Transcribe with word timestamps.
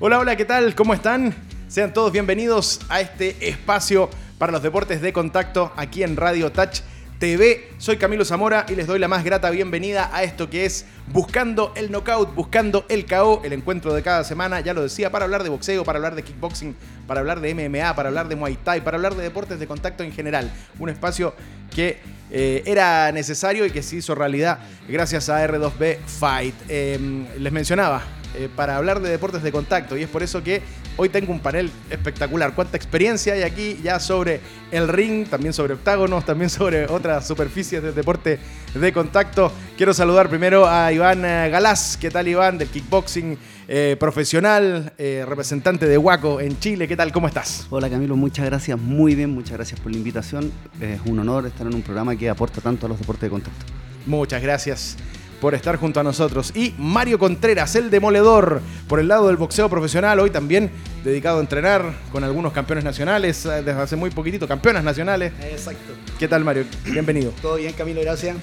Hola, 0.00 0.20
hola, 0.20 0.36
¿qué 0.36 0.44
tal? 0.44 0.76
¿Cómo 0.76 0.94
están? 0.94 1.34
Sean 1.66 1.92
todos 1.92 2.12
bienvenidos 2.12 2.78
a 2.88 3.00
este 3.00 3.48
espacio 3.48 4.08
para 4.38 4.52
los 4.52 4.62
deportes 4.62 5.00
de 5.02 5.12
contacto 5.12 5.72
aquí 5.74 6.04
en 6.04 6.16
Radio 6.16 6.52
Touch 6.52 6.82
TV. 7.18 7.68
Soy 7.78 7.96
Camilo 7.96 8.24
Zamora 8.24 8.64
y 8.68 8.76
les 8.76 8.86
doy 8.86 9.00
la 9.00 9.08
más 9.08 9.24
grata 9.24 9.50
bienvenida 9.50 10.08
a 10.12 10.22
esto 10.22 10.48
que 10.48 10.66
es 10.66 10.86
Buscando 11.08 11.72
el 11.74 11.90
Knockout, 11.90 12.32
Buscando 12.32 12.86
el 12.88 13.06
KO, 13.06 13.42
el 13.42 13.52
encuentro 13.52 13.92
de 13.92 14.04
cada 14.04 14.22
semana, 14.22 14.60
ya 14.60 14.72
lo 14.72 14.82
decía, 14.82 15.10
para 15.10 15.24
hablar 15.24 15.42
de 15.42 15.48
boxeo, 15.48 15.82
para 15.82 15.96
hablar 15.96 16.14
de 16.14 16.22
kickboxing, 16.22 16.76
para 17.08 17.18
hablar 17.18 17.40
de 17.40 17.52
MMA, 17.52 17.96
para 17.96 18.10
hablar 18.10 18.28
de 18.28 18.36
Muay 18.36 18.56
Thai, 18.62 18.84
para 18.84 18.98
hablar 18.98 19.16
de 19.16 19.24
deportes 19.24 19.58
de 19.58 19.66
contacto 19.66 20.04
en 20.04 20.12
general. 20.12 20.48
Un 20.78 20.90
espacio 20.90 21.34
que 21.74 21.98
eh, 22.30 22.62
era 22.66 23.10
necesario 23.10 23.66
y 23.66 23.72
que 23.72 23.82
se 23.82 23.96
hizo 23.96 24.14
realidad 24.14 24.60
gracias 24.86 25.28
a 25.28 25.44
R2B 25.44 25.98
Fight. 26.06 26.54
Em, 26.68 27.26
les 27.38 27.52
mencionaba, 27.52 28.04
eh, 28.34 28.48
para 28.54 28.76
hablar 28.76 29.00
de 29.00 29.08
deportes 29.08 29.42
de 29.42 29.50
contacto 29.50 29.96
y 29.96 30.02
es 30.02 30.08
por 30.08 30.22
eso 30.22 30.42
que 30.42 30.60
hoy 30.96 31.08
tengo 31.08 31.32
un 31.32 31.40
panel 31.40 31.70
espectacular. 31.88 32.54
Cuánta 32.54 32.76
experiencia 32.76 33.32
hay 33.32 33.42
aquí 33.42 33.80
ya 33.82 33.98
sobre 33.98 34.40
el 34.70 34.86
ring, 34.86 35.26
también 35.26 35.54
sobre 35.54 35.74
octágonos, 35.74 36.26
también 36.26 36.50
sobre 36.50 36.86
otras 36.86 37.26
superficies 37.26 37.82
de 37.82 37.92
deporte 37.92 38.38
de 38.74 38.92
contacto. 38.92 39.50
Quiero 39.76 39.94
saludar 39.94 40.28
primero 40.28 40.68
a 40.68 40.92
Iván 40.92 41.24
eh, 41.24 41.48
Galás. 41.50 41.96
¿Qué 41.96 42.10
tal 42.10 42.28
Iván? 42.28 42.58
Del 42.58 42.68
kickboxing 42.68 43.38
eh, 43.66 43.96
profesional, 43.98 44.92
representante 44.98 45.86
de 45.86 45.96
Huaco 45.96 46.40
en 46.40 46.58
Chile. 46.58 46.86
¿Qué 46.86 46.96
tal? 46.96 47.12
¿Cómo 47.12 47.28
estás? 47.28 47.66
Hola 47.70 47.88
Camilo, 47.88 48.14
muchas 48.14 48.44
gracias. 48.44 48.78
Muy 48.78 49.14
bien, 49.14 49.30
muchas 49.30 49.52
gracias 49.52 49.80
por 49.80 49.90
la 49.90 49.98
invitación. 49.98 50.52
Es 50.80 51.00
un 51.06 51.18
honor 51.18 51.46
estar 51.46 51.66
en 51.66 51.74
un 51.74 51.82
programa 51.82 52.14
que 52.14 52.28
aporta 52.28 52.60
tanto 52.60 52.86
a 52.86 52.88
los 52.88 52.98
deportes 52.98 53.22
de 53.22 53.30
contacto. 53.30 53.64
Muchas 54.06 54.42
gracias 54.42 54.96
por 55.40 55.54
estar 55.54 55.76
junto 55.76 56.00
a 56.00 56.02
nosotros. 56.02 56.52
Y 56.54 56.74
Mario 56.78 57.18
Contreras, 57.18 57.74
el 57.76 57.90
demoledor, 57.90 58.60
por 58.88 59.00
el 59.00 59.08
lado 59.08 59.28
del 59.28 59.36
boxeo 59.36 59.68
profesional, 59.68 60.20
hoy 60.20 60.30
también 60.30 60.70
dedicado 61.04 61.38
a 61.38 61.40
entrenar 61.40 61.92
con 62.12 62.24
algunos 62.24 62.52
campeones 62.52 62.84
nacionales, 62.84 63.44
eh, 63.46 63.62
desde 63.62 63.80
hace 63.80 63.96
muy 63.96 64.10
poquitito, 64.10 64.46
campeonas 64.48 64.84
nacionales. 64.84 65.32
Exacto. 65.42 65.92
¿Qué 66.18 66.28
tal, 66.28 66.44
Mario? 66.44 66.64
Bienvenido. 66.84 67.32
Todo 67.42 67.56
bien, 67.56 67.72
Camilo, 67.72 68.00
gracias. 68.00 68.36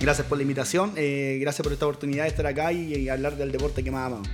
Gracias 0.00 0.26
por 0.28 0.38
la 0.38 0.42
invitación, 0.42 0.92
eh, 0.94 1.38
gracias 1.40 1.64
por 1.64 1.72
esta 1.72 1.84
oportunidad 1.86 2.22
de 2.22 2.28
estar 2.28 2.46
acá 2.46 2.72
y, 2.72 3.08
hablar 3.08 3.36
del 3.36 3.50
deporte 3.50 3.82
que 3.82 3.90
más 3.90 4.06
amamos. 4.06 4.28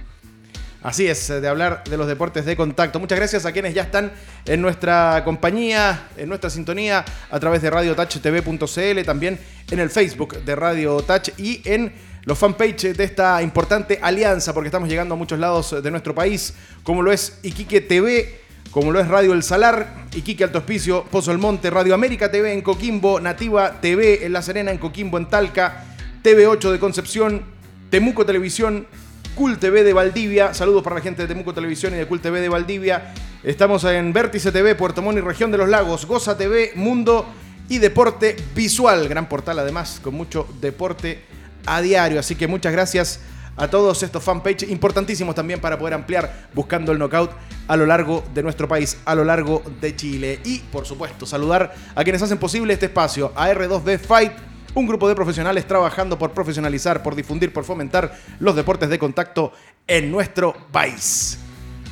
Así 0.84 1.06
es, 1.06 1.28
de 1.28 1.48
hablar 1.48 1.82
de 1.88 1.96
los 1.96 2.06
deportes 2.06 2.44
de 2.44 2.56
contacto. 2.56 3.00
Muchas 3.00 3.18
gracias 3.18 3.46
a 3.46 3.52
quienes 3.52 3.72
ya 3.72 3.84
están 3.84 4.12
en 4.44 4.60
nuestra 4.60 5.22
compañía, 5.24 6.08
en 6.14 6.28
nuestra 6.28 6.50
sintonía, 6.50 7.02
a 7.30 7.40
través 7.40 7.62
de 7.62 7.70
radiotouchtv.cl, 7.70 9.02
también 9.06 9.40
en 9.70 9.78
el 9.78 9.88
Facebook 9.88 10.44
de 10.44 10.54
Radio 10.54 10.98
Touch 10.98 11.30
y 11.38 11.62
en 11.64 11.90
los 12.26 12.36
fanpages 12.36 12.98
de 12.98 13.02
esta 13.02 13.40
importante 13.40 13.98
alianza, 14.02 14.52
porque 14.52 14.68
estamos 14.68 14.86
llegando 14.86 15.14
a 15.14 15.16
muchos 15.16 15.38
lados 15.38 15.82
de 15.82 15.90
nuestro 15.90 16.14
país, 16.14 16.52
como 16.82 17.00
lo 17.00 17.12
es 17.12 17.38
Iquique 17.42 17.80
TV, 17.80 18.40
como 18.70 18.92
lo 18.92 19.00
es 19.00 19.08
Radio 19.08 19.32
El 19.32 19.42
Salar, 19.42 20.04
Iquique 20.14 20.44
Alto 20.44 20.58
Hospicio, 20.58 21.04
Pozo 21.04 21.32
El 21.32 21.38
Monte, 21.38 21.70
Radio 21.70 21.94
América 21.94 22.30
TV 22.30 22.52
en 22.52 22.60
Coquimbo, 22.60 23.20
Nativa 23.20 23.80
TV 23.80 24.26
en 24.26 24.34
La 24.34 24.42
Serena, 24.42 24.70
en 24.70 24.76
Coquimbo, 24.76 25.16
en 25.16 25.30
Talca, 25.30 25.82
TV8 26.22 26.72
de 26.72 26.78
Concepción, 26.78 27.42
Temuco 27.88 28.26
Televisión, 28.26 28.86
Cool 29.34 29.58
TV 29.58 29.82
de 29.82 29.92
Valdivia. 29.92 30.54
Saludos 30.54 30.84
para 30.84 30.96
la 30.96 31.02
gente 31.02 31.22
de 31.22 31.28
Temuco 31.28 31.52
Televisión 31.52 31.92
y 31.92 31.96
de 31.96 32.06
Cool 32.06 32.20
TV 32.20 32.40
de 32.40 32.48
Valdivia. 32.48 33.12
Estamos 33.42 33.82
en 33.82 34.12
Vértice 34.12 34.52
TV, 34.52 34.76
Puerto 34.76 35.02
Montt 35.02 35.18
y 35.18 35.20
Región 35.22 35.50
de 35.50 35.58
los 35.58 35.68
Lagos. 35.68 36.06
Goza 36.06 36.36
TV, 36.38 36.70
Mundo 36.76 37.26
y 37.68 37.78
Deporte 37.78 38.36
Visual. 38.54 39.08
Gran 39.08 39.28
portal 39.28 39.58
además, 39.58 40.00
con 40.02 40.14
mucho 40.14 40.46
deporte 40.60 41.24
a 41.66 41.80
diario. 41.80 42.20
Así 42.20 42.36
que 42.36 42.46
muchas 42.46 42.72
gracias 42.72 43.20
a 43.56 43.66
todos 43.66 44.04
estos 44.04 44.22
fanpages 44.22 44.70
importantísimos 44.70 45.34
también 45.34 45.60
para 45.60 45.78
poder 45.78 45.94
ampliar 45.94 46.48
buscando 46.54 46.92
el 46.92 46.98
knockout 46.98 47.32
a 47.66 47.76
lo 47.76 47.86
largo 47.86 48.22
de 48.34 48.42
nuestro 48.44 48.68
país, 48.68 48.98
a 49.04 49.16
lo 49.16 49.24
largo 49.24 49.64
de 49.80 49.96
Chile. 49.96 50.38
Y 50.44 50.60
por 50.60 50.86
supuesto, 50.86 51.26
saludar 51.26 51.74
a 51.96 52.04
quienes 52.04 52.22
hacen 52.22 52.38
posible 52.38 52.74
este 52.74 52.86
espacio, 52.86 53.32
a 53.34 53.50
R2B 53.50 53.98
Fight 53.98 54.53
un 54.74 54.86
grupo 54.86 55.08
de 55.08 55.14
profesionales 55.14 55.66
trabajando 55.66 56.18
por 56.18 56.32
profesionalizar, 56.32 57.02
por 57.02 57.14
difundir, 57.14 57.52
por 57.52 57.64
fomentar 57.64 58.18
los 58.40 58.56
deportes 58.56 58.88
de 58.88 58.98
contacto 58.98 59.52
en 59.86 60.10
nuestro 60.10 60.54
país. 60.72 61.38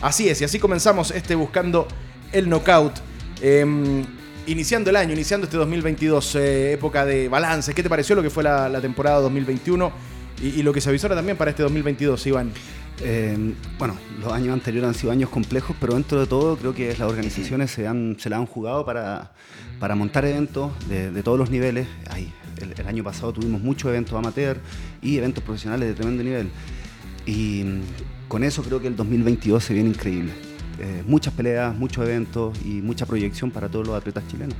Así 0.00 0.28
es, 0.28 0.41
y 0.41 0.44
así 0.44 0.59
comenzamos 0.59 1.10
este 1.12 1.34
buscando 1.34 1.87
el 2.32 2.48
knockout. 2.48 2.94
Em, 3.41 4.04
iniciando 4.47 4.91
el 4.91 4.97
año, 4.97 5.12
iniciando 5.12 5.47
este 5.47 5.56
2022, 5.56 6.34
eh, 6.37 6.72
época 6.72 7.04
de 7.04 7.28
balance. 7.28 7.75
¿Qué 7.75 7.82
te 7.82 7.88
pareció 7.88 8.15
lo 8.16 8.22
que 8.22 8.31
fue 8.31 8.42
la, 8.42 8.81
temporada 8.81 9.21
2021 9.21 9.92
y, 10.42 10.62
lo 10.62 10.72
que 10.72 10.81
se 10.81 10.88
avisora 10.88 11.15
también 11.15 11.37
para 11.37 11.50
este 11.50 11.62
2022, 11.62 12.26
Iván? 12.26 12.53
Em, 13.00 13.54
bueno, 13.78 13.97
los 14.21 14.32
años 14.32 14.53
anteriores 14.53 14.88
han 14.88 14.94
sido 14.94 15.12
años 15.12 15.31
complejos, 15.31 15.76
pero 15.81 15.94
dentro 15.94 16.21
de 16.21 16.26
todo 16.26 16.56
creo 16.56 16.75
que 16.75 16.88
las 16.88 17.09
organizaciones 17.09 17.71
se, 17.71 17.87
han, 17.87 18.16
se 18.19 18.28
la 18.28 18.37
han 18.37 18.47
jugado 18.47 18.84
para, 18.84 19.32
para 19.78 19.94
montar 19.94 20.25
eventos 20.25 20.72
de, 20.88 21.22
todos 21.22 21.38
los 21.38 21.50
niveles. 21.50 21.88
Hay 22.10 22.32
el, 22.62 22.86
año 22.86 23.04
pasado 23.04 23.32
tuvimos 23.32 23.60
muchos 23.60 23.88
eventos 23.88 24.14
amateur 24.16 24.58
y 25.00 25.18
eventos 25.18 25.42
profesionales 25.42 25.88
de 25.88 25.94
tremendo 25.94 26.22
nivel. 26.22 26.50
Y 27.26 27.64
mm, 27.64 27.80
con 28.28 28.44
eso 28.44 28.62
creo 28.62 28.80
que 28.80 28.88
el 28.88 28.96
2022 28.96 29.62
se 29.62 29.74
viene 29.74 29.90
increíble. 29.90 30.32
Eh, 30.78 31.02
muchas 31.06 31.34
peleas, 31.34 31.76
muchos 31.76 32.04
eventos 32.04 32.58
y 32.64 32.80
mucha 32.80 33.06
proyección 33.06 33.50
para 33.50 33.68
todos 33.68 33.86
los 33.86 33.96
atletas 33.96 34.24
chilenos. 34.28 34.56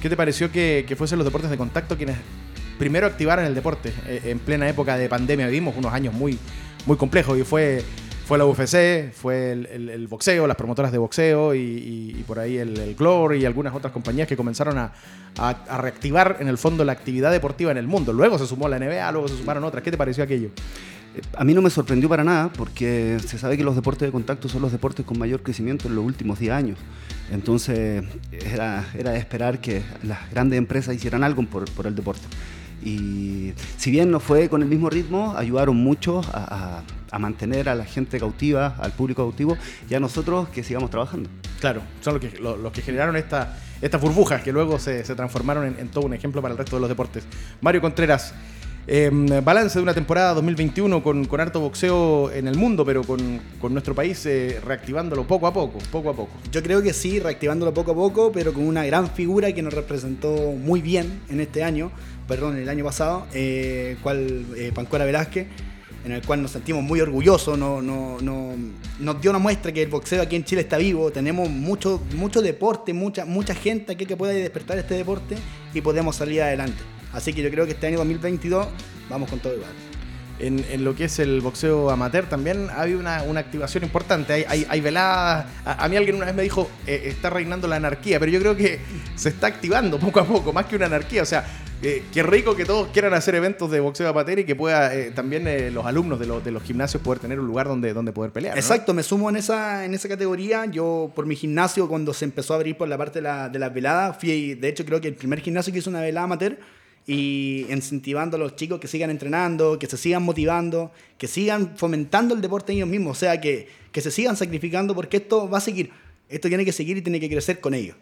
¿Qué 0.00 0.08
te 0.08 0.16
pareció 0.16 0.50
que, 0.50 0.84
que 0.88 0.96
fuesen 0.96 1.18
los 1.18 1.24
deportes 1.24 1.50
de 1.50 1.56
contacto 1.56 1.96
quienes 1.96 2.16
primero 2.78 3.06
activaran 3.06 3.44
el 3.44 3.54
deporte? 3.54 3.92
Eh, 4.06 4.22
en 4.24 4.38
plena 4.38 4.68
época 4.68 4.96
de 4.96 5.08
pandemia 5.08 5.46
vivimos 5.46 5.76
unos 5.76 5.92
años 5.92 6.14
muy, 6.14 6.38
muy 6.86 6.96
complejos 6.96 7.38
y 7.38 7.44
fue 7.44 7.84
fue 8.32 8.38
la 8.38 8.46
UFC, 8.46 9.12
fue 9.12 9.52
el, 9.52 10.08
boxeo, 10.08 10.46
las 10.46 10.56
promotoras 10.56 10.90
de 10.90 10.96
boxeo 10.96 11.54
y, 11.54 12.24
por 12.26 12.38
ahí 12.38 12.56
el, 12.56 12.78
el, 12.78 12.94
Glory 12.94 13.42
y 13.42 13.44
algunas 13.44 13.74
otras 13.74 13.92
compañías 13.92 14.26
que 14.26 14.38
comenzaron 14.38 14.78
a, 14.78 14.90
reactivar 15.76 16.38
en 16.40 16.48
el 16.48 16.56
fondo 16.56 16.82
la 16.82 16.92
actividad 16.92 17.30
deportiva 17.30 17.70
en 17.72 17.76
el 17.76 17.86
mundo. 17.86 18.10
Luego 18.14 18.38
se 18.38 18.46
sumó 18.46 18.70
la 18.70 18.78
NBA, 18.78 19.12
luego 19.12 19.28
se 19.28 19.36
sumaron 19.36 19.64
otras. 19.64 19.82
¿Qué 19.82 19.90
te 19.90 19.98
pareció 19.98 20.24
aquello? 20.24 20.48
Eh, 21.14 21.20
a 21.36 21.44
mí 21.44 21.52
no 21.52 21.60
me 21.60 21.68
sorprendió 21.68 22.08
para 22.08 22.24
nada 22.24 22.50
porque 22.50 23.18
se 23.22 23.36
sabe 23.36 23.58
que 23.58 23.64
los 23.64 23.76
deportes 23.76 24.08
de 24.08 24.12
contacto 24.12 24.48
son 24.48 24.62
los 24.62 24.72
deportes 24.72 25.04
con 25.04 25.18
mayor 25.18 25.42
crecimiento 25.42 25.88
en 25.88 25.94
los 25.94 26.02
últimos 26.02 26.38
10 26.38 26.52
años. 26.52 26.78
Entonces 27.30 28.02
era, 28.32 28.86
era 28.98 29.10
de 29.10 29.18
esperar 29.18 29.60
que 29.60 29.82
las 30.04 30.30
grandes 30.30 30.56
empresas 30.56 30.94
hicieran 30.94 31.22
algo 31.22 31.42
por, 31.42 31.70
por 31.72 31.86
el 31.86 31.94
deporte. 31.94 32.26
Y 32.84 33.52
si 33.76 33.90
bien 33.90 34.10
no 34.10 34.20
fue 34.20 34.48
con 34.48 34.62
el 34.62 34.68
mismo 34.68 34.90
ritmo, 34.90 35.34
ayudaron 35.36 35.76
mucho 35.76 36.20
a, 36.32 36.82
mantener 37.18 37.68
a 37.68 37.74
la 37.74 37.84
gente 37.84 38.18
cautiva, 38.18 38.74
al 38.78 38.92
público 38.92 39.22
cautivo 39.22 39.56
y 39.88 39.94
a 39.94 40.00
nosotros 40.00 40.48
que 40.48 40.64
sigamos 40.64 40.90
trabajando. 40.90 41.28
Claro, 41.60 41.82
son 42.00 42.14
los 42.14 42.22
que, 42.22 42.38
los, 42.38 42.72
que 42.72 42.82
generaron 42.82 43.16
esta, 43.16 43.56
estas 43.80 44.00
burbujas 44.00 44.42
que 44.42 44.50
luego 44.50 44.78
se, 44.78 45.02
transformaron 45.02 45.76
en, 45.78 45.88
todo 45.88 46.06
un 46.06 46.14
ejemplo 46.14 46.42
para 46.42 46.52
el 46.52 46.58
resto 46.58 46.76
de 46.76 46.80
los 46.80 46.88
deportes. 46.88 47.24
Mario 47.60 47.82
Contreras, 47.82 48.34
em, 48.86 49.26
balance 49.44 49.78
de 49.78 49.82
una 49.82 49.94
temporada 49.94 50.34
2021 50.34 51.02
con, 51.02 51.26
con, 51.26 51.40
harto 51.40 51.60
boxeo 51.60 52.32
en 52.32 52.48
el 52.48 52.56
mundo, 52.56 52.84
pero 52.84 53.04
con, 53.04 53.40
nuestro 53.70 53.94
país 53.94 54.24
eh, 54.26 54.58
reactivándolo 54.64 55.24
poco 55.24 55.46
a 55.46 55.52
poco, 55.52 55.78
poco 55.92 56.10
a 56.10 56.14
poco. 56.14 56.32
Yo 56.50 56.62
creo 56.62 56.82
que 56.82 56.94
sí, 56.94 57.20
reactivándolo 57.20 57.74
poco 57.74 57.92
a 57.92 57.94
poco, 57.94 58.32
pero 58.32 58.52
con 58.54 58.66
una 58.66 58.84
gran 58.86 59.08
figura 59.10 59.52
que 59.52 59.62
nos 59.62 59.74
representó 59.74 60.32
muy 60.52 60.80
bien 60.80 61.20
en 61.28 61.40
este 61.40 61.62
año 61.62 61.92
perdón, 62.26 62.56
el 62.56 62.68
año 62.68 62.84
pasado, 62.84 63.26
eh, 63.34 63.96
cual 64.02 64.46
eh, 64.56 64.72
Pancuera 64.74 65.04
Velázquez, 65.04 65.46
en 66.04 66.12
el 66.12 66.22
cual 66.22 66.42
nos 66.42 66.50
sentimos 66.50 66.82
muy 66.82 67.00
orgullosos, 67.00 67.56
no, 67.56 67.80
no, 67.80 68.18
no, 68.20 68.54
nos 68.98 69.20
dio 69.20 69.30
una 69.30 69.38
muestra 69.38 69.72
que 69.72 69.82
el 69.82 69.88
boxeo 69.88 70.22
aquí 70.22 70.36
en 70.36 70.44
Chile 70.44 70.62
está 70.62 70.76
vivo, 70.76 71.12
tenemos 71.12 71.48
mucho, 71.48 72.02
mucho 72.16 72.42
deporte, 72.42 72.92
mucha, 72.92 73.24
mucha 73.24 73.54
gente 73.54 73.92
aquí 73.92 74.06
que 74.06 74.16
puede 74.16 74.34
despertar 74.34 74.78
este 74.78 74.94
deporte 74.94 75.36
y 75.72 75.80
podemos 75.80 76.16
salir 76.16 76.42
adelante. 76.42 76.82
Así 77.12 77.32
que 77.32 77.42
yo 77.42 77.50
creo 77.50 77.66
que 77.66 77.72
este 77.72 77.86
año 77.86 77.98
2022 77.98 78.66
vamos 79.08 79.30
con 79.30 79.38
todo 79.38 79.54
igual. 79.54 79.70
En, 80.38 80.82
lo 80.82 80.96
que 80.96 81.04
es 81.04 81.20
el 81.20 81.40
boxeo 81.40 81.88
amateur 81.90 82.28
también 82.28 82.68
hay 82.74 82.94
una, 82.94 83.22
una 83.22 83.38
activación 83.38 83.84
importante. 83.84 84.44
Hay, 84.48 84.66
hay, 84.68 84.80
veladas. 84.80 85.46
A, 85.64 85.86
mí 85.88 85.96
alguien 85.96 86.16
una 86.16 86.26
vez 86.26 86.34
me 86.34 86.42
dijo, 86.42 86.68
eh, 86.84 87.02
está 87.04 87.30
reinando 87.30 87.68
la 87.68 87.76
anarquía, 87.76 88.18
pero 88.18 88.32
yo 88.32 88.40
creo 88.40 88.56
que 88.56 88.80
se 89.14 89.28
está 89.28 89.46
activando 89.46 90.00
poco 90.00 90.18
a 90.18 90.24
poco, 90.24 90.52
más 90.52 90.66
que 90.66 90.74
una 90.74 90.86
anarquía. 90.86 91.22
O 91.22 91.26
sea, 91.26 91.46
eh, 91.82 92.04
qué 92.12 92.22
rico 92.22 92.54
que 92.54 92.64
todos 92.64 92.88
quieran 92.88 93.12
hacer 93.12 93.34
eventos 93.34 93.70
de 93.70 93.80
boxeo 93.80 94.08
amateur 94.08 94.38
y 94.38 94.44
que 94.44 94.54
pueda 94.54 94.94
eh, 94.94 95.10
también 95.10 95.48
eh, 95.48 95.70
los 95.70 95.84
alumnos 95.84 96.20
de, 96.20 96.26
de, 96.26 96.50
los 96.52 96.62
gimnasios 96.62 97.02
poder 97.02 97.18
tener 97.18 97.40
un 97.40 97.46
lugar 97.46 97.66
donde, 97.66 97.92
donde 97.92 98.12
poder 98.12 98.30
pelear. 98.30 98.56
Exacto, 98.56 98.94
me 98.94 99.02
sumo 99.02 99.28
en 99.30 99.36
esa, 99.36 99.84
en 99.84 99.92
esa 99.92 100.08
categoría. 100.08 100.66
Yo, 100.66 101.10
por 101.14 101.26
mi 101.26 101.34
gimnasio, 101.34 101.88
cuando 101.88 102.14
se 102.14 102.24
empezó 102.24 102.52
a 102.54 102.56
abrir 102.56 102.76
por 102.76 102.86
la 102.86 102.96
parte 102.96 103.18
de 103.18 103.22
la, 103.22 103.48
de 103.48 103.58
las 103.58 103.74
veladas, 103.74 104.16
fui, 104.18 104.54
de 104.54 104.68
hecho, 104.68 104.84
creo 104.84 105.00
que 105.00 105.08
el 105.08 105.14
primer 105.14 105.40
gimnasio 105.40 105.72
que 105.72 105.80
hizo 105.80 105.90
una 105.90 106.00
velada 106.00 106.24
amateur 106.24 106.56
y 107.04 107.66
incentivando 107.68 108.36
a 108.36 108.40
los 108.40 108.54
chicos 108.54 108.78
que 108.78 108.86
sigan 108.86 109.10
entrenando, 109.10 109.76
que 109.78 109.88
se 109.88 109.96
sigan 109.96 110.22
motivando, 110.22 110.92
que 111.18 111.26
sigan 111.26 111.76
fomentando 111.76 112.34
el 112.34 112.40
deporte 112.40 112.72
ellos 112.72 112.88
mismos, 112.88 113.16
o 113.16 113.20
sea, 113.20 113.40
que, 113.40 113.68
que 113.90 114.00
se 114.00 114.12
sigan 114.12 114.36
sacrificando 114.36 114.94
porque 114.94 115.16
esto 115.16 115.50
va 115.50 115.58
a 115.58 115.60
seguir. 115.60 115.90
Esto 116.28 116.48
tiene 116.48 116.64
que 116.64 116.72
seguir 116.72 116.96
y 116.96 117.02
tiene 117.02 117.18
que 117.18 117.28
crecer 117.28 117.60
con 117.60 117.74
ellos. 117.74 117.96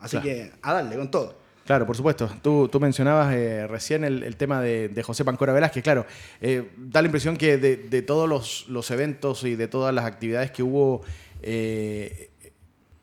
Así 0.00 0.18
que 0.18 0.50
a 0.62 0.74
darle 0.74 0.96
con 0.96 1.10
todo. 1.10 1.39
Claro, 1.70 1.86
por 1.86 1.96
supuesto. 1.96 2.28
Tú, 2.42 2.66
tú 2.66 2.80
mencionabas 2.80 3.32
eh, 3.32 3.64
recién 3.68 4.02
el, 4.02 4.34
tema 4.34 4.60
de, 4.60 5.02
José 5.04 5.24
Pancora 5.24 5.52
Velázquez. 5.52 5.84
Claro, 5.84 6.04
eh, 6.40 6.68
da 6.76 7.00
la 7.00 7.06
impresión 7.06 7.36
que 7.36 7.58
de, 7.58 8.02
todos 8.02 8.28
los, 8.28 8.90
eventos 8.90 9.44
y 9.44 9.54
de 9.54 9.68
todas 9.68 9.94
las 9.94 10.04
actividades 10.04 10.50
que 10.50 10.64
hubo 10.64 11.02
eh, 11.42 12.30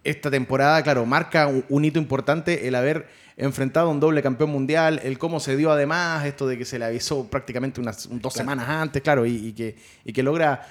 esta 0.03 0.29
temporada, 0.29 0.83
claro, 0.83 1.05
marca 1.05 1.49
un, 1.69 1.85
hito 1.85 1.97
importante 1.97 2.67
el 2.67 2.75
haber 2.75 3.07
enfrentado 3.37 3.87
a 3.87 3.91
un 3.91 4.01
doble 4.01 4.21
campeón 4.21 4.49
mundial, 4.49 4.99
el 5.01 5.17
cómo 5.17 5.39
se 5.39 5.55
dio 5.55 5.71
además 5.71 6.25
esto 6.25 6.45
de 6.45 6.57
que 6.57 6.65
se 6.65 6.77
le 6.77 6.83
avisó 6.83 7.25
prácticamente 7.29 7.79
unas 7.79 8.09
dos 8.19 8.33
semanas 8.33 8.67
antes, 8.67 9.01
claro, 9.01 9.25
y, 9.25 9.53
que, 9.53 9.77
y 10.03 10.11
que 10.11 10.23
logra 10.23 10.67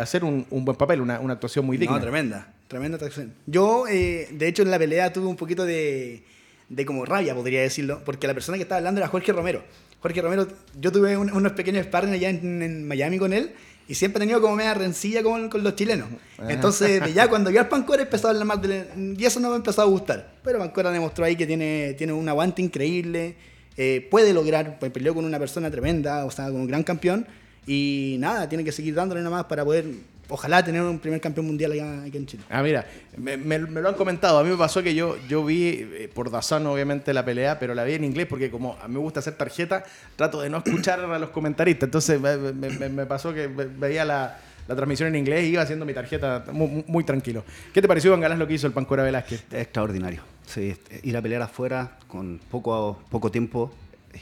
hacer 0.00 0.24
un, 0.24 0.44
buen 0.50 0.76
papel, 0.76 1.00
una, 1.00 1.14
actuación 1.14 1.64
muy 1.64 1.76
digna. 1.76 1.94
No, 1.94 2.02
tremenda, 2.02 2.52
tremenda 2.66 2.96
actuación. 2.96 3.34
Yo, 3.46 3.84
de 3.84 4.48
hecho, 4.48 4.64
en 4.64 4.72
la 4.72 4.80
pelea 4.80 5.12
tuve 5.12 5.26
un 5.26 5.36
poquito 5.36 5.64
de 5.64 6.24
de 6.68 6.84
como 6.84 7.04
rabia, 7.04 7.34
podría 7.34 7.60
decirlo, 7.60 8.02
porque 8.04 8.26
la 8.26 8.34
persona 8.34 8.56
que 8.56 8.62
estaba 8.62 8.78
hablando 8.78 9.00
era 9.00 9.08
Jorge 9.08 9.32
Romero. 9.32 9.62
Jorge 10.00 10.20
Romero, 10.20 10.46
yo 10.80 10.92
tuve 10.92 11.16
unos 11.16 11.52
pequeños 11.52 11.86
sparring 11.86 12.12
allá 12.12 12.28
en, 12.28 12.86
Miami 12.86 13.18
con 13.18 13.32
él 13.32 13.52
y 13.88 13.94
siempre 13.94 14.18
he 14.18 14.26
tenido 14.26 14.40
como 14.40 14.56
media 14.56 14.74
rencilla 14.74 15.22
con, 15.22 15.48
con 15.48 15.62
los 15.62 15.74
chilenos. 15.74 16.08
Entonces, 16.48 17.02
ya 17.14 17.28
cuando 17.28 17.50
vi 17.50 17.56
al 17.56 17.68
Pancora 17.68 18.02
empezó 18.02 18.28
a 18.28 18.30
hablar 18.30 18.46
más 18.46 18.62
de 18.62 18.86
y 19.16 19.24
eso 19.24 19.40
no 19.40 19.50
me 19.50 19.56
empezó 19.56 19.82
a 19.82 19.84
gustar. 19.84 20.34
Pero 20.42 20.58
Pancora 20.58 20.90
demostró 20.90 21.24
ahí 21.24 21.36
que 21.36 21.46
tiene, 21.46 21.94
tiene 21.94 22.12
un 22.12 22.28
aguante 22.28 22.62
increíble, 22.62 23.36
eh, 23.76 24.06
puede 24.10 24.32
lograr, 24.32 24.78
pues 24.78 24.90
peleó 24.92 25.14
con 25.14 25.24
una 25.24 25.38
persona 25.38 25.70
tremenda, 25.70 26.24
o 26.24 26.30
sea, 26.30 26.46
con 26.46 26.56
un 26.56 26.66
gran 26.66 26.82
campeón. 26.82 27.26
Y 27.66 28.16
nada, 28.20 28.48
tiene 28.48 28.62
que 28.62 28.70
seguir 28.70 28.94
dándole 28.94 29.20
nada 29.22 29.36
más 29.36 29.44
para 29.46 29.64
poder 29.64 29.86
ojalá 30.28 30.64
tener 30.64 30.82
un 30.82 30.98
primer 30.98 31.20
campeón 31.20 31.46
mundial 31.46 31.72
allá 31.72 32.02
aquí 32.02 32.16
en 32.16 32.26
Chile. 32.26 32.42
Ah, 32.50 32.62
mira, 32.62 32.86
me, 33.16 33.58
lo 33.58 33.88
han 33.88 33.94
comentado. 33.94 34.38
A 34.38 34.44
mí 34.44 34.50
me 34.50 34.56
pasó 34.56 34.82
que 34.82 34.94
yo, 34.94 35.16
yo 35.28 35.44
vi 35.44 35.66
eh, 35.66 36.10
por 36.12 36.30
Dazón, 36.30 36.66
obviamente, 36.66 37.12
la 37.12 37.24
pelea, 37.24 37.58
pero 37.58 37.74
la 37.74 37.84
vi 37.84 37.94
en 37.94 38.04
inglés 38.04 38.26
porque 38.26 38.50
como 38.50 38.76
a 38.82 38.88
mí 38.88 38.94
me 38.94 39.00
gusta 39.00 39.20
hacer 39.20 39.34
tarjeta, 39.34 39.84
trato 40.16 40.40
de 40.40 40.50
no 40.50 40.58
escuchar 40.58 41.00
a 41.00 41.18
los 41.18 41.30
comentaristas. 41.30 41.86
Entonces 41.86 42.20
me, 42.20 43.06
pasó 43.06 43.32
que 43.32 43.46
veía 43.46 44.04
la, 44.04 44.38
transmisión 44.66 45.08
en 45.10 45.16
inglés 45.16 45.44
y 45.44 45.48
iba 45.48 45.62
haciendo 45.62 45.84
mi 45.84 45.94
tarjeta 45.94 46.44
muy, 46.52 47.04
tranquilo. 47.04 47.44
¿Qué 47.72 47.80
te 47.80 47.88
pareció, 47.88 48.10
Iván 48.10 48.20
Galás, 48.20 48.38
lo 48.38 48.46
que 48.46 48.54
hizo 48.54 48.66
el 48.66 48.72
Pancora 48.72 49.04
Velázquez? 49.04 49.44
Extraordinario. 49.52 50.22
Sí, 50.46 50.76
ir 51.02 51.16
a 51.16 51.22
pelear 51.22 51.42
afuera 51.42 51.98
con 52.06 52.40
poco, 52.50 53.00
poco 53.10 53.30
tiempo 53.30 53.72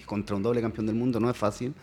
contra 0.06 0.36
un 0.36 0.42
doble 0.42 0.60
campeón 0.60 0.86
del 0.86 0.96
mundo 0.96 1.20
no 1.20 1.30
es 1.30 1.36
fácil. 1.36 1.74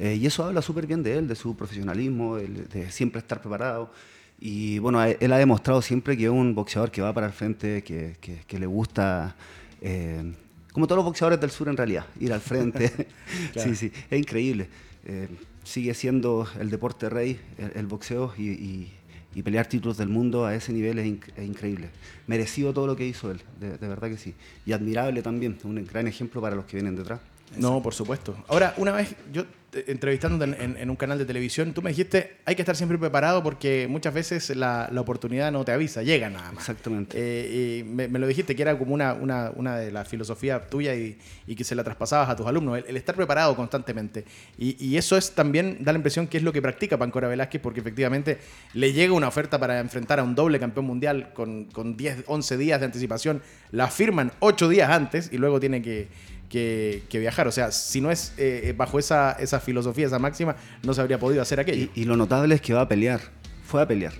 Eh, 0.00 0.16
y 0.18 0.24
eso 0.24 0.44
habla 0.44 0.62
súper 0.62 0.86
bien 0.86 1.02
de 1.02 1.18
él, 1.18 1.28
de 1.28 1.36
su 1.36 1.54
profesionalismo, 1.54 2.36
de, 2.36 2.90
siempre 2.90 3.20
estar 3.20 3.38
preparado. 3.42 3.92
Y 4.40 4.78
bueno, 4.78 5.04
él 5.04 5.32
ha 5.32 5.36
demostrado 5.36 5.82
siempre 5.82 6.16
que 6.16 6.24
es 6.24 6.30
un 6.30 6.54
boxeador 6.54 6.90
que 6.90 7.02
va 7.02 7.12
para 7.12 7.26
el 7.26 7.34
frente, 7.34 7.84
que, 7.84 8.16
que, 8.18 8.58
le 8.58 8.64
gusta, 8.64 9.36
eh, 9.82 10.32
como 10.72 10.86
todos 10.86 10.96
los 10.96 11.04
boxeadores 11.04 11.38
del 11.38 11.50
sur 11.50 11.68
en 11.68 11.76
realidad, 11.76 12.06
ir 12.18 12.32
al 12.32 12.40
frente. 12.40 12.90
Sí, 13.54 13.74
sí, 13.76 13.92
es 14.10 14.18
increíble. 14.18 14.68
Eh, 15.04 15.28
sigue 15.64 15.92
siendo 15.92 16.48
el 16.58 16.70
deporte 16.70 17.10
rey, 17.10 17.38
el, 17.74 17.86
boxeo, 17.86 18.32
y, 18.38 18.88
y, 19.34 19.42
pelear 19.42 19.66
títulos 19.66 19.98
del 19.98 20.08
mundo 20.08 20.46
a 20.46 20.54
ese 20.54 20.72
nivel 20.72 20.98
es, 20.98 21.06
increíble. 21.44 21.90
Merecido 22.26 22.72
todo 22.72 22.86
lo 22.86 22.96
que 22.96 23.06
hizo 23.06 23.30
él, 23.30 23.42
de, 23.60 23.76
de 23.76 23.88
verdad 23.88 24.08
que 24.08 24.16
sí. 24.16 24.34
Y 24.64 24.72
admirable 24.72 25.20
también, 25.20 25.58
un 25.64 25.84
gran 25.84 26.06
ejemplo 26.06 26.40
para 26.40 26.56
los 26.56 26.64
que 26.64 26.78
vienen 26.78 26.96
detrás. 26.96 27.20
No, 27.58 27.82
por 27.82 27.92
supuesto. 27.92 28.34
Ahora, 28.48 28.74
una 28.78 28.92
vez 28.92 29.14
yo 29.32 29.44
entrevistándote 29.72 30.56
en, 30.62 30.90
un 30.90 30.96
canal 30.96 31.18
de 31.18 31.24
televisión, 31.24 31.72
tú 31.72 31.82
me 31.82 31.90
dijiste, 31.90 32.38
hay 32.44 32.54
que 32.54 32.62
estar 32.62 32.76
siempre 32.76 32.98
preparado 32.98 33.42
porque 33.42 33.86
muchas 33.88 34.12
veces 34.12 34.54
la, 34.56 34.90
oportunidad 34.96 35.52
no 35.52 35.64
te 35.64 35.72
avisa, 35.72 36.02
llega 36.02 36.28
nada 36.28 36.52
más. 36.52 36.68
Exactamente. 36.68 37.16
Eh, 37.18 37.78
y 37.78 37.84
me, 37.84 38.08
lo 38.08 38.26
dijiste 38.26 38.56
que 38.56 38.62
era 38.62 38.78
como 38.78 38.94
una, 38.94 39.14
una, 39.14 39.50
una 39.54 39.76
de 39.76 39.90
las 39.90 40.08
filosofías 40.08 40.68
tuyas 40.68 40.96
y, 40.96 41.16
que 41.54 41.64
se 41.64 41.74
la 41.74 41.84
traspasabas 41.84 42.30
a 42.30 42.36
tus 42.36 42.46
alumnos, 42.46 42.82
el, 42.86 42.96
estar 42.96 43.14
preparado 43.14 43.54
constantemente. 43.56 44.24
Y, 44.58 44.96
eso 44.96 45.16
es 45.16 45.32
también, 45.32 45.78
da 45.80 45.92
la 45.92 45.98
impresión 45.98 46.26
que 46.26 46.36
es 46.36 46.42
lo 46.42 46.52
que 46.52 46.60
practica 46.60 46.98
Pancora 46.98 47.28
Velázquez 47.28 47.60
porque 47.60 47.80
efectivamente 47.80 48.38
le 48.74 48.92
llega 48.92 49.12
una 49.12 49.28
oferta 49.28 49.58
para 49.58 49.80
enfrentar 49.80 50.20
a 50.20 50.22
un 50.22 50.34
doble 50.34 50.58
campeón 50.58 50.86
mundial 50.86 51.32
con, 51.32 51.66
con 51.66 51.96
10, 51.96 52.24
11 52.26 52.56
días 52.56 52.80
de 52.80 52.86
anticipación, 52.86 53.42
la 53.70 53.88
firman 53.88 54.32
8 54.40 54.68
días 54.68 54.90
antes 54.90 55.30
y 55.32 55.38
luego 55.38 55.60
tiene 55.60 55.82
que 55.82 56.08
que, 56.50 57.06
viajar. 57.12 57.48
O 57.48 57.52
sea, 57.52 57.70
si 57.70 58.00
no 58.00 58.10
es 58.10 58.34
eh, 58.36 58.74
bajo 58.76 58.98
esa, 58.98 59.32
esa 59.32 59.60
filosofía, 59.60 60.06
esa 60.06 60.18
máxima, 60.18 60.56
no 60.82 60.92
se 60.92 61.00
habría 61.00 61.18
podido 61.18 61.40
hacer 61.40 61.60
aquello. 61.60 61.88
Y, 61.94 62.04
lo 62.04 62.16
notable 62.16 62.54
es 62.56 62.60
que 62.60 62.74
va 62.74 62.82
a 62.82 62.88
pelear, 62.88 63.20
fue 63.64 63.80
a 63.80 63.88
pelear. 63.88 64.12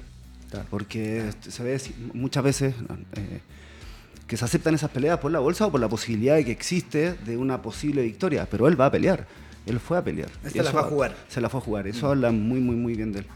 Porque 0.69 1.31
se 1.49 1.63
ve 1.63 1.81
muchas 2.13 2.43
veces 2.43 2.75
eh, 3.15 3.41
que 4.27 4.37
se 4.37 4.45
aceptan 4.45 4.75
esas 4.75 4.91
peleas 4.91 5.19
por 5.19 5.31
la 5.31 5.39
bolsa 5.39 5.67
o 5.67 5.71
por 5.71 5.81
la 5.81 5.89
posibilidad 5.89 6.35
de 6.35 6.45
que 6.45 6.51
existe 6.51 7.15
de 7.15 7.37
una 7.37 7.63
posible 7.63 8.03
victoria, 8.03 8.49
pero 8.51 8.67
él 8.67 8.81
va 8.81 8.87
a 8.87 8.91
pelear. 8.91 9.27
Él 9.67 9.79
fue 9.79 9.99
a 9.99 10.03
pelear. 10.03 10.31
Se 10.51 10.63
la 10.63 10.71
fue 10.73 10.81
a 10.81 10.85
jugar. 10.85 11.17
Se 11.29 11.41
la 11.41 11.49
fue 11.49 11.61
a 11.61 11.63
jugar. 11.63 11.87
Eso 11.87 12.09
habla 12.09 12.33
muy, 12.33 12.61
muy, 12.61 12.75
muy 12.75 12.95
bien 12.95 13.13
de 13.13 13.21
él. 13.21 13.27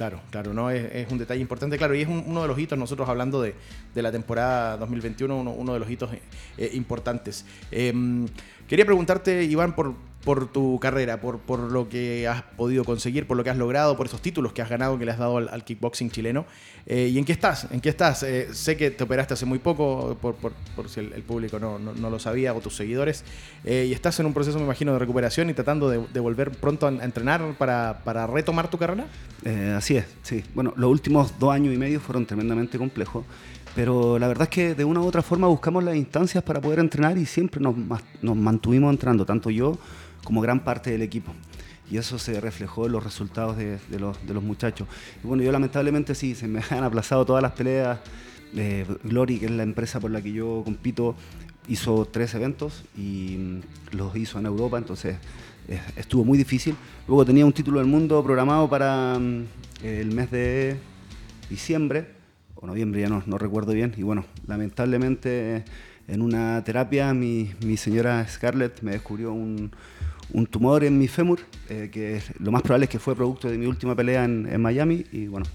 Claro, 0.00 0.18
claro, 0.30 0.54
no 0.54 0.70
es, 0.70 1.12
un 1.12 1.18
detalle 1.18 1.42
importante, 1.42 1.76
claro, 1.76 1.94
y 1.94 2.00
es 2.00 2.08
uno 2.08 2.40
de 2.40 2.48
los 2.48 2.58
hitos, 2.58 2.78
nosotros 2.78 3.06
hablando 3.06 3.42
de, 3.42 3.54
la 3.94 4.10
temporada 4.10 4.78
2021, 4.78 5.38
uno, 5.38 5.74
de 5.74 5.78
los 5.78 5.90
hitos 5.90 6.08
eh, 6.56 6.70
importantes. 6.72 7.44
Em, 7.70 8.26
quería 8.66 8.86
preguntarte, 8.86 9.44
Iván, 9.44 9.74
por, 9.74 9.94
por 10.24 10.52
tu 10.52 10.78
carrera, 10.80 11.20
por, 11.20 11.38
por 11.38 11.60
lo 11.60 11.88
que 11.88 12.28
has 12.28 12.42
podido 12.42 12.84
conseguir, 12.84 13.26
por 13.26 13.36
lo 13.36 13.44
que 13.44 13.50
has 13.50 13.56
logrado, 13.56 13.96
por 13.96 14.06
esos 14.06 14.20
títulos 14.20 14.52
que 14.52 14.60
has 14.60 14.68
ganado, 14.68 14.98
que 14.98 15.06
le 15.06 15.12
has 15.12 15.18
dado 15.18 15.38
al, 15.38 15.64
kickboxing 15.64 16.10
chileno. 16.10 16.44
Eh, 16.86 17.10
¿Y 17.12 17.18
en 17.18 17.24
qué 17.24 17.32
estás? 17.32 17.68
¿En 17.70 17.80
qué 17.80 17.88
estás? 17.88 18.22
Eh, 18.22 18.48
sé 18.52 18.76
que 18.76 18.90
te 18.90 19.04
operaste 19.04 19.34
hace 19.34 19.46
muy 19.46 19.58
poco, 19.58 20.18
por, 20.20 20.34
si 20.88 21.00
el, 21.00 21.22
público 21.22 21.58
no, 21.58 21.78
lo 21.78 22.18
sabía 22.18 22.52
o 22.52 22.60
tus 22.60 22.76
seguidores, 22.76 23.24
eh, 23.64 23.86
y 23.88 23.92
estás 23.92 24.20
en 24.20 24.26
un 24.26 24.34
proceso, 24.34 24.58
me 24.58 24.64
imagino, 24.64 24.92
de 24.92 24.98
recuperación 24.98 25.48
y 25.48 25.54
tratando 25.54 25.88
de, 25.88 26.20
volver 26.20 26.50
pronto 26.50 26.86
a, 26.86 26.90
entrenar 26.90 27.54
para, 27.56 28.02
para, 28.04 28.26
retomar 28.26 28.68
tu 28.68 28.76
carrera. 28.76 29.06
así 29.76 29.96
es, 29.96 30.04
sí. 30.22 30.44
Bueno, 30.54 30.74
los 30.76 30.90
últimos 30.90 31.38
dos 31.38 31.52
años 31.52 31.74
y 31.74 31.78
medio 31.78 31.98
fueron 31.98 32.26
tremendamente 32.26 32.76
complejos. 32.76 33.24
Pero 33.74 34.18
la 34.18 34.26
verdad 34.26 34.44
es 34.44 34.48
que 34.48 34.74
de 34.74 34.84
una 34.84 35.00
u 35.00 35.06
otra 35.06 35.22
forma 35.22 35.46
buscamos 35.46 35.84
las 35.84 35.94
instancias 35.94 36.42
para 36.42 36.60
poder 36.60 36.80
entrenar 36.80 37.16
y 37.16 37.24
siempre 37.24 37.60
nos, 37.60 37.76
nos 38.20 38.36
mantuvimos 38.36 38.90
entrenando, 38.90 39.24
tanto 39.24 39.48
yo 39.48 39.78
como 40.24 40.40
gran 40.40 40.60
parte 40.60 40.90
del 40.90 41.02
equipo. 41.02 41.32
Y 41.90 41.96
eso 41.96 42.18
se 42.18 42.40
reflejó 42.40 42.86
en 42.86 42.92
los 42.92 43.02
resultados 43.02 43.56
de, 43.56 43.78
los, 43.98 44.24
de 44.26 44.32
los, 44.32 44.42
muchachos. 44.42 44.86
Y 45.24 45.26
bueno, 45.26 45.42
yo 45.42 45.50
lamentablemente 45.50 46.14
sí, 46.14 46.34
se 46.34 46.46
me 46.46 46.60
han 46.70 46.84
aplazado 46.84 47.24
todas 47.26 47.42
las 47.42 47.52
peleas. 47.52 47.98
Eh, 48.56 48.84
Glory, 49.04 49.38
que 49.38 49.46
es 49.46 49.50
la 49.52 49.62
empresa 49.62 50.00
por 50.00 50.10
la 50.10 50.20
que 50.20 50.32
yo 50.32 50.62
compito, 50.64 51.14
hizo 51.68 52.04
tres 52.10 52.34
eventos 52.34 52.84
y 52.96 53.36
mm, 53.38 53.96
los 53.96 54.16
hizo 54.16 54.40
en 54.40 54.46
Europa, 54.46 54.76
entonces 54.76 55.16
eh, 55.68 55.80
estuvo 55.96 56.24
muy 56.24 56.36
difícil. 56.36 56.74
Luego 57.06 57.24
tenía 57.24 57.46
un 57.46 57.52
título 57.52 57.78
del 57.78 57.86
mundo 57.86 58.22
programado 58.24 58.68
para 58.68 59.18
mm, 59.18 59.44
el 59.84 60.12
mes 60.12 60.30
de 60.30 60.76
diciembre 61.48 62.08
o 62.56 62.66
noviembre, 62.66 63.00
ya 63.00 63.08
no, 63.08 63.22
no 63.26 63.38
recuerdo 63.38 63.72
bien. 63.72 63.94
Y 63.96 64.02
bueno, 64.02 64.24
lamentablemente 64.46 65.64
en 66.08 66.22
una 66.22 66.62
terapia 66.64 67.14
mi, 67.14 67.52
mi 67.64 67.76
señora 67.76 68.26
Scarlett 68.28 68.82
me 68.82 68.90
descubrió 68.92 69.32
un, 69.32 69.70
un 70.32 70.46
tumor 70.46 70.84
en 70.84 70.98
mi 70.98 71.08
fémur, 71.08 71.40
eh, 71.68 71.88
que 71.92 72.22
lo 72.38 72.50
más 72.50 72.62
probable 72.62 72.84
es 72.84 72.90
que 72.90 72.98
fue 72.98 73.14
producto 73.14 73.48
de 73.48 73.58
mi 73.58 73.66
última 73.66 73.94
pelea 73.94 74.24
en, 74.24 74.60
Miami. 74.60 75.04
Y 75.12 75.26
bueno, 75.26 75.46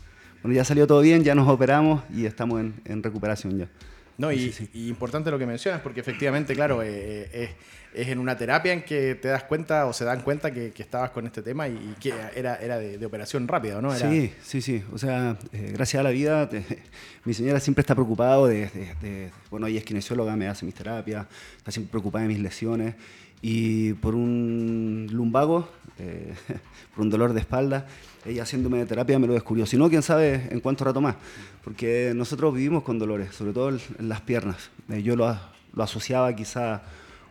bueno, 0.42 0.56
ya 0.56 0.64
salió 0.64 0.88
todo 0.88 1.02
bien, 1.02 1.24
ya 1.24 1.36
nos 1.36 1.48
operamos 1.48 2.04
y 2.14 2.26
estamos 2.26 2.62
en, 2.62 3.04
recuperación 3.04 3.58
ya. 3.58 3.70
No, 4.18 4.32
y, 4.32 4.54
importante 4.74 5.30
lo 5.30 5.38
que 5.38 5.46
mencionas, 5.46 5.82
porque 5.82 6.00
efectivamente, 6.00 6.56
claro, 6.56 6.82
eh, 6.82 7.30
eh, 7.34 7.50
es, 7.94 8.08
en 8.08 8.20
una 8.20 8.38
terapia 8.38 8.72
en 8.72 8.84
que 8.84 9.16
te 9.16 9.28
das 9.28 9.44
cuenta 9.44 9.86
o 9.88 9.94
se 9.94 10.06
dan 10.06 10.22
cuenta 10.22 10.52
que, 10.52 10.72
estabas 10.78 11.10
con 11.12 11.26
este 11.26 11.42
tema 11.42 11.68
y, 11.68 11.96
que 12.00 12.14
era, 12.34 12.56
era 12.56 12.78
de, 12.78 13.06
operación 13.06 13.46
rápida, 13.46 13.82
¿no? 13.82 13.94
Sí, 13.94 14.32
sí, 14.42 14.62
sí. 14.62 14.84
O 14.94 14.98
sea, 14.98 15.38
gracias 15.52 16.00
a 16.00 16.04
la 16.04 16.12
vida, 16.12 16.50
mi 17.26 17.34
señora 17.34 17.60
siempre 17.60 17.82
está 17.82 17.94
preocupada 17.94 18.48
de, 18.48 18.70
de, 19.02 19.32
bueno, 19.50 19.68
ella 19.68 19.80
es 19.80 19.86
kinesióloga, 19.86 20.36
me 20.38 20.48
hace 20.48 20.66
mis 20.66 20.76
terapias, 20.76 21.26
está 21.58 21.72
siempre 21.72 21.92
preocupada 21.92 22.24
de 22.24 22.30
mis 22.30 22.40
lesiones 22.40 22.96
y 23.48 23.94
por 23.94 24.16
un 24.16 25.08
lumbago, 25.12 25.70
eh, 26.00 26.34
por 26.96 27.06
un 27.06 27.12
dolor 27.12 27.32
de 27.32 27.42
espalda, 27.42 27.86
ella 28.26 28.42
haciéndome 28.42 28.80
de 28.80 28.88
terapia 28.88 29.20
me 29.20 29.28
lo 29.28 29.34
descubrió. 29.34 29.68
Si 29.68 29.78
no, 29.78 29.88
quién 29.88 30.02
sabe 30.02 30.48
en 30.50 30.62
cuánto 30.62 30.84
rato 30.84 31.00
más, 31.00 31.16
porque 31.64 32.12
nosotros 32.16 32.56
vivimos 32.56 32.82
con 32.82 32.98
dolores, 32.98 33.36
sobre 33.36 33.54
todo 33.54 33.70
en 33.70 34.10
las 34.10 34.22
piernas. 34.22 34.72
Eh, 34.90 35.04
yo 35.04 35.16
lo, 35.16 35.38
lo, 35.74 35.84
asociaba 35.84 36.36
quizá 36.36 36.82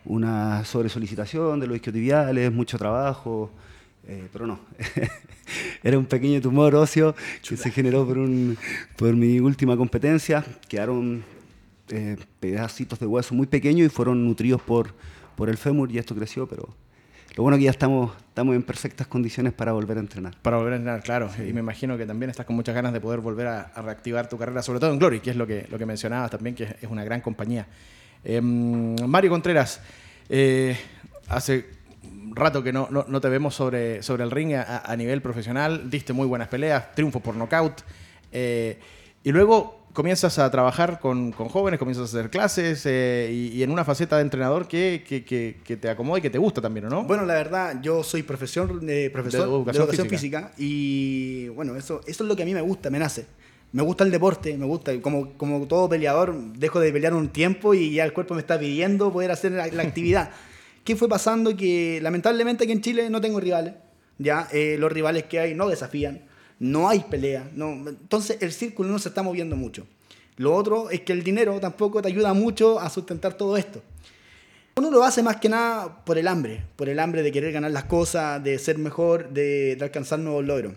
una 0.05 0.65
sobresolicitación 0.65 1.59
de 1.59 1.67
los 1.67 1.75
isquiotibiales, 1.75 2.53
mucho 2.53 2.79
trabajo, 2.79 3.51
eh, 4.07 4.29
pero 4.33 4.47
no. 4.47 4.61
Era 5.83 5.99
un 5.99 6.07
pequeño 6.07 6.41
tumor 6.41 6.77
óseo 6.77 7.17
que 7.43 7.57
se 7.57 7.73
generó 7.73 8.07
por, 8.07 8.19
un, 8.19 8.57
por 8.97 9.17
mi 9.17 9.41
última 9.41 9.77
competencia. 9.77 10.45
Quedaron 10.69 11.25
pedacitos 12.39 13.01
de 13.01 13.07
hueso 13.07 13.35
muy 13.35 13.49
pequeños 13.49 13.87
y 13.87 13.89
fueron 13.89 14.25
nutridos 14.25 14.63
por 14.63 14.95
por 15.37 15.49
el 15.49 15.57
fémur 15.57 15.91
y 15.91 15.99
esto 15.99 16.15
creció, 16.15 16.47
pero 16.47 16.69
lo 17.37 17.43
bueno 17.43 17.57
es 17.57 17.61
que 17.61 17.65
ya 17.65 17.71
estamos, 17.71 18.13
estamos 18.29 18.55
en 18.55 18.63
perfectas 18.63 19.09
condiciones 19.09 19.53
para 19.53 19.73
volver 19.73 19.97
a 19.97 20.01
entrenar. 20.01 20.37
Para 20.41 20.57
volver 20.57 20.75
a 20.75 20.77
entrenar, 20.77 21.03
claro. 21.03 21.31
Y 21.39 21.53
me 21.53 21.61
imagino 21.61 21.99
que 21.99 22.07
también 22.07 22.31
estás 22.31 22.47
con 22.47 22.55
muchas 22.55 22.75
ganas 22.75 22.93
de 22.93 23.01
poder 23.01 23.21
volver 23.21 23.49
a, 23.49 23.73
reactivar 23.83 24.29
tu 24.29 24.39
carrera, 24.39 24.63
sobre 24.63 24.79
todo 24.79 24.93
en 24.93 24.99
Glory, 25.01 25.19
que 25.19 25.31
es 25.31 25.37
lo 25.37 25.47
que, 25.47 25.67
lo 25.69 25.77
que 25.77 25.85
mencionabas 25.85 26.31
también, 26.31 26.55
que 26.55 26.77
es 26.81 26.89
una 26.89 27.03
gran 27.03 27.21
compañía. 27.21 27.67
Em, 28.23 28.95
Mario 29.07 29.31
Contreras, 29.31 29.81
eh, 30.29 30.77
hace 31.29 31.67
rato 32.31 32.63
que 32.63 32.73
no, 32.73 32.89
no, 32.91 33.21
te 33.21 33.29
vemos 33.29 33.55
sobre, 33.55 34.03
sobre 34.03 34.23
el 34.23 34.31
ring 34.31 34.55
a, 34.55 34.95
nivel 34.97 35.21
profesional, 35.21 35.91
diste 35.91 36.13
muy 36.13 36.27
buenas 36.27 36.49
peleas, 36.49 36.95
triunfo 36.95 37.21
por 37.21 37.35
nocaut, 37.35 37.83
eh, 38.33 38.79
y 39.23 39.33
luego 39.33 39.84
comienzas 39.95 40.39
a 40.41 40.51
trabajar 40.51 40.99
con, 40.99 41.33
jóvenes, 41.33 41.79
comienzas 41.79 42.13
a 42.13 42.19
hacer 42.19 42.31
clases 42.31 42.85
eh, 42.85 43.31
y, 43.33 43.63
en 43.63 43.71
una 43.71 43.85
faceta 43.85 44.17
de 44.17 44.23
entrenador 44.23 44.69
que, 44.69 45.05
que, 45.07 45.77
te 45.77 45.89
acomoda 45.89 46.19
y 46.19 46.23
que 46.23 46.31
te 46.31 46.39
gusta 46.39 46.61
también, 46.61 46.89
¿no? 46.89 47.05
Bueno, 47.05 47.25
la 47.25 47.35
verdad, 47.35 47.81
yo 47.81 48.03
soy 48.03 48.25
profesor, 48.25 48.69
profesor 49.13 49.65
de 49.65 49.73
educación, 49.73 50.09
física. 50.09 50.53
y 50.59 51.49
bueno, 51.49 51.77
eso, 51.77 52.01
eso 52.07 52.25
es 52.25 52.29
lo 52.29 52.37
que 52.37 52.43
a 52.43 52.47
mí 52.47 52.53
me 52.53 52.61
gusta, 52.61 52.91
me 52.91 52.99
nace. 52.99 53.27
Me 53.73 53.83
gusta 53.83 54.05
el 54.05 54.11
deporte, 54.11 54.57
me 54.57 54.67
gusta, 54.67 55.01
como, 55.01 55.33
como 55.33 55.67
todo 55.67 55.89
peleador, 55.89 56.35
dejo 56.53 56.79
de 56.79 56.93
pelear 56.93 57.15
un 57.15 57.29
tiempo 57.29 57.75
y 57.75 57.95
ya 57.95 58.05
el 58.05 58.13
cuerpo 58.13 58.35
me 58.35 58.41
está 58.41 58.59
pidiendo 58.59 59.13
poder 59.13 59.31
hacer 59.31 59.53
la, 59.53 59.65
actividad. 59.65 60.31
¿Qué 60.85 60.97
fue 60.97 61.09
pasando? 61.09 61.57
Que 61.57 61.99
lamentablemente 62.03 62.65
aquí 62.65 62.73
en 62.73 62.83
Chile 62.83 63.11
no 63.11 63.21
tengo 63.21 63.41
rivales, 63.41 63.75
ya 64.19 64.49
eh, 64.53 64.77
los 64.79 64.93
rivales 64.93 65.25
que 65.25 65.41
hay 65.41 65.55
no 65.55 65.69
desafían 65.69 66.34
no 66.59 66.89
hay 66.89 67.01
pelea. 67.01 67.51
No, 67.55 67.73
entonces 67.89 68.39
el 68.41 68.53
círculo 68.53 68.91
no 68.91 68.99
se 68.99 69.09
está 69.09 69.23
moviendo 69.23 69.57
mucho. 69.57 69.87
Lo 70.37 70.55
otro 70.55 70.91
es 70.91 71.01
que 71.03 71.13
el 71.13 71.23
dinero 71.23 71.61
tampoco 71.61 72.03
te 72.03 72.09
ayuda 72.09 72.35
mucho 72.35 72.81
a 72.81 72.91
sustentar 72.91 73.35
todo 73.35 73.57
esto. 73.57 73.83
Uno 74.77 74.91
lo 74.91 75.05
hace 75.05 75.23
más 75.23 75.37
que 75.37 75.49
nada 75.49 76.05
por 76.05 76.19
el 76.19 76.27
hambre, 76.27 76.65
por 76.75 76.89
el 76.89 76.99
hambre 76.99 77.23
de 77.23 77.31
querer 77.31 77.53
ganar 77.53 77.71
las 77.71 77.85
cosas, 77.85 78.43
de 78.43 78.59
ser 78.59 78.77
mejor, 78.77 79.31
de, 79.31 79.79
alcanzar 79.81 80.19
nuevos 80.19 80.45
logros. 80.45 80.75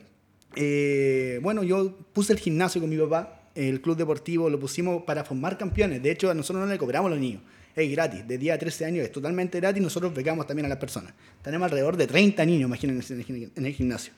Eh, 0.56 1.40
bueno, 1.42 1.64
yo 1.64 1.98
puse 2.14 2.34
el 2.34 2.40
gimnasio 2.40 2.80
con 2.80 2.92
mi 2.92 2.98
papá, 2.98 3.42
el 3.56 3.82
club 3.82 3.98
deportivo, 3.98 4.52
lo 4.52 4.60
pusimos 4.60 5.02
para 5.02 5.24
formar 5.24 5.58
campeones. 5.58 6.04
De 6.04 6.12
hecho, 6.12 6.30
a 6.30 6.36
nosotros 6.36 6.64
no 6.64 6.72
le 6.72 6.78
cobramos 6.78 7.08
a 7.08 7.16
los 7.16 7.20
niños. 7.20 7.42
Es 7.76 7.90
gratis, 7.92 8.28
de 8.28 8.38
día 8.38 8.54
a 8.54 8.58
13 8.60 8.86
años 8.86 9.06
es 9.06 9.12
totalmente 9.12 9.60
gratis. 9.60 9.82
Nosotros 9.82 10.14
becamos 10.14 10.46
también 10.46 10.68
a 10.68 10.70
las 10.70 10.78
personas. 10.78 11.14
Tenemos 11.42 11.66
alrededor 11.66 11.98
de 11.98 12.06
30 12.06 12.46
niños, 12.46 12.68
imagínense, 12.68 13.16
en 13.16 13.66
el 13.66 13.74
gimnasio. 13.74 14.14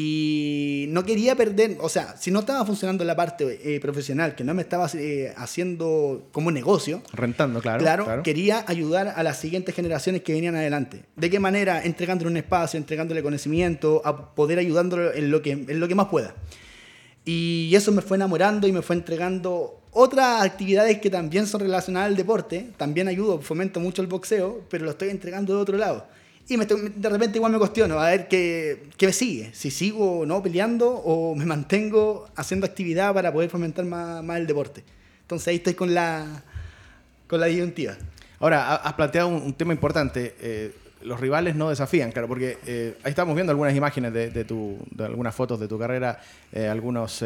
Y 0.00 0.86
no 0.90 1.04
quería 1.04 1.34
perder, 1.34 1.76
o 1.80 1.88
sea, 1.88 2.16
si 2.16 2.30
no 2.30 2.38
estaba 2.38 2.64
funcionando 2.64 3.02
la 3.04 3.16
parte 3.16 3.58
eh, 3.64 3.80
profesional, 3.80 4.36
que 4.36 4.44
no 4.44 4.54
me 4.54 4.62
estaba 4.62 4.88
eh, 4.94 5.34
haciendo 5.36 6.28
como 6.30 6.52
negocio. 6.52 7.02
Rentando, 7.12 7.60
claro, 7.60 8.04
claro, 8.04 8.22
quería 8.22 8.64
ayudar 8.68 9.08
a 9.08 9.24
las 9.24 9.40
siguientes 9.40 9.74
generaciones 9.74 10.22
que 10.22 10.32
venían 10.32 10.54
adelante. 10.54 11.02
¿De 11.16 11.28
qué 11.28 11.40
manera? 11.40 11.82
Entregándole 11.82 12.30
un 12.30 12.36
espacio, 12.36 12.78
entregándole 12.78 13.24
conocimiento, 13.24 14.00
a 14.04 14.36
poder 14.36 14.60
ayudándolo 14.60 15.12
en 15.12 15.32
lo 15.32 15.42
que, 15.42 15.50
en 15.50 15.80
lo 15.80 15.88
que 15.88 15.96
más 15.96 16.06
pueda. 16.06 16.32
Y 17.24 17.74
eso 17.74 17.90
me 17.90 18.00
fue 18.00 18.18
enamorando 18.18 18.68
y 18.68 18.72
me 18.72 18.82
fue 18.82 18.94
entregando 18.94 19.80
otras 19.90 20.44
actividades 20.44 21.00
que 21.00 21.10
también 21.10 21.48
son 21.48 21.62
relacionadas 21.62 22.10
al 22.10 22.16
deporte. 22.16 22.70
También 22.76 23.08
ayudo, 23.08 23.40
fomento 23.40 23.80
mucho 23.80 24.00
el 24.00 24.06
boxeo, 24.06 24.60
pero 24.70 24.84
lo 24.84 24.92
estoy 24.92 25.08
entregando 25.08 25.56
de 25.56 25.60
otro 25.60 25.76
lado. 25.76 26.06
Y 26.48 26.56
de 26.56 27.08
repente 27.10 27.36
igual 27.36 27.52
me 27.52 27.58
cuestiono, 27.58 27.98
a 27.98 28.08
ver 28.08 28.26
qué, 28.26 28.84
qué 28.96 29.06
me 29.06 29.12
sigue. 29.12 29.50
Si 29.52 29.70
sigo 29.70 30.24
no 30.24 30.42
peleando 30.42 30.88
o 30.90 31.34
me 31.34 31.44
mantengo 31.44 32.26
haciendo 32.36 32.64
actividad 32.64 33.12
para 33.12 33.30
poder 33.30 33.50
fomentar 33.50 33.84
más, 33.84 34.24
más 34.24 34.38
el 34.38 34.46
deporte. 34.46 34.82
Entonces 35.20 35.48
ahí 35.48 35.56
estoy 35.56 35.74
con 35.74 35.92
la, 35.92 36.42
con 37.26 37.38
la 37.38 37.46
disyuntiva. 37.46 37.96
Ahora, 38.40 38.76
has 38.76 38.94
planteado 38.94 39.28
un, 39.28 39.52
tema 39.52 39.74
importante. 39.74 40.34
Eh, 40.40 40.72
los 41.02 41.20
rivales 41.20 41.54
no 41.54 41.68
desafían, 41.68 42.12
claro, 42.12 42.28
porque 42.28 42.56
eh, 42.66 42.96
ahí 43.02 43.10
estamos 43.10 43.34
viendo 43.34 43.50
algunas 43.50 43.74
imágenes 43.74 44.12
de, 44.12 44.30
de, 44.30 44.44
tu, 44.44 44.78
de 44.90 45.04
algunas 45.04 45.34
fotos 45.34 45.60
de 45.60 45.68
tu 45.68 45.78
carrera, 45.78 46.20
eh, 46.52 46.66
algunos 46.66 47.22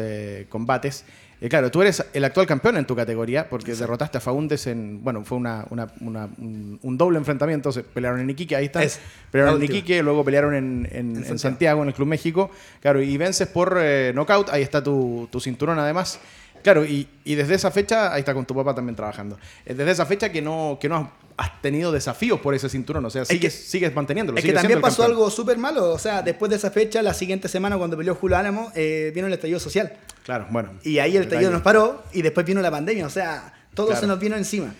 combates. 0.49 1.05
Eh, 1.43 1.49
claro, 1.49 1.69
tú 1.69 1.81
eres 1.81 2.01
el 2.13 2.23
actual 2.23 2.47
campeón 2.47 2.77
en 2.77 2.85
tu 2.85 2.95
categoría 2.95 3.49
porque 3.49 3.75
derrotaste 3.75 4.17
a 4.17 4.21
Faundes 4.21 4.65
en. 4.65 5.03
Bueno, 5.03 5.25
fue 5.25 5.37
una, 5.37 5.65
un, 5.69 6.97
doble 6.97 7.17
enfrentamiento. 7.17 7.69
Se 7.73 7.83
pelearon 7.83 8.21
en 8.21 8.29
Iquique, 8.29 8.55
ahí 8.55 8.67
está. 8.67 8.81
pelearon 9.29 9.61
en 9.61 9.63
Iquique, 9.63 10.01
luego 10.01 10.23
pelearon 10.23 10.55
en, 10.55 11.37
Santiago. 11.37 11.81
en 11.81 11.89
el 11.89 11.93
Club 11.93 12.07
México. 12.07 12.49
Claro, 12.79 13.01
y 13.01 13.17
vences 13.17 13.49
por 13.49 13.77
eh, 13.77 14.13
knockout. 14.15 14.51
Ahí 14.51 14.61
está 14.61 14.81
tu, 14.81 15.27
tu 15.29 15.41
cinturón, 15.41 15.79
además. 15.79 16.17
Claro, 16.63 16.85
y, 16.85 17.09
desde 17.25 17.55
esa 17.55 17.71
fecha, 17.71 18.13
ahí 18.13 18.19
está 18.19 18.33
con 18.33 18.45
tu 18.45 18.55
papá 18.55 18.73
también 18.73 18.95
trabajando. 18.95 19.37
Eh, 19.65 19.73
desde 19.73 19.91
esa 19.91 20.05
fecha 20.05 20.31
que 20.31 20.41
no, 20.41 20.77
que 20.79 20.87
no 20.87 21.11
has 21.37 21.61
tenido 21.61 21.91
desafíos 21.91 22.39
por 22.39 22.53
ese 22.53 22.69
cinturón, 22.69 23.05
o 23.05 23.09
sea, 23.09 23.25
sigues, 23.25 23.53
sigues 23.53 23.93
manteniéndolo. 23.93 24.37
Es 24.37 24.45
que 24.45 24.53
también 24.53 24.81
pasó 24.81 25.03
algo 25.03 25.29
súper 25.29 25.57
malo, 25.57 25.91
o 25.91 25.99
sea, 25.99 26.21
después 26.21 26.49
de 26.49 26.57
esa 26.57 26.71
fecha, 26.71 27.01
la 27.01 27.13
siguiente 27.13 27.47
semana 27.47 27.77
cuando 27.77 27.97
peleó 27.97 28.15
Julio 28.15 28.37
Álamo, 28.37 28.71
eh, 28.75 29.11
vino 29.13 29.27
el 29.27 29.33
estallido 29.33 29.59
social. 29.59 29.93
Claro, 30.23 30.47
bueno. 30.49 30.71
Y 30.83 30.99
ahí 30.99 31.17
el 31.17 31.23
estallido 31.23 31.51
nos 31.51 31.61
paró 31.61 32.03
y 32.13 32.21
después 32.21 32.45
vino 32.45 32.61
la 32.61 32.71
pandemia, 32.71 33.05
o 33.07 33.09
sea, 33.09 33.53
todo 33.73 33.95
se 33.95 34.07
nos 34.07 34.19
vino 34.19 34.35
encima 34.35 34.73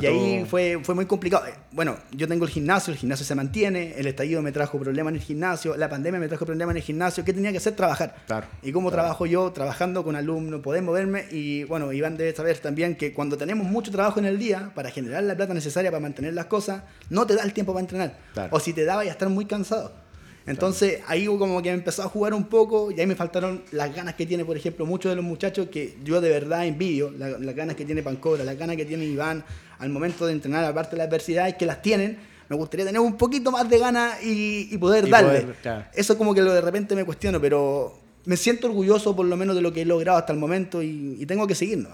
y 0.00 0.06
ahí 0.06 0.46
fue, 0.48 0.80
fue 0.82 0.94
muy 0.94 1.06
complicado. 1.06 1.44
Bueno, 1.72 1.96
yo 2.12 2.28
tengo 2.28 2.44
el 2.44 2.50
gimnasio, 2.50 2.92
el 2.92 2.98
gimnasio 2.98 3.26
se 3.26 3.34
mantiene, 3.34 3.94
el 3.96 4.06
estallido 4.06 4.42
me 4.42 4.52
trajo 4.52 4.78
problemas 4.78 5.12
en 5.12 5.16
el 5.16 5.22
gimnasio, 5.22 5.76
la 5.76 5.88
pandemia 5.88 6.20
me 6.20 6.28
trajo 6.28 6.46
problemas 6.46 6.72
en 6.74 6.76
el 6.78 6.82
gimnasio. 6.82 7.24
¿Qué 7.24 7.32
tenía 7.32 7.50
que 7.50 7.58
hacer? 7.58 7.74
Trabajar. 7.74 8.14
Claro, 8.26 8.46
y 8.62 8.70
cómo 8.72 8.90
trabajo 8.90 9.26
yo, 9.26 9.50
trabajando 9.52 10.04
con 10.04 10.14
alumnos, 10.14 10.60
poder 10.60 10.82
moverme. 10.82 11.26
Y 11.30 11.64
bueno, 11.64 11.92
Iván 11.92 12.16
debe 12.16 12.34
saber 12.34 12.58
también 12.58 12.96
que 12.96 13.12
cuando 13.12 13.36
tenemos 13.36 13.66
mucho 13.66 13.90
trabajo 13.90 14.20
en 14.20 14.26
el 14.26 14.38
día 14.38 14.70
para 14.74 14.90
generar 14.90 15.22
la 15.24 15.34
plata 15.34 15.54
necesaria 15.54 15.90
para 15.90 16.00
mantener 16.00 16.34
las 16.34 16.46
cosas, 16.46 16.82
no 17.10 17.26
te 17.26 17.34
da 17.34 17.42
el 17.42 17.52
tiempo 17.52 17.72
para 17.72 17.82
entrenar. 17.82 18.18
O 18.50 18.60
si 18.60 18.72
te 18.72 18.84
da, 18.84 18.96
vaya 18.96 19.10
a 19.10 19.12
estar 19.12 19.28
muy 19.28 19.46
cansado. 19.46 20.01
Entonces 20.46 21.00
ahí 21.06 21.26
como 21.26 21.62
que 21.62 21.70
empezó 21.70 22.02
a 22.02 22.08
jugar 22.08 22.34
un 22.34 22.44
poco 22.44 22.90
y 22.90 23.00
ahí 23.00 23.06
me 23.06 23.14
faltaron 23.14 23.62
las 23.70 23.94
ganas 23.94 24.14
que 24.14 24.26
tiene, 24.26 24.44
por 24.44 24.56
ejemplo, 24.56 24.84
muchos 24.86 25.10
de 25.12 25.16
los 25.16 25.24
muchachos 25.24 25.68
que 25.68 25.96
yo 26.04 26.20
de 26.20 26.30
verdad 26.30 26.66
envidio, 26.66 27.10
las 27.10 27.54
ganas 27.54 27.76
que 27.76 27.84
tiene 27.84 28.02
Pancora, 28.02 28.44
las 28.44 28.58
ganas 28.58 28.76
que 28.76 28.84
tiene 28.84 29.04
Iván 29.04 29.44
al 29.78 29.90
momento 29.90 30.26
de 30.26 30.32
entrenar, 30.32 30.64
aparte 30.64 30.92
de 30.92 30.98
las 30.98 31.08
adversidades 31.08 31.54
que 31.54 31.66
las 31.66 31.82
tienen, 31.82 32.18
me 32.48 32.56
gustaría 32.56 32.84
tener 32.84 33.00
un 33.00 33.16
poquito 33.16 33.50
más 33.50 33.68
de 33.68 33.78
ganas 33.78 34.22
y, 34.22 34.76
poder 34.78 35.08
darle. 35.08 35.46
Eso 35.94 36.18
como 36.18 36.34
que 36.34 36.42
lo 36.42 36.52
de 36.52 36.60
repente 36.60 36.94
me 36.94 37.04
cuestiono, 37.04 37.40
pero 37.40 37.98
me 38.24 38.36
siento 38.36 38.66
orgulloso 38.66 39.16
por 39.16 39.26
lo 39.26 39.36
menos 39.36 39.56
de 39.56 39.62
lo 39.62 39.72
que 39.72 39.82
he 39.82 39.84
logrado 39.84 40.18
hasta 40.18 40.32
el 40.32 40.38
momento 40.38 40.82
y, 40.82 41.24
tengo 41.26 41.46
que 41.46 41.54
seguirlo 41.54 41.88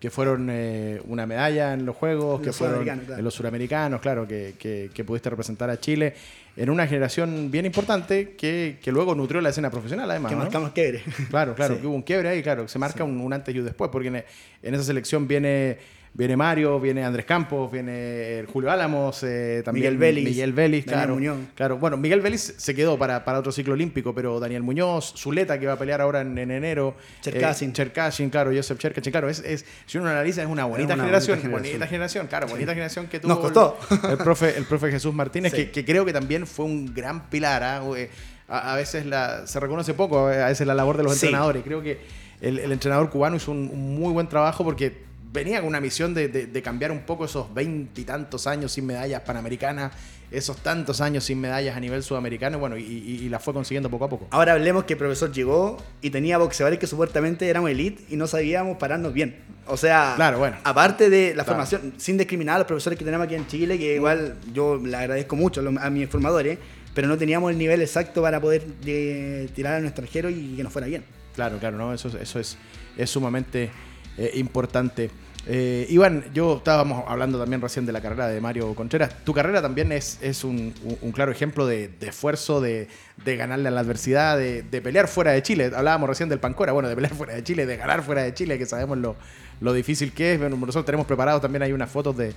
que 0.00 0.10
fueron 0.10 0.48
eh, 0.50 0.98
una 1.08 1.26
medalla 1.26 1.74
en 1.74 1.84
los 1.84 1.94
Juegos, 1.94 2.40
que 2.40 2.54
fueron 2.54 2.88
en 2.88 3.22
los 3.22 3.34
suramericanos, 3.34 4.00
claro, 4.00 4.26
que, 4.26 4.54
que, 4.58 5.04
pudiste 5.04 5.28
representar 5.28 5.68
a 5.68 5.78
Chile 5.78 6.14
en 6.56 6.70
una 6.70 6.86
generación 6.86 7.50
bien 7.50 7.66
importante 7.66 8.30
que, 8.30 8.78
que 8.82 8.92
luego 8.92 9.14
nutrió 9.14 9.42
la 9.42 9.50
escena 9.50 9.70
profesional, 9.70 10.10
además. 10.10 10.30
Que 10.30 10.36
marcamos 10.36 10.70
quiebre. 10.72 11.02
Claro, 11.28 11.54
claro, 11.54 11.78
que 11.80 11.86
hubo 11.86 11.94
un 11.94 12.02
quiebre 12.02 12.30
ahí, 12.30 12.42
claro, 12.42 12.66
se 12.66 12.78
marca 12.78 13.04
un, 13.04 13.32
antes 13.32 13.54
y 13.54 13.58
un 13.58 13.66
después, 13.66 13.90
porque 13.92 14.08
en 14.08 14.74
esa 14.74 14.84
selección 14.84 15.28
viene 15.28 15.76
Viene 16.12 16.36
Mario, 16.36 16.80
viene 16.80 17.04
Andrés 17.04 17.24
Campos, 17.24 17.70
viene 17.70 18.44
Julio 18.52 18.70
Álamos, 18.70 19.22
eh, 19.22 19.62
también 19.64 19.84
Miguel 19.84 19.96
Vélez. 19.96 20.24
Miguel 20.24 20.52
Vélez, 20.52 20.84
claro. 20.84 21.16
Claro, 21.54 21.78
bueno, 21.78 21.96
Miguel 21.96 22.20
Vélez 22.20 22.54
se 22.58 22.74
quedó 22.74 22.98
para, 22.98 23.24
para, 23.24 23.38
otro 23.38 23.52
ciclo 23.52 23.74
olímpico, 23.74 24.12
pero 24.12 24.40
Daniel 24.40 24.64
Muñoz, 24.64 25.14
Zuleta, 25.16 25.60
que 25.60 25.66
va 25.66 25.74
a 25.74 25.78
pelear 25.78 26.00
ahora 26.00 26.22
en, 26.22 26.36
enero. 26.36 26.96
Cherkasin. 27.20 27.70
Eh, 27.70 27.72
Cherkasin, 27.74 28.28
claro, 28.28 28.50
Joseph 28.52 28.78
Cherkasin, 28.78 29.12
claro, 29.12 29.28
es, 29.28 29.64
si 29.86 29.98
uno 29.98 30.10
analiza, 30.10 30.42
es 30.42 30.48
una 30.48 30.64
bonita, 30.64 30.96
generación, 30.96 31.40
bonita 31.48 31.86
generación. 31.86 32.26
claro, 32.26 32.48
bonita 32.48 32.72
generación 32.72 33.06
que 33.06 33.20
tuvo 33.20 33.32
Nos 33.32 33.38
costó. 33.38 33.78
El, 34.10 34.18
profe, 34.18 34.56
el 34.58 34.64
profe 34.64 34.90
Jesús 34.90 35.14
Martínez, 35.14 35.54
que, 35.54 35.84
creo 35.84 36.04
que 36.04 36.12
también 36.12 36.44
fue 36.44 36.64
un 36.64 36.92
gran 36.92 37.30
pilar. 37.30 37.62
¿ah? 37.62 37.82
Eh, 37.96 38.10
a, 38.48 38.74
veces 38.74 39.06
la, 39.06 39.46
se 39.46 39.60
reconoce 39.60 39.94
poco, 39.94 40.26
a 40.26 40.48
veces 40.48 40.66
la 40.66 40.74
labor 40.74 40.96
de 40.96 41.04
los 41.04 41.12
entrenadores. 41.12 41.62
Creo 41.62 41.82
que 41.82 42.00
el, 42.40 42.72
entrenador 42.72 43.10
cubano 43.10 43.36
hizo 43.36 43.52
un 43.52 43.94
muy 43.94 44.12
buen 44.12 44.28
trabajo 44.28 44.64
porque 44.64 45.09
venía 45.32 45.60
con 45.60 45.68
una 45.68 45.80
misión 45.80 46.14
de, 46.14 46.62
cambiar 46.62 46.90
un 46.92 47.00
poco 47.00 47.24
esos 47.24 47.52
veintitantos 47.52 48.46
años 48.46 48.72
sin 48.72 48.86
medallas 48.86 49.22
panamericanas, 49.22 49.92
esos 50.30 50.58
tantos 50.58 51.00
años 51.00 51.24
sin 51.24 51.40
medallas 51.40 51.76
a 51.76 51.80
nivel 51.80 52.02
sudamericano, 52.02 52.58
bueno, 52.58 52.76
y, 52.76 52.82
y, 52.82 53.28
la 53.28 53.38
fue 53.38 53.52
consiguiendo 53.52 53.90
poco 53.90 54.04
a 54.04 54.08
poco. 54.08 54.28
Ahora 54.30 54.52
hablemos 54.52 54.84
que 54.84 54.94
el 54.94 54.98
profesor 54.98 55.32
llegó 55.32 55.76
y 56.02 56.10
tenía 56.10 56.38
boxeadores 56.38 56.78
que 56.78 56.86
supuestamente 56.86 57.48
éramos 57.48 57.70
elite 57.70 58.04
y 58.08 58.16
no 58.16 58.26
sabíamos 58.26 58.76
pararnos 58.76 59.12
bien. 59.12 59.36
O 59.66 59.76
sea, 59.76 60.14
claro, 60.16 60.38
bueno. 60.38 60.56
aparte 60.64 61.10
de 61.10 61.34
la 61.34 61.44
formación, 61.44 61.94
sin 61.96 62.16
discriminar 62.16 62.56
a 62.56 62.58
los 62.58 62.66
profesores 62.66 62.98
que 62.98 63.04
tenemos 63.04 63.26
aquí 63.26 63.34
en 63.34 63.46
Chile, 63.46 63.78
que 63.78 63.96
igual 63.96 64.36
yo 64.52 64.76
le 64.76 64.96
agradezco 64.96 65.36
mucho 65.36 65.62
a 65.80 65.90
mis 65.90 66.08
formadores, 66.08 66.58
pero 66.94 67.06
no 67.06 67.16
teníamos 67.16 67.50
el 67.50 67.58
nivel 67.58 67.80
exacto 67.80 68.22
para 68.22 68.40
poder 68.40 68.64
eh, 68.84 69.48
tirar 69.54 69.82
a 69.82 69.86
extranjero 69.86 70.28
y 70.28 70.56
que 70.56 70.62
nos 70.62 70.72
fuera 70.72 70.88
bien. 70.88 71.04
Claro, 71.34 71.58
claro, 71.58 71.78
no, 71.78 71.92
eso, 71.94 72.08
eso 72.18 72.40
es, 72.40 72.56
es 72.96 73.10
sumamente 73.10 73.70
eh, 74.18 74.32
importante. 74.34 75.10
Eh, 75.46 75.86
Iván, 75.88 76.24
yo 76.34 76.58
estábamos 76.58 77.04
hablando 77.08 77.38
también 77.38 77.62
recién 77.62 77.86
de 77.86 77.92
la 77.92 78.02
carrera 78.02 78.28
de 78.28 78.40
Mario 78.40 78.74
Contreras. 78.74 79.24
Tu 79.24 79.32
carrera 79.32 79.62
también 79.62 79.90
es, 79.90 80.18
es 80.20 80.44
un, 80.44 80.74
claro 81.14 81.32
ejemplo 81.32 81.66
de, 81.66 81.90
esfuerzo, 82.00 82.60
de, 82.60 82.88
ganarle 83.24 83.68
a 83.68 83.70
la 83.70 83.80
adversidad, 83.80 84.36
de, 84.36 84.62
pelear 84.82 85.08
fuera 85.08 85.32
de 85.32 85.42
Chile. 85.42 85.70
Hablábamos 85.74 86.08
recién 86.08 86.28
del 86.28 86.40
Pancora, 86.40 86.72
bueno, 86.72 86.88
de 86.88 86.94
pelear 86.94 87.14
fuera 87.14 87.34
de 87.34 87.42
Chile, 87.42 87.64
de 87.64 87.76
ganar 87.76 88.02
fuera 88.02 88.22
de 88.22 88.34
Chile, 88.34 88.58
que 88.58 88.66
sabemos 88.66 88.98
lo, 88.98 89.72
difícil 89.72 90.12
que 90.12 90.34
es. 90.34 90.40
nosotros 90.40 90.84
tenemos 90.84 91.06
preparado 91.06 91.40
también 91.40 91.62
hay 91.62 91.72
unas 91.72 91.90
fotos 91.90 92.16
de, 92.16 92.34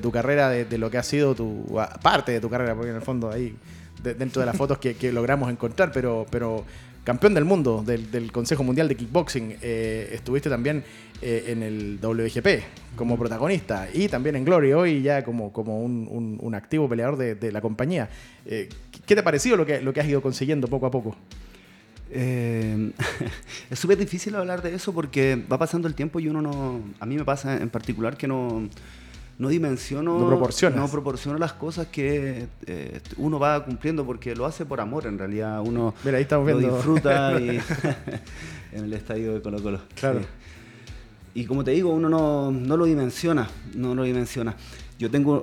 tu 0.00 0.10
carrera, 0.10 0.48
de, 0.50 0.78
lo 0.78 0.90
que 0.90 0.98
ha 0.98 1.04
sido 1.04 1.36
tu 1.36 1.80
parte 2.02 2.32
de 2.32 2.40
tu 2.40 2.50
carrera, 2.50 2.74
porque 2.74 2.90
en 2.90 2.96
el 2.96 3.02
fondo 3.02 3.30
ahí 3.30 3.54
dentro 4.02 4.40
de 4.40 4.46
las 4.46 4.56
fotos 4.56 4.78
que, 4.78 5.12
logramos 5.12 5.50
encontrar, 5.50 5.92
pero, 5.92 6.26
pero 6.30 6.64
campeón 7.04 7.34
del 7.34 7.44
mundo 7.44 7.82
del, 7.84 8.32
Consejo 8.32 8.62
Mundial 8.62 8.88
de 8.88 8.96
Kickboxing. 8.96 9.56
Eh, 9.62 10.10
estuviste 10.12 10.48
también 10.50 10.84
eh, 11.22 11.44
en 11.48 11.62
el 11.62 11.98
WGP 12.00 12.96
como 12.96 13.18
protagonista 13.18 13.88
y 13.92 14.08
también 14.08 14.36
en 14.36 14.44
Glory 14.44 14.72
hoy 14.72 15.02
ya 15.02 15.24
como, 15.24 15.52
como 15.52 15.82
un, 15.82 16.54
activo 16.54 16.88
peleador 16.88 17.16
de, 17.16 17.52
la 17.52 17.60
compañía. 17.60 18.08
Eh, 18.46 18.68
¿Qué 19.06 19.14
te 19.14 19.20
ha 19.20 19.24
parecido 19.24 19.56
lo 19.56 19.66
que, 19.66 19.80
lo 19.80 19.92
que 19.92 20.00
has 20.00 20.08
ido 20.08 20.22
consiguiendo 20.22 20.68
poco 20.68 20.86
a 20.86 20.90
poco? 20.90 21.16
es 22.12 23.78
súper 23.78 23.96
difícil 23.96 24.34
hablar 24.34 24.62
de 24.62 24.74
eso 24.74 24.92
porque 24.92 25.40
va 25.50 25.58
pasando 25.58 25.86
el 25.86 25.94
tiempo 25.94 26.18
y 26.18 26.26
uno 26.28 26.42
no... 26.42 26.80
A 26.98 27.06
mí 27.06 27.16
me 27.16 27.24
pasa 27.24 27.56
en 27.56 27.70
particular 27.70 28.16
que 28.16 28.26
no 28.26 28.68
no 29.40 29.48
dimensiono, 29.48 30.18
no, 30.18 30.30
no 30.30 30.88
proporciono 30.90 31.38
las 31.38 31.54
cosas 31.54 31.86
que 31.86 32.46
eh, 32.66 33.00
uno 33.16 33.38
va 33.38 33.64
cumpliendo 33.64 34.04
porque 34.04 34.36
lo 34.36 34.44
hace 34.44 34.66
por 34.66 34.82
amor 34.82 35.06
en 35.06 35.18
realidad. 35.18 35.62
Uno 35.62 35.94
Mira, 36.04 36.18
ahí 36.18 36.24
estamos 36.24 36.46
lo 36.46 36.58
viendo. 36.58 36.76
disfruta 36.76 37.40
y 37.40 37.48
en 38.72 38.84
el 38.84 38.92
estadio 38.92 39.32
de 39.32 39.40
Colo 39.40 39.62
Colo. 39.62 39.80
Claro. 39.94 40.20
Y 41.32 41.46
como 41.46 41.64
te 41.64 41.70
digo, 41.70 41.88
uno 41.88 42.10
no, 42.10 42.76
lo 42.76 42.84
dimensiona, 42.84 43.48
no 43.74 43.94
lo 43.94 44.02
dimensiona. 44.02 44.56
Yo 44.98 45.10
tengo, 45.10 45.42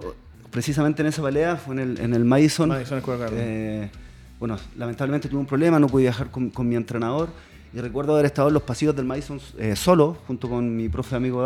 precisamente 0.51 1.01
en 1.01 1.07
esa 1.07 1.23
pelea, 1.23 1.55
fue 1.55 1.73
en 1.73 1.79
el, 1.79 1.99
en 1.99 2.13
el 2.13 2.23
Madison. 2.23 2.69
Madison 2.69 3.01
eh, 3.31 3.89
bueno, 4.39 4.59
lamentablemente 4.77 5.27
tuve 5.27 5.39
un 5.39 5.47
problema, 5.47 5.79
no 5.79 5.87
pude 5.87 6.03
viajar 6.03 6.29
con, 6.29 6.69
mi 6.69 6.75
entrenador. 6.75 7.29
Y 7.73 7.79
recuerdo 7.79 8.13
haber 8.13 8.27
estado 8.27 8.49
en 8.49 8.53
los 8.53 8.63
pasillos 8.63 8.95
del 8.95 9.05
Madison 9.05 9.41
eh, 9.57 9.75
solo, 9.75 10.17
junto 10.27 10.47
con 10.47 10.75
mi 10.75 10.87
profe 10.87 11.15
amigo 11.15 11.41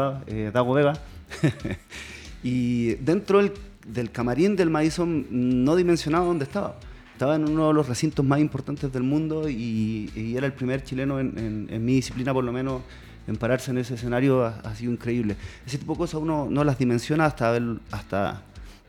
Dago 0.51 0.73
Vega. 0.73 0.99
Y 2.43 2.95
dentro 2.95 3.41
del, 3.41 4.11
camarín 4.11 4.55
del 4.55 4.69
Madison 4.69 5.25
no 5.29 5.75
dimensionaba 5.75 6.25
dónde 6.25 6.45
estaba. 6.45 6.77
Estaba 7.13 7.35
en 7.35 7.47
uno 7.47 7.67
de 7.67 7.73
los 7.73 7.87
recintos 7.87 8.25
más 8.25 8.39
importantes 8.39 8.91
del 8.91 9.03
mundo 9.03 9.47
y, 9.47 10.33
era 10.35 10.47
el 10.47 10.53
primer 10.53 10.83
chileno 10.83 11.19
en, 11.19 11.85
mi 11.85 11.95
disciplina, 11.95 12.33
por 12.33 12.43
lo 12.43 12.51
menos, 12.51 12.81
en 13.27 13.35
pararse 13.35 13.71
en 13.71 13.77
ese 13.77 13.93
escenario 13.93 14.43
ha, 14.43 14.75
sido 14.75 14.91
increíble. 14.91 15.35
Ese 15.65 15.77
tipo 15.77 15.93
de 15.93 15.99
cosas 15.99 16.21
uno 16.21 16.47
no 16.49 16.63
las 16.63 16.77
dimensiona 16.79 17.25
hasta, 17.25 17.51
ver, 17.51 17.63
hasta 17.91 18.41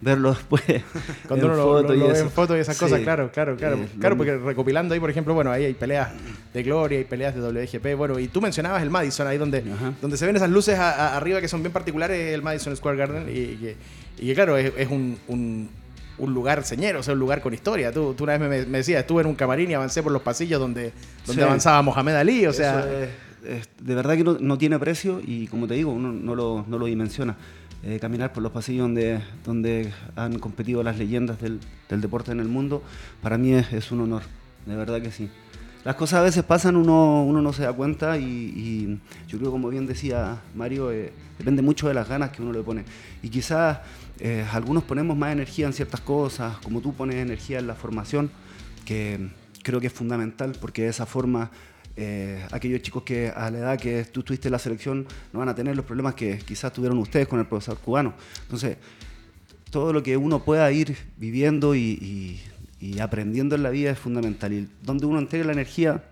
verlo 0.02 0.30
después. 0.30 0.62
Cuando 1.28 1.46
uno 1.46 1.82
lo, 1.82 1.82
ve 1.84 2.18
en 2.18 2.30
fotos 2.30 2.56
y 2.56 2.60
esas 2.60 2.76
cosas, 2.76 3.00
claro, 3.00 3.30
claro, 3.32 3.56
claro. 3.56 3.76
Eh, 3.76 3.88
claro, 3.98 4.16
porque 4.16 4.36
recopilando 4.36 4.92
ahí, 4.92 5.00
por 5.00 5.08
ejemplo, 5.08 5.32
bueno, 5.32 5.50
ahí 5.50 5.64
hay 5.64 5.74
peleas 5.74 6.10
de 6.52 6.62
Gloria, 6.62 6.98
hay 6.98 7.04
peleas 7.04 7.34
de 7.34 7.40
WGP, 7.40 7.96
bueno, 7.96 8.18
y 8.18 8.28
tú 8.28 8.40
mencionabas 8.40 8.82
el 8.82 8.90
Madison, 8.90 9.26
ahí 9.26 9.38
donde, 9.38 9.64
donde 10.00 10.16
se 10.16 10.26
ven 10.26 10.36
esas 10.36 10.50
luces 10.50 10.78
arriba 10.78 11.40
que 11.40 11.48
son 11.48 11.62
bien 11.62 11.72
particulares, 11.72 12.34
el 12.34 12.42
Madison 12.42 12.76
Square 12.76 12.98
Garden, 12.98 13.28
y, 13.28 13.76
que, 14.26 14.34
claro, 14.34 14.56
es, 14.58 14.88
un, 14.90 15.18
un, 15.28 15.70
lugar 16.18 16.64
señero, 16.64 17.00
o 17.00 17.02
sea, 17.02 17.14
un 17.14 17.20
lugar 17.20 17.40
con 17.40 17.54
historia. 17.54 17.92
Tú, 17.92 18.14
tú 18.14 18.24
una 18.24 18.38
vez 18.38 18.66
me, 18.68 18.78
decías, 18.78 19.00
estuve 19.00 19.22
en 19.22 19.28
un 19.28 19.34
camarín 19.34 19.70
y 19.70 19.74
avancé 19.74 20.02
por 20.02 20.12
los 20.12 20.22
pasillos 20.22 20.60
donde, 20.60 20.92
donde 21.26 21.42
avanzaba 21.42 21.80
Mohamed 21.82 22.14
Ali, 22.14 22.46
o 22.46 22.52
sea... 22.52 22.84
de 22.84 23.94
verdad 23.96 24.16
que 24.16 24.22
no, 24.22 24.58
tiene 24.58 24.78
precio 24.78 25.20
y 25.24 25.48
como 25.48 25.66
te 25.66 25.74
digo, 25.74 25.90
uno 25.90 26.12
no 26.12 26.34
lo, 26.34 26.64
no 26.68 26.78
lo 26.78 26.86
dimensiona. 26.86 27.36
Eh, 27.84 27.98
caminar 27.98 28.32
por 28.32 28.44
los 28.44 28.52
pasillos 28.52 28.82
donde, 28.84 29.20
donde 29.44 29.92
han 30.14 30.38
competido 30.38 30.84
las 30.84 30.98
leyendas 30.98 31.40
del, 31.40 31.58
deporte 31.88 32.30
en 32.30 32.38
el 32.38 32.46
mundo, 32.46 32.80
para 33.20 33.36
mí 33.36 33.54
es, 33.54 33.90
un 33.90 34.02
honor, 34.02 34.22
de 34.66 34.76
verdad 34.76 35.02
que 35.02 35.10
sí. 35.10 35.28
Las 35.84 35.96
cosas 35.96 36.20
a 36.20 36.22
veces 36.22 36.44
pasan, 36.44 36.76
uno, 36.76 37.24
uno 37.24 37.42
no 37.42 37.52
se 37.52 37.64
da 37.64 37.72
cuenta 37.72 38.18
y, 38.18 39.00
yo 39.26 39.36
creo, 39.38 39.50
como 39.50 39.68
bien 39.68 39.86
decía 39.86 40.40
Mario, 40.54 40.92
eh, 40.92 41.12
depende 41.38 41.60
mucho 41.60 41.88
de 41.88 41.94
las 41.94 42.08
ganas 42.08 42.30
que 42.30 42.40
uno 42.40 42.52
le 42.52 42.62
pone. 42.62 42.84
Y 43.20 43.30
quizás 43.30 43.80
eh, 44.20 44.46
algunos 44.52 44.84
ponemos 44.84 45.16
más 45.16 45.32
energía 45.32 45.66
en 45.66 45.72
ciertas 45.72 46.00
cosas, 46.00 46.58
como 46.58 46.80
tú 46.80 46.94
pones 46.94 47.16
energía 47.16 47.58
en 47.58 47.66
la 47.66 47.74
formación, 47.74 48.30
que 48.84 49.28
creo 49.64 49.80
que 49.80 49.88
es 49.88 49.92
fundamental 49.92 50.52
porque 50.60 50.82
de 50.82 50.88
esa 50.88 51.04
forma 51.04 51.50
eh, 51.94 52.42
aquellos 52.50 52.80
chicos 52.80 53.02
que 53.02 53.28
a 53.28 53.50
la 53.50 53.58
edad 53.58 53.78
que 53.78 54.04
tú 54.04 54.20
estuviste 54.20 54.48
en 54.48 54.52
la 54.52 54.58
selección 54.58 55.06
no 55.32 55.40
van 55.40 55.48
a 55.48 55.54
tener 55.54 55.76
los 55.76 55.84
problemas 55.84 56.14
que 56.14 56.38
quizás 56.38 56.72
tuvieron 56.72 56.98
ustedes 56.98 57.28
con 57.28 57.38
el 57.38 57.46
profesor 57.46 57.78
cubano. 57.78 58.14
Entonces, 58.42 58.78
todo 59.70 59.92
lo 59.92 60.02
que 60.02 60.16
uno 60.16 60.42
pueda 60.42 60.70
ir 60.72 60.96
viviendo 61.16 61.74
y, 61.74 62.40
aprendiendo 63.00 63.54
en 63.54 63.62
la 63.62 63.70
vida 63.70 63.90
es 63.90 63.98
fundamental. 63.98 64.52
Y 64.52 64.68
donde 64.82 65.06
uno 65.06 65.18
entrega 65.18 65.44
la 65.44 65.52
energía, 65.52 66.02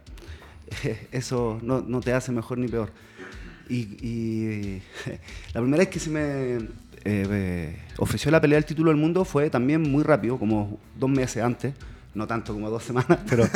eso 1.13 1.59
no, 1.63 2.01
te 2.01 2.13
hace 2.13 2.31
mejor 2.33 2.59
ni 2.59 2.69
peor. 2.69 2.91
Y, 3.69 4.81
la 5.55 5.61
primera 5.61 5.79
vez 5.79 5.89
que 5.89 5.99
se 5.99 6.11
me 6.11 6.69
eh, 7.05 7.77
ofreció 7.97 8.31
la 8.31 8.41
pelea 8.41 8.57
del 8.57 8.67
título 8.67 8.91
del 8.91 9.01
mundo 9.01 9.25
fue 9.25 9.49
también 9.49 9.83
muy 9.83 10.03
rápido, 10.03 10.39
como 10.39 10.79
dos 10.99 11.09
meses 11.09 11.43
antes 11.43 11.73
no 12.15 12.27
tanto 12.27 12.53
como 12.53 12.71
dos 12.71 12.83
semanas, 12.83 13.19
pero 13.29 13.47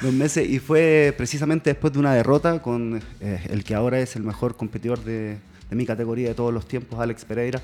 dos 0.00 0.12
meses, 0.12 0.48
y 0.48 0.58
fue 0.58 1.14
precisamente 1.16 1.70
después 1.70 1.92
de 1.92 1.98
una 1.98 2.14
derrota 2.14 2.60
con 2.62 3.00
eh, 3.20 3.46
el 3.50 3.64
que 3.64 3.74
ahora 3.74 4.00
es 4.00 4.16
el 4.16 4.22
mejor 4.22 4.56
competidor 4.56 5.02
de, 5.04 5.38
mi 5.70 5.84
categoría 5.84 6.28
de 6.28 6.34
todos 6.34 6.52
los 6.52 6.66
tiempos, 6.66 6.98
Alex 6.98 7.24
Pereira, 7.24 7.60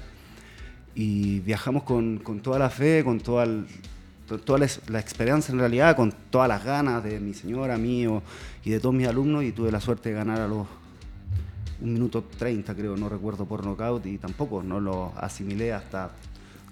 y 0.94 1.40
viajamos 1.40 1.84
con, 1.84 2.20
toda 2.42 2.58
la 2.58 2.68
fe, 2.68 3.02
con 3.02 3.18
toda, 3.18 3.46
la, 3.46 5.00
experiencia 5.00 5.52
en 5.52 5.58
realidad, 5.58 5.96
con 5.96 6.12
todas 6.30 6.48
las 6.48 6.62
ganas 6.62 7.02
de 7.02 7.18
mi 7.18 7.32
señora, 7.32 7.78
mío 7.78 8.22
y 8.62 8.70
de 8.70 8.80
todos 8.80 8.94
mis 8.94 9.08
alumnos, 9.08 9.42
y 9.42 9.52
tuve 9.52 9.72
la 9.72 9.80
suerte 9.80 10.10
de 10.10 10.16
ganar 10.16 10.40
a 10.40 10.48
los 10.48 10.66
un 11.80 11.92
minuto 11.92 12.24
30 12.38 12.74
creo, 12.74 12.96
no 12.96 13.08
recuerdo 13.08 13.46
por 13.46 13.64
knockout, 13.64 14.06
y 14.06 14.18
tampoco 14.18 14.62
no 14.62 14.80
lo 14.80 15.12
asimilé 15.16 15.72
hasta 15.72 16.10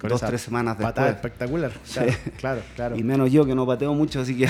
dos, 0.08 0.20
tres 0.20 0.40
semanas 0.40 0.76
después. 0.76 0.94
Patada 0.94 1.10
espectacular. 1.10 1.72
Claro, 2.38 2.62
claro, 2.74 2.96
Y 2.98 3.02
menos 3.02 3.30
yo 3.30 3.44
que 3.44 3.54
no 3.54 3.66
pateo 3.66 3.94
mucho, 3.94 4.20
así 4.20 4.36
que. 4.36 4.48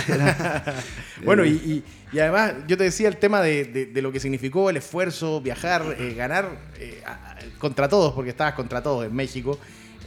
bueno, 1.25 1.45
y, 1.45 1.85
además, 2.12 2.55
yo 2.67 2.77
te 2.77 2.85
decía 2.85 3.09
el 3.09 3.17
tema 3.17 3.41
de, 3.41 3.91
lo 3.95 4.12
que 4.12 4.21
significó 4.21 4.71
el 4.71 4.77
esfuerzo, 4.77 5.41
viajar, 5.41 5.97
eh, 5.99 6.15
ganar 6.15 6.49
eh, 6.79 7.03
contra 7.59 7.88
todos, 7.88 8.12
porque 8.12 8.31
estabas 8.31 8.55
contra 8.55 8.83
todos 8.83 9.07
en 9.07 9.15
México. 9.15 9.59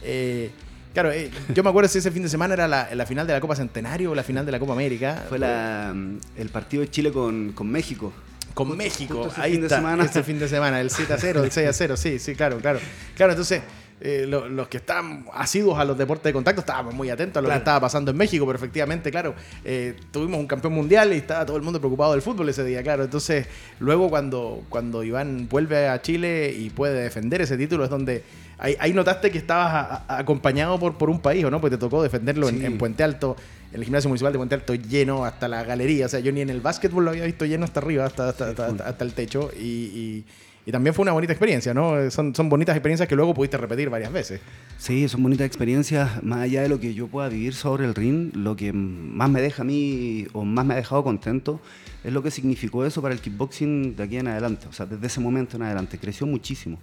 Eh, 0.02 0.50
claro, 0.92 1.10
yo 1.54 1.62
me 1.62 1.70
acuerdo 1.70 1.88
si 1.88 1.98
ese 1.98 2.10
fin 2.10 2.22
de 2.22 2.28
semana 2.28 2.54
era 2.54 2.68
la, 2.68 3.06
final 3.06 3.26
de 3.26 3.32
la 3.32 3.40
Copa 3.40 3.56
Centenario 3.56 4.12
o 4.12 4.14
la 4.14 4.22
final 4.22 4.44
de 4.46 4.52
la 4.52 4.58
Copa 4.58 4.72
América. 4.72 5.24
Fue 5.28 5.38
el 5.38 6.48
partido 6.50 6.82
de 6.82 6.90
Chile 6.90 7.12
con, 7.12 7.54
México 7.70 8.12
con 8.54 8.74
México. 8.74 9.30
Ahí 9.36 9.56
está, 9.56 9.76
semana. 9.76 10.02
este 10.04 10.22
fin 10.22 10.38
de 10.38 10.48
semana, 10.48 10.80
el 10.80 10.90
7 10.90 11.12
a 11.12 11.18
0, 11.18 11.44
el 11.44 11.52
6 11.52 11.68
a 11.68 11.72
0, 11.74 11.96
sí, 11.98 12.18
sí, 12.18 12.34
claro, 12.34 12.56
claro. 12.56 12.78
Claro, 13.14 13.32
entonces 13.32 13.60
eh, 13.98 14.26
los 14.26 14.68
que 14.68 14.76
están 14.76 15.24
asiduos 15.32 15.78
a 15.78 15.84
los 15.84 15.96
deportes 15.96 16.24
de 16.24 16.34
contacto 16.34 16.60
estábamos 16.60 16.92
muy 16.92 17.08
atentos 17.08 17.38
a 17.38 17.42
lo 17.42 17.48
que 17.48 17.56
estaba 17.56 17.80
pasando 17.80 18.10
en 18.10 18.16
México, 18.16 18.44
pero 18.44 18.58
efectivamente, 18.58 19.10
claro, 19.10 19.34
eh, 19.64 19.96
tuvimos 20.10 20.38
un 20.38 20.46
campeón 20.46 20.74
mundial 20.74 21.14
y 21.14 21.16
estaba 21.16 21.46
todo 21.46 21.56
el 21.56 21.62
mundo 21.62 21.78
preocupado 21.78 22.12
del 22.12 22.20
fútbol 22.20 22.48
ese 22.50 22.62
día, 22.62 22.82
claro. 22.82 23.04
Entonces, 23.04 23.46
luego 23.78 24.10
cuando, 24.10 24.62
cuando 24.68 25.02
Iván 25.02 25.48
vuelve 25.48 25.88
a 25.88 26.02
Chile 26.02 26.54
y 26.54 26.68
puede 26.68 27.02
defender 27.02 27.40
ese 27.40 27.56
título, 27.56 27.84
es 27.84 27.90
donde 27.90 28.22
ahí, 28.58 28.92
notaste 28.92 29.30
que 29.30 29.38
estabas 29.38 30.02
acompañado 30.08 30.78
por, 30.78 30.98
por 30.98 31.08
un 31.08 31.20
país, 31.20 31.44
¿o 31.46 31.50
no? 31.50 31.60
Pues 31.62 31.70
te 31.70 31.78
tocó 31.78 32.02
defenderlo 32.02 32.50
en, 32.50 32.76
Puente 32.76 33.02
Alto, 33.02 33.36
en 33.70 33.76
el 33.76 33.84
gimnasio 33.84 34.08
municipal 34.08 34.32
de 34.32 34.38
Puente 34.38 34.54
Alto, 34.56 34.74
lleno 34.74 35.24
hasta 35.24 35.48
la 35.48 35.64
galería. 35.64 36.04
O 36.04 36.08
sea, 36.10 36.20
yo 36.20 36.32
ni 36.32 36.42
en 36.42 36.50
el 36.50 36.60
básquetbol 36.60 37.02
lo 37.02 37.10
había 37.12 37.24
visto 37.24 37.46
lleno 37.46 37.64
hasta 37.64 37.80
arriba, 37.80 38.04
hasta, 38.04 38.28
hasta, 38.28 39.04
el 39.04 39.14
techo. 39.14 39.50
y 39.58 39.64
y 39.66 40.24
también 40.72 40.94
fue 40.94 41.04
una 41.04 41.12
bonita 41.12 41.32
experiencia, 41.32 41.72
¿no? 41.72 42.10
Son, 42.10 42.34
son 42.34 42.48
bonitas 42.48 42.74
experiencias 42.74 43.08
que 43.08 43.14
luego 43.14 43.32
pudiste 43.32 43.56
repetir 43.56 43.88
varias 43.88 44.12
veces. 44.12 44.40
Sí, 44.78 45.08
son 45.08 45.22
bonitas 45.22 45.46
experiencias. 45.46 46.24
Más 46.24 46.40
allá 46.40 46.62
de 46.62 46.68
lo 46.68 46.80
que 46.80 46.92
yo 46.92 47.06
pueda 47.06 47.28
vivir 47.28 47.54
sobre 47.54 47.84
el 47.84 47.94
ring, 47.94 48.34
lo 48.34 48.56
que 48.56 48.72
más 48.72 49.30
me 49.30 49.40
deja 49.40 49.62
a 49.62 49.64
mí 49.64 50.26
o 50.32 50.44
más 50.44 50.66
me 50.66 50.74
ha 50.74 50.76
dejado 50.76 51.04
contento 51.04 51.60
es 52.02 52.12
lo 52.12 52.20
que 52.20 52.32
significó 52.32 52.84
eso 52.84 53.00
para 53.00 53.14
el 53.14 53.20
kickboxing 53.20 53.94
de 53.94 54.02
aquí 54.02 54.16
en 54.16 54.26
adelante. 54.26 54.66
O 54.66 54.72
sea, 54.72 54.86
desde 54.86 55.06
ese 55.06 55.20
momento 55.20 55.56
en 55.56 55.62
adelante. 55.62 55.98
Creció 55.98 56.26
muchísimo. 56.26 56.80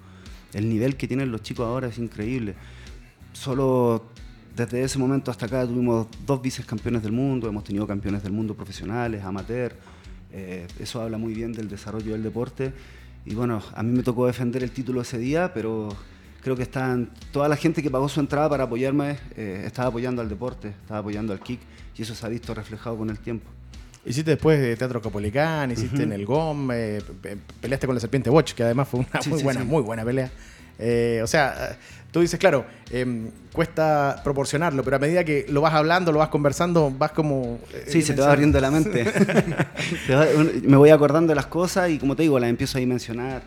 El 0.53 0.69
nivel 0.69 0.95
que 0.95 1.05
tienen 1.05 1.29
los 1.29 1.41
chicos 1.41 1.67
ahora 1.67 1.87
es 1.87 1.97
increíble. 1.97 2.55
Solo 3.33 4.05
desde 4.55 4.81
ese 4.81 4.97
momento 4.97 5.29
hasta 5.29 5.47
acá 5.47 5.67
tuvimos 5.67 6.07
dos 6.25 6.41
vicecampeones 6.41 7.03
del 7.03 7.11
mundo, 7.11 7.49
hemos 7.49 7.65
tenido 7.65 7.85
campeones 7.85 8.23
del 8.23 8.31
mundo 8.31 8.55
profesionales, 8.55 9.25
amateur. 9.25 9.75
Eh, 10.31 10.67
eso 10.79 11.01
habla 11.01 11.17
muy 11.17 11.33
bien 11.33 11.51
del 11.51 11.67
desarrollo 11.67 12.13
del 12.13 12.23
deporte 12.23 12.71
y 13.25 13.35
bueno, 13.35 13.61
a 13.73 13.83
mí 13.83 13.91
me 13.91 14.03
tocó 14.03 14.27
defender 14.27 14.63
el 14.63 14.71
título 14.71 15.01
ese 15.01 15.17
día, 15.17 15.53
pero 15.53 15.89
creo 16.41 16.55
que 16.55 16.63
están, 16.63 17.09
toda 17.31 17.47
la 17.47 17.55
gente 17.55 17.81
que 17.81 17.89
pagó 17.89 18.09
su 18.09 18.19
entrada 18.19 18.49
para 18.49 18.65
apoyarme 18.65 19.17
eh, 19.35 19.63
estaba 19.65 19.87
apoyando 19.87 20.21
al 20.21 20.29
deporte, 20.29 20.69
estaba 20.69 20.99
apoyando 20.99 21.31
al 21.31 21.39
kick, 21.39 21.59
y 21.97 22.01
eso 22.01 22.13
se 22.15 22.25
ha 22.25 22.29
visto 22.29 22.53
reflejado 22.53 22.97
con 22.97 23.09
el 23.09 23.19
tiempo. 23.19 23.49
Hiciste 24.05 24.31
después 24.31 24.59
de 24.59 24.75
Teatro 24.75 25.01
Capolicán, 25.01 25.71
hiciste 25.71 26.03
en 26.03 26.11
el 26.11 26.25
GOM, 26.25 26.69
eh, 26.73 27.01
peleaste 27.61 27.87
con 27.87 27.95
la 27.95 28.01
Serpiente 28.01 28.29
Watch, 28.29 28.53
que 28.53 28.63
además 28.63 28.89
fue 28.89 28.99
una 28.99 29.19
muy, 29.29 29.43
buena, 29.43 29.63
muy 29.63 29.81
buena 29.81 30.03
pelea. 30.03 30.29
Eh, 30.77 31.21
o 31.23 31.27
sea, 31.27 31.77
tú 32.13 32.21
dices, 32.21 32.39
claro, 32.39 32.65
em, 32.91 33.31
cuesta 33.51 34.21
proporcionarlo, 34.23 34.83
pero 34.83 34.97
a 34.97 34.99
medida 34.99 35.23
que 35.23 35.47
lo 35.49 35.61
vas 35.61 35.73
hablando, 35.73 36.11
lo 36.11 36.19
vas 36.19 36.29
conversando, 36.29 36.93
vas 36.95 37.11
como... 37.11 37.59
Eh, 37.73 37.85
sí, 37.87 38.03
se 38.03 38.13
te 38.13 38.21
va 38.21 38.31
abriendo 38.31 38.61
la 38.61 38.69
mente. 38.69 39.03
me 40.63 40.77
voy 40.77 40.91
acordando 40.91 41.31
de 41.31 41.35
las 41.35 41.47
cosas 41.47 41.89
y 41.89 41.97
como 41.97 42.15
te 42.15 42.21
digo, 42.21 42.39
las 42.39 42.51
empiezo 42.51 42.77
a 42.77 42.81
dimensionar. 42.81 43.41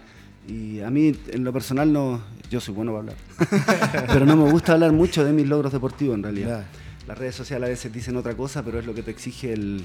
Y 0.48 0.80
a 0.80 0.90
mí, 0.90 1.16
en 1.28 1.44
lo 1.44 1.52
personal, 1.52 1.92
no, 1.92 2.20
yo 2.50 2.60
soy 2.60 2.74
bueno 2.74 2.92
para 2.92 3.12
hablar. 3.12 4.06
pero 4.08 4.26
no 4.26 4.36
me 4.36 4.50
gusta 4.50 4.72
hablar 4.72 4.90
mucho 4.90 5.24
de 5.24 5.32
mis 5.32 5.46
logros 5.46 5.72
deportivos, 5.72 6.16
en 6.16 6.24
realidad. 6.24 6.64
Las 7.06 7.16
redes 7.16 7.36
sociales 7.36 7.68
a 7.68 7.70
veces 7.70 7.92
dicen 7.92 8.16
otra 8.16 8.34
cosa, 8.34 8.64
pero 8.64 8.80
es 8.80 8.86
lo 8.86 8.94
que 8.94 9.02
te 9.02 9.12
exige 9.12 9.52
el, 9.52 9.84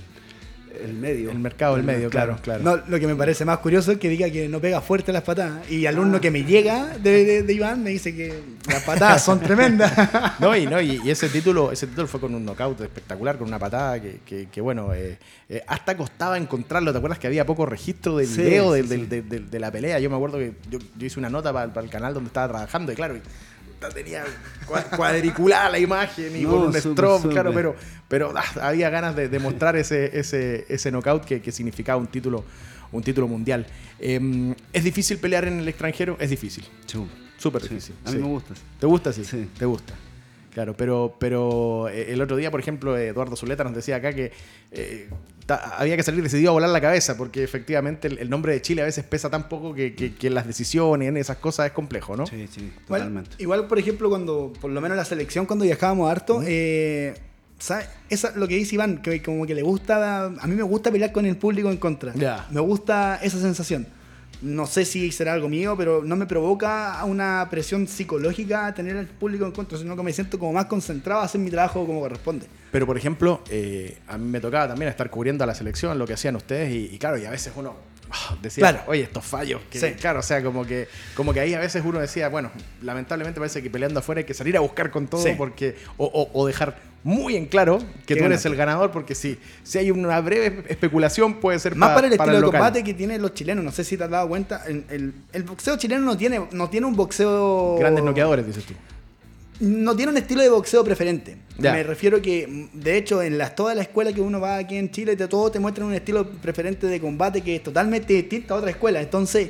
el 0.84 0.94
medio. 0.94 1.32
El 1.32 1.40
mercado 1.40 1.76
del 1.76 1.84
medio, 1.86 2.10
claro, 2.10 2.38
claro. 2.42 2.64
No, 2.64 2.78
lo 2.88 3.00
que 3.00 3.08
me 3.08 3.16
parece 3.16 3.46
más 3.46 3.58
curioso 3.60 3.92
es 3.92 3.98
que 3.98 4.10
diga 4.10 4.30
que 4.30 4.48
no 4.48 4.60
pega 4.60 4.82
fuerte 4.82 5.12
las 5.12 5.24
patadas. 5.24 5.70
Y 5.70 5.86
alumno 5.86 6.20
que 6.22 6.32
me 6.32 6.44
llega 6.44 6.98
de, 6.98 7.26
de- 7.26 7.44
de 7.44 7.54
Iván 7.54 7.84
me 7.84 7.90
dice 7.92 8.16
que 8.16 8.42
las 8.70 8.84
patadas 8.84 9.24
son 9.24 9.40
tremendas. 9.40 9.92
No, 10.40 10.56
y, 10.56 10.66
no, 10.66 10.82
y, 10.82 11.00
y 11.04 11.10
ese 11.12 11.30
título 11.30 11.72
ese 11.72 11.88
título 11.88 12.08
fue 12.08 12.20
con 12.20 12.34
un 12.34 12.44
knockout 12.46 12.82
espectacular, 12.82 13.38
con 13.38 13.48
una 13.48 13.60
patada 13.60 14.02
que, 14.02 14.20
que- 14.26 14.48
que, 14.52 14.62
bueno, 14.62 14.94
eh, 14.94 15.18
eh, 15.50 15.62
hasta 15.68 15.96
costaba 15.98 16.38
encontrarlo. 16.38 16.92
¿Te 16.92 16.98
acuerdas 16.98 17.20
que 17.20 17.28
había 17.28 17.46
poco 17.46 17.66
registro 17.66 18.18
del 18.18 18.28
Sí, 18.28 18.42
video 18.42 18.76
sí, 18.76 18.82
del- 18.84 19.08
sí. 19.10 19.40
de 19.50 19.60
la 19.60 19.72
pelea? 19.72 20.00
Yo 20.00 20.10
me 20.10 20.16
acuerdo 20.16 20.38
que 20.38 20.54
yo, 20.70 20.80
yo 20.98 21.06
hice 21.06 21.20
una 21.20 21.30
nota 21.30 21.52
para, 21.54 21.74
para 21.74 21.84
el 21.86 21.92
canal 21.92 22.14
donde 22.14 22.28
estaba 22.28 22.48
trabajando 22.48 22.92
y 22.92 22.96
claro, 22.96 23.16
y 23.18 23.22
tenía 23.90 24.24
cua- 24.68 24.86
cuadriculada 24.96 25.70
la 25.70 25.80
imagen 25.80 26.36
y 26.36 26.42
No, 26.42 26.50
con 26.52 26.62
un 26.64 26.74
súper. 26.74 27.32
claro, 27.32 27.52
pero, 27.54 27.76
pero 28.08 28.34
ah, 28.36 28.44
había 28.68 28.90
ganas 28.90 29.16
de, 29.16 29.30
de 29.30 29.40
mostrar 29.48 29.76
ese, 29.76 30.18
ese, 30.20 30.66
ese 30.70 30.92
knockout 30.92 31.26
que, 31.26 31.42
que 31.42 31.52
significaba 31.52 32.00
un 32.00 32.08
título, 32.08 32.44
un 32.92 33.04
título 33.04 33.28
mundial. 33.28 33.66
Eh, 34.00 34.54
¿Es 34.74 34.84
difícil 34.84 35.18
pelear 35.18 35.46
en 35.46 35.60
el 35.60 35.68
extranjero? 35.68 36.18
Es 36.20 36.30
difícil. 36.30 36.66
Súper 37.38 37.62
Sí, 37.64 37.70
difícil. 37.70 37.96
A 38.06 38.12
mí 38.12 38.18
sí. 38.18 38.22
me 38.24 38.28
gusta. 38.30 38.54
¿Te 38.80 38.86
gusta? 38.86 39.12
Sí. 39.14 39.24
Sí. 39.26 39.50
Te 39.58 39.66
gusta. 39.66 39.94
Claro, 40.54 40.76
pero, 40.76 41.16
pero 41.20 41.88
eh, 41.90 42.12
el 42.14 42.22
otro 42.22 42.36
día, 42.38 42.52
por 42.52 42.60
ejemplo, 42.60 42.98
Eduardo 42.98 43.36
Zuleta 43.36 43.64
nos 43.64 43.74
decía 43.74 43.96
acá 43.96 44.14
que 44.14 44.32
eh, 44.72 45.08
ta- 45.46 45.76
había 45.78 45.96
que 45.96 46.04
salir 46.04 46.22
decidido 46.22 46.50
a 46.52 46.54
volar 46.54 46.70
la 46.70 46.82
cabeza, 46.82 47.16
porque 47.18 47.42
efectivamente 47.44 48.08
el, 48.10 48.18
el 48.20 48.30
nombre 48.30 48.52
de 48.54 48.62
Chile 48.62 48.82
a 48.82 48.86
veces 48.86 49.06
pesa 49.06 49.30
tan 49.30 49.48
poco 49.48 49.74
que, 49.74 49.96
que- 49.96 50.14
que 50.14 50.30
las 50.30 50.46
decisiones 50.46 51.08
en 51.08 51.16
esas 51.18 51.38
cosas 51.38 51.68
es 51.68 51.72
complejo, 51.72 52.18
¿no? 52.18 52.28
Sí, 52.28 52.48
sí, 52.52 52.72
totalmente. 52.88 53.32
Igual, 53.40 53.68
por 53.68 53.80
ejemplo, 53.80 54.10
cuando, 54.10 54.52
por 54.60 54.72
lo 54.72 54.82
menos 54.82 54.98
la 54.98 55.06
selección, 55.06 55.46
cuando 55.46 55.64
viajábamos 55.64 56.12
harto, 56.12 56.42
eh, 56.46 57.14
¿sabes? 57.58 57.88
Esa, 58.10 58.32
lo 58.36 58.46
que 58.48 58.56
dice 58.56 58.76
Iván, 58.76 59.02
que 59.02 59.22
como 59.24 59.46
que 59.46 59.56
le 59.56 59.62
gusta, 59.62 60.26
a 60.26 60.48
mí 60.48 60.56
me 60.56 60.64
gusta 60.64 60.92
pelear 60.92 61.14
con 61.14 61.26
el 61.26 61.38
público 61.38 61.72
en 61.72 61.78
contra. 61.78 62.14
Ya. 62.14 62.48
Me 62.52 62.60
gusta 62.60 63.20
esa 63.24 63.40
sensación. 63.40 63.88
No 64.42 64.66
sé 64.66 64.86
si 64.86 65.12
será 65.12 65.34
algo 65.34 65.48
mío, 65.50 65.76
pero 65.78 66.02
no 66.04 66.16
me 66.16 66.26
provoca 66.26 67.04
una 67.06 67.48
presión 67.52 67.88
psicológica 67.88 68.74
tener 68.74 68.98
al 68.98 69.06
público 69.08 69.46
en 69.46 69.52
contra, 69.52 69.78
sino 69.78 69.96
que 69.96 70.04
me 70.04 70.12
siento 70.14 70.40
como 70.40 70.54
más 70.54 70.66
concentrado 70.66 71.22
a 71.22 71.26
hacer 71.26 71.40
mi 71.40 71.52
trabajo 71.52 71.86
como 71.86 72.00
corresponde. 72.00 72.48
Pero, 72.72 72.86
por 72.88 72.98
ejemplo, 72.98 73.44
eh, 73.50 74.00
a 74.08 74.18
mí 74.18 74.26
me 74.26 74.40
tocaba 74.40 74.68
también 74.70 74.90
estar 74.90 75.10
cubriendo 75.10 75.44
a 75.44 75.48
la 75.48 75.54
selección, 75.54 75.98
lo 76.00 76.08
que 76.08 76.14
hacían 76.14 76.36
ustedes, 76.36 76.72
y, 76.72 76.96
y 76.96 76.98
claro, 76.98 77.18
y 77.18 77.26
a 77.26 77.30
veces 77.30 77.54
uno 77.56 77.76
ah, 78.10 78.36
decía, 78.42 78.62
Claro. 78.62 78.84
oye, 78.88 79.04
estos 79.04 79.24
fallos. 79.26 79.62
Que, 79.70 79.80
Sí. 79.80 79.92
Claro, 80.00 80.20
o 80.20 80.24
sea, 80.24 80.42
como 80.42 80.66
que, 80.66 80.88
como 81.16 81.34
que 81.34 81.40
ahí 81.42 81.54
a 81.54 81.60
veces 81.60 81.84
uno 81.86 82.00
decía, 82.00 82.30
bueno, 82.30 82.50
lamentablemente 82.82 83.40
parece 83.40 83.62
que 83.62 83.70
peleando 83.70 84.00
afuera 84.00 84.20
hay 84.20 84.26
que 84.26 84.34
salir 84.34 84.58
a 84.58 84.62
buscar 84.62 84.90
con 84.90 85.08
todo, 85.08 85.22
Sí. 85.22 85.34
porque 85.38 85.76
o, 85.98 86.06
o- 86.06 86.32
o 86.42 86.48
dejar 86.48 86.78
muy 87.04 87.36
en 87.36 87.46
claro 87.48 87.80
que 88.06 88.16
tú 88.16 88.24
eres 88.26 88.46
el 88.46 88.56
ganador, 88.56 88.92
porque 88.92 89.16
si, 89.16 89.38
si 89.64 89.78
hay 89.80 89.90
una 89.92 90.20
breve 90.22 90.64
especulación 90.70 91.36
puede 91.40 91.58
ser 91.60 91.76
Más 91.76 91.90
pa- 91.90 91.96
para 91.96 92.08
el 92.08 92.14
estilo 92.14 92.36
de 92.36 92.42
local. 92.42 92.60
combate 92.60 92.84
que 92.84 92.94
tienen 92.94 93.22
los 93.22 93.34
chilenos. 93.34 93.64
No 93.64 93.72
sé 93.72 93.84
si 93.84 93.98
te 93.98 94.04
has 94.04 94.10
dado 94.10 94.28
cuenta. 94.28 94.64
El, 94.68 94.86
el- 94.90 95.14
el 95.34 95.44
boxeo 95.44 95.78
chileno 95.78 96.02
no 96.04 96.16
tiene, 96.18 96.42
no 96.52 96.70
tiene 96.70 96.86
un 96.88 96.96
boxeo. 96.96 97.78
Grandes 97.80 98.04
noqueadores, 98.04 98.46
dices 98.46 98.66
tú. 98.66 98.74
No 99.60 99.96
tiene 99.96 100.12
un 100.12 100.18
estilo 100.18 100.42
de 100.42 100.50
boxeo 100.50 100.84
preferente. 100.84 101.38
Ya. 101.60 101.74
Me 101.74 101.84
refiero 101.84 102.20
que, 102.22 102.68
de 102.74 102.98
hecho, 102.98 103.22
en 103.22 103.38
las, 103.38 103.56
toda 103.56 103.76
la 103.76 103.84
escuela 103.84 104.12
que 104.12 104.20
uno 104.22 104.40
va 104.40 104.58
aquí 104.58 104.76
en 104.78 104.90
Chile, 104.90 105.16
te, 105.16 105.28
todo 105.28 105.52
te 105.52 105.60
muestran 105.60 105.88
un 105.88 105.94
estilo 105.94 106.28
preferente 106.28 106.88
de 106.88 107.00
combate 107.00 107.42
que 107.42 107.56
es 107.58 107.64
totalmente 107.64 108.14
distinto 108.14 108.56
a 108.56 108.58
otra 108.58 108.72
escuela. 108.72 109.02
Entonces, 109.02 109.50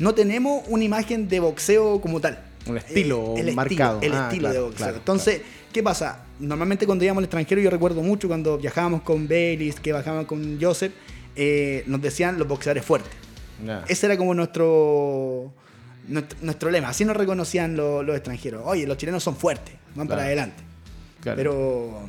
no 0.00 0.14
tenemos 0.14 0.64
una 0.68 0.82
imagen 0.82 1.28
de 1.28 1.38
boxeo 1.38 2.00
como 2.00 2.20
tal. 2.20 2.42
Un 2.66 2.76
estilo 2.78 3.34
el 3.36 3.54
marcado. 3.54 3.96
Estilo, 3.96 4.14
el 4.14 4.20
Ah, 4.20 4.24
estilo 4.26 4.40
claro, 4.42 4.54
de 4.54 4.60
boxeo. 4.60 4.76
claro, 4.78 4.96
Entonces, 4.98 5.42
¿qué 5.72 5.82
pasa? 5.82 6.24
Normalmente 6.38 6.86
cuando 6.86 7.04
íbamos 7.04 7.20
al 7.20 7.24
extranjero, 7.24 7.60
yo 7.60 7.70
recuerdo 7.70 8.02
mucho 8.02 8.28
cuando 8.28 8.58
viajábamos 8.58 9.02
con 9.02 9.26
Baylis, 9.28 9.80
que 9.80 9.92
bajábamos 9.92 10.26
con 10.26 10.58
Joseph, 10.60 10.92
eh, 11.36 11.82
nos 11.86 12.00
decían 12.02 12.38
los 12.38 12.46
boxeadores 12.46 12.84
fuertes. 12.84 13.12
Ya. 13.64 13.84
Ese 13.88 14.06
era 14.06 14.16
como 14.16 14.34
nuestro, 14.34 15.52
nuestro, 16.08 16.38
nuestro 16.42 16.70
lema. 16.70 16.88
Así 16.88 17.04
nos 17.04 17.16
reconocían 17.16 17.76
los, 17.76 18.04
los 18.04 18.14
extranjeros. 18.16 18.62
Oye, 18.64 18.86
los 18.86 18.96
chilenos 18.96 19.22
son 19.22 19.36
fuertes, 19.36 19.74
van 19.94 20.08
para 20.08 20.22
adelante. 20.22 20.62
Claro. 21.20 21.36
Pero 21.36 22.00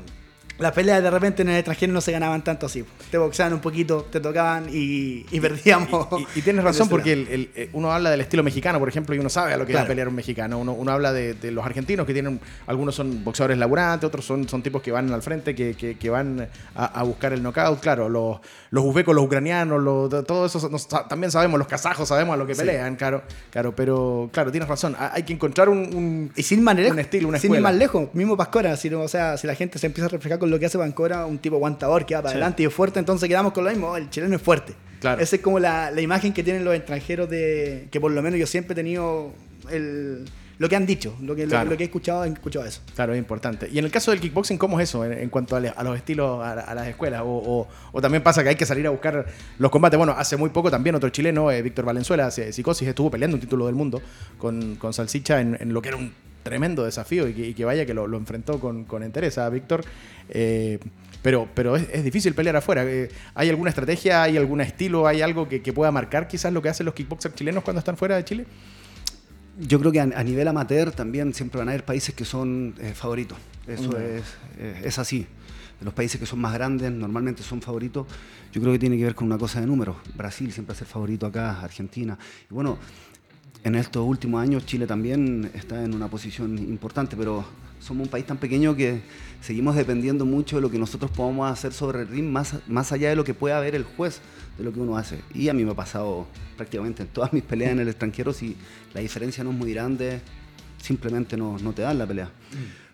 las 0.60 0.72
peleas 0.72 1.02
de 1.02 1.10
repente 1.10 1.42
en 1.42 1.50
el 1.50 1.56
extranjero 1.58 1.92
no 1.94 2.00
se 2.02 2.12
ganaban 2.12 2.44
tanto 2.44 2.68
así. 2.68 2.86
Te 3.10 3.18
boxeaban 3.18 3.54
un 3.54 3.60
poquito, 3.60 4.04
te 4.10 4.20
tocaban 4.20 4.68
y, 4.72 5.26
y 5.32 5.40
perdíamos. 5.40 6.08
Y, 6.36 6.40
y 6.40 6.42
tienes 6.42 6.60
en 6.62 6.66
razón 6.66 6.90
porque 6.90 7.14
el- 7.14 7.28
el- 7.28 7.50
eh, 7.56 7.70
uno 7.74 7.92
habla 7.92 8.12
del 8.12 8.22
estilo 8.22 8.44
mexicano, 8.44 8.80
por 8.80 8.88
ejemplo, 8.88 9.16
y 9.16 9.20
uno 9.20 9.30
sabe 9.30 9.54
a 9.54 9.58
lo 9.58 9.66
que 9.66 9.72
a 9.74 9.76
Claro. 9.78 9.88
pelear 9.88 10.08
un 10.08 10.16
mexicano. 10.16 10.60
Uno, 10.60 10.74
uno 10.74 10.92
habla 10.92 11.12
de, 11.12 11.34
de 11.34 11.52
los 11.52 11.66
argentinos 11.66 12.06
que 12.06 12.14
tienen, 12.14 12.40
algunos 12.68 12.94
son 12.96 13.24
boxeadores 13.24 13.58
laburantes, 13.58 14.08
otros 14.08 14.24
son, 14.26 14.48
son 14.48 14.62
tipos 14.62 14.82
que 14.82 14.92
van 14.92 15.12
al 15.12 15.22
frente, 15.24 15.56
que, 15.56 15.74
que- 15.76 15.98
que 15.98 16.10
van 16.10 16.48
a, 16.76 16.86
a 16.86 17.04
buscar 17.04 17.34
el 17.34 17.42
knockout. 17.42 17.80
Claro, 17.80 18.08
los, 18.08 18.40
los 18.70 18.84
uzbecos, 18.86 19.16
los 19.16 19.26
ucranianos, 19.26 19.82
los, 19.82 20.10
de- 20.10 20.24
todo 20.24 20.46
eso 20.46 20.70
nos- 20.70 20.88
también 20.88 21.32
sabemos, 21.32 21.58
los 21.58 21.68
kazajos 21.68 22.08
sabemos 22.08 22.36
a 22.36 22.38
lo 22.38 22.46
que 22.46 22.54
Sí. 22.54 22.62
pelean, 22.62 22.96
claro, 22.96 23.24
claro, 23.50 23.76
pero 23.76 24.30
claro, 24.32 24.52
tienes 24.52 24.70
razón. 24.70 24.96
ha- 25.00 25.14
Hay 25.16 25.24
que 25.24 25.34
encontrar 25.34 25.68
un, 25.68 25.80
un- 25.96 26.32
Y 26.36 26.44
sin 26.44 26.64
lejos, 26.64 26.92
un 26.94 27.00
estilo, 27.00 27.28
una 27.28 27.40
sin 27.40 27.54
ir 27.56 27.62
más 27.62 27.76
lejos, 27.76 28.10
mismo 28.14 28.38
Pascora, 28.38 28.78
si, 28.78 28.90
no- 28.90 29.02
o 29.02 29.08
sea, 29.08 29.36
si 29.38 29.48
la 29.48 29.56
gente 29.56 29.80
se 29.80 29.88
empieza 29.88 30.06
a 30.06 30.10
reflejar 30.10 30.40
con 30.44 30.52
lo 30.52 30.60
que 30.60 30.66
hace 30.68 30.78
Pascora, 30.78 31.26
un 31.26 31.38
tipo 31.40 31.56
aguantador 31.56 32.06
que 32.06 32.16
va 32.16 32.22
para 32.22 32.32
Sí. 32.34 32.36
adelante 32.38 32.64
y 32.64 32.66
es 32.68 32.74
fuerte, 32.74 33.00
entonces 33.00 33.28
quedamos 33.30 33.54
con 33.54 33.64
lo 33.64 33.70
mismo, 33.72 33.88
oh, 33.92 33.98
el 33.98 34.10
chileno 34.10 34.36
es 34.36 34.42
fuerte. 34.42 34.74
Claro. 35.00 35.22
Esa 35.22 35.36
es 35.38 35.42
como 35.42 35.60
la, 35.60 35.92
la 35.92 36.02
imagen 36.02 36.34
que 36.34 36.44
tienen 36.44 36.64
los 36.64 36.76
extranjeros 36.76 37.30
de 37.30 37.88
que 37.92 38.00
por 38.00 38.12
lo 38.12 38.22
menos 38.22 38.40
yo 38.40 38.48
siempre 38.48 38.74
he 38.74 38.76
tenido 38.76 39.32
el, 39.72 40.26
lo 40.60 40.70
que 40.70 40.76
han 40.76 40.86
dicho, 40.86 41.16
lo 41.22 41.36
que, 41.36 41.46
lo- 41.48 41.78
que 41.78 41.84
he 41.84 41.88
escuchado, 41.88 42.24
he 42.24 42.30
escuchado 42.30 42.66
eso. 42.66 42.80
Claro, 42.96 43.12
es 43.14 43.20
importante. 43.20 43.68
Y 43.72 43.80
en 43.80 43.86
el 43.86 43.92
caso 43.92 44.12
del 44.12 44.22
kickboxing, 44.22 44.58
¿cómo 44.58 44.80
es 44.80 44.88
eso 44.90 45.04
en, 45.04 45.14
en 45.14 45.30
cuanto 45.30 45.56
a, 45.56 45.60
le- 45.60 45.74
a 45.76 45.84
los 45.84 45.98
estilos, 45.98 46.42
a, 46.44 46.52
a 46.54 46.76
las 46.76 46.88
escuelas? 46.88 47.22
O, 47.22 47.26
o- 47.28 47.68
o 47.92 48.02
también 48.02 48.24
pasa 48.24 48.44
que 48.44 48.50
hay 48.50 48.56
que 48.56 48.66
salir 48.66 48.86
a 48.88 48.92
buscar 48.92 49.26
los 49.58 49.72
combates. 49.72 49.98
Bueno, 49.98 50.14
hace 50.18 50.38
muy 50.38 50.52
poco 50.52 50.70
también 50.72 50.96
otro 50.96 51.10
chileno, 51.10 51.52
eh, 51.52 51.62
Víctor 51.62 51.86
Valenzuela, 51.86 52.28
hace- 52.28 52.54
Psicosis, 52.54 52.88
estuvo 52.88 53.10
peleando 53.12 53.36
un 53.36 53.42
título 53.42 53.66
del 53.66 53.76
mundo 53.76 54.02
con, 54.38 54.76
con 54.76 54.94
Salsicha 54.94 55.42
en, 55.42 55.58
en 55.60 55.74
lo 55.74 55.82
que 55.82 55.90
era 55.90 55.98
un 55.98 56.14
tremendo 56.44 56.84
desafío 56.84 57.28
y 57.28 57.34
que, 57.34 57.48
y 57.50 57.54
que 57.54 57.66
vaya 57.66 57.86
que 57.86 57.94
lo, 57.94 58.06
lo 58.08 58.18
enfrentó 58.18 58.60
con, 58.60 58.84
con 58.86 59.02
entereza, 59.04 59.50
Víctor. 59.50 59.84
Eh, 60.30 60.80
pero 61.22 61.48
pero 61.54 61.76
es, 61.78 61.88
es 61.92 62.04
difícil 62.04 62.34
pelear 62.34 62.56
afuera. 62.58 62.84
Eh, 62.86 63.10
¿Hay 63.34 63.50
alguna 63.50 63.70
estrategia, 63.70 64.24
hay 64.24 64.36
algún 64.38 64.62
estilo, 64.62 65.08
hay 65.08 65.22
algo 65.22 65.48
que, 65.48 65.62
que 65.62 65.72
pueda 65.74 65.92
marcar 65.92 66.28
quizás 66.28 66.52
lo 66.54 66.62
que 66.62 66.70
hacen 66.70 66.86
los 66.86 66.94
kickboxers 66.96 67.34
chilenos 67.36 67.64
cuando 67.64 67.80
están 67.80 67.96
fuera 67.98 68.16
de 68.18 68.26
Chile? 68.26 68.46
Yo 69.60 69.80
creo 69.80 69.92
que 69.92 70.00
a, 70.00 70.04
a 70.04 70.24
nivel 70.24 70.48
amateur 70.48 70.92
también 70.92 71.34
siempre 71.34 71.60
van 71.60 71.70
a 71.70 71.72
haber 71.72 71.86
países 71.86 72.14
que 72.16 72.26
son 72.26 72.74
eh, 72.80 72.94
favoritos. 72.94 73.38
Eso 73.68 73.92
Mm. 73.92 73.96
es, 74.18 74.24
eh, 74.58 74.82
es 74.84 75.00
así. 75.00 75.26
Los 75.82 75.94
países 75.94 76.20
que 76.20 76.26
son 76.26 76.40
más 76.40 76.54
grandes 76.54 76.92
normalmente 76.92 77.44
son 77.44 77.62
favoritos. 77.62 78.08
Yo 78.52 78.62
creo 78.62 78.74
que 78.74 78.80
tiene 78.80 78.98
que 78.98 79.04
ver 79.04 79.16
con 79.16 79.28
una 79.28 79.38
cosa 79.38 79.60
de 79.62 79.68
números. 79.68 79.98
Brasil 80.16 80.52
siempre 80.52 80.74
es 80.76 80.82
el 80.82 80.88
favorito 80.88 81.26
acá, 81.26 81.60
Argentina. 81.62 82.18
Y 82.50 82.54
bueno, 82.54 82.78
en 83.64 83.76
estos 83.76 84.06
últimos 84.06 84.42
años 84.42 84.66
Chile 84.66 84.86
también 84.86 85.50
está 85.54 85.84
en 85.84 85.94
una 85.94 86.08
posición 86.08 86.58
importante, 86.58 87.16
pero 87.16 87.46
somos 87.80 88.06
un 88.06 88.12
país 88.12 88.26
tan 88.26 88.38
pequeño 88.38 88.76
que 88.76 89.02
seguimos 89.42 89.76
dependiendo 89.76 90.26
mucho 90.26 90.58
de 90.58 90.62
lo 90.62 90.70
que 90.70 90.78
nosotros 90.78 91.12
podamos 91.12 91.52
hacer 91.52 91.74
sobre 91.74 92.02
el 92.02 92.08
ring, 92.08 92.30
más, 92.30 92.56
más 92.68 92.92
allá 92.92 93.10
de 93.10 93.16
lo 93.16 93.24
que 93.24 93.34
pueda 93.34 93.60
ver 93.60 93.76
el 93.76 93.84
juez, 93.84 94.22
de 94.58 94.64
lo 94.64 94.72
que 94.72 94.80
uno 94.80 94.98
hace. 94.98 95.20
Y 95.34 95.50
a 95.50 95.54
mí 95.54 95.64
me 95.64 95.72
ha 95.72 95.76
pasado 95.76 96.28
prácticamente 96.56 97.04
en 97.04 97.10
todas 97.10 97.34
mis 97.34 97.44
peleas 97.44 97.72
en 97.72 97.80
el 97.80 97.88
extranjero, 97.88 98.34
si 98.34 98.56
la 98.94 99.02
diferencia 99.02 99.44
no 99.44 99.52
es 99.52 99.58
muy 99.58 99.74
grande, 99.74 100.22
simplemente 100.82 101.38
no, 101.38 101.58
no 101.60 101.74
te 101.74 101.82
dan 101.82 101.98
la 101.98 102.06
pelea. 102.06 102.32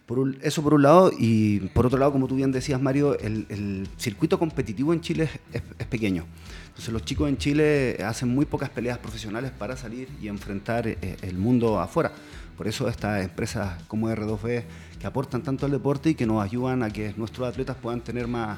Por 0.10 0.18
un- 0.18 0.40
eso 0.42 0.64
por 0.64 0.74
un 0.74 0.82
lado, 0.82 1.12
y 1.16 1.60
por 1.76 1.86
otro 1.86 2.00
lado, 2.00 2.12
como 2.12 2.28
tú 2.28 2.34
bien 2.36 2.52
decías, 2.52 2.82
Mario, 2.82 3.16
el, 3.20 3.46
el 3.50 3.88
circuito 3.98 4.40
competitivo 4.40 4.92
en 4.92 5.02
Chile 5.02 5.30
es, 5.54 5.62
es- 5.78 5.86
pequeño. 5.86 6.26
Entonces 6.70 6.92
los 6.92 7.06
chicos 7.06 7.30
en 7.30 7.38
Chile 7.38 8.04
hacen 8.04 8.28
muy 8.30 8.46
pocas 8.46 8.72
peleas 8.72 8.98
profesionales 8.98 9.52
para 9.52 9.78
salir 9.78 10.08
y 10.20 10.28
enfrentar 10.28 10.88
eh, 10.88 10.98
el 11.22 11.38
mundo 11.38 11.80
afuera. 11.80 12.12
Por 12.58 12.68
eso 12.68 12.88
estas 12.88 13.24
empresas 13.24 13.84
como 13.88 14.10
R2B 14.10 14.64
que 15.00 15.06
aportan 15.06 15.44
tanto 15.44 15.68
al 15.68 15.72
deporte 15.74 16.10
y 16.10 16.16
que 16.16 16.26
nos 16.26 16.44
ayudan 16.44 16.82
a 16.82 16.90
que 16.90 17.14
nuestros 17.16 17.48
atletas 17.48 17.78
puedan 17.80 18.02
tener 18.02 18.28
más, 18.28 18.58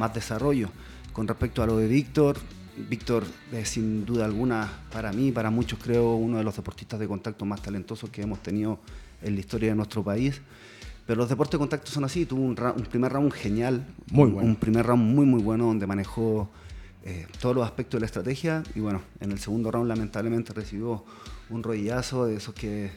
más 0.00 0.12
desarrollo. 0.12 0.68
Con 1.12 1.28
respecto 1.28 1.62
a 1.62 1.66
lo 1.66 1.76
de 1.76 1.86
Víctor, 1.86 2.38
Víctor 2.90 3.22
es 3.52 3.68
sin 3.68 4.04
duda 4.04 4.24
alguna, 4.24 4.68
para 4.90 5.12
mí, 5.12 5.30
para 5.30 5.50
muchos 5.50 5.78
creo, 5.80 6.14
uno 6.16 6.38
de 6.38 6.44
los 6.44 6.56
deportistas 6.56 6.98
de 6.98 7.06
contacto 7.06 7.44
más 7.44 7.62
talentosos 7.62 8.10
que 8.10 8.22
hemos 8.22 8.42
tenido 8.42 8.80
en 9.22 9.34
la 9.34 9.40
historia 9.40 9.68
de 9.70 9.76
nuestro 9.76 10.02
país. 10.02 10.40
Pero 11.08 11.18
los 11.20 11.28
deportes 11.30 11.52
de 11.52 11.58
contacto 11.58 11.90
son 11.90 12.04
así, 12.04 12.24
tuvo 12.26 12.42
un, 12.42 12.50
un 12.76 12.82
primer 12.84 13.10
round 13.10 13.32
genial, 13.32 13.84
Muy 14.12 14.28
un- 14.28 14.34
bueno. 14.34 14.48
un 14.50 14.56
primer 14.56 14.84
round 14.86 15.02
muy 15.02 15.24
muy 15.24 15.42
bueno 15.42 15.64
donde 15.64 15.86
manejó 15.86 16.50
eh, 17.02 17.26
todos 17.40 17.54
los 17.56 17.64
aspectos 17.64 17.96
de 17.98 18.00
la 18.00 18.06
estrategia 18.06 18.62
y 18.74 18.80
bueno, 18.80 19.00
en 19.20 19.32
el 19.32 19.38
segundo 19.38 19.70
round 19.70 19.88
lamentablemente 19.88 20.52
recibió 20.52 21.04
un 21.48 21.62
rodillazo 21.62 22.26
de 22.26 22.36
esos 22.36 22.52
que, 22.54 22.90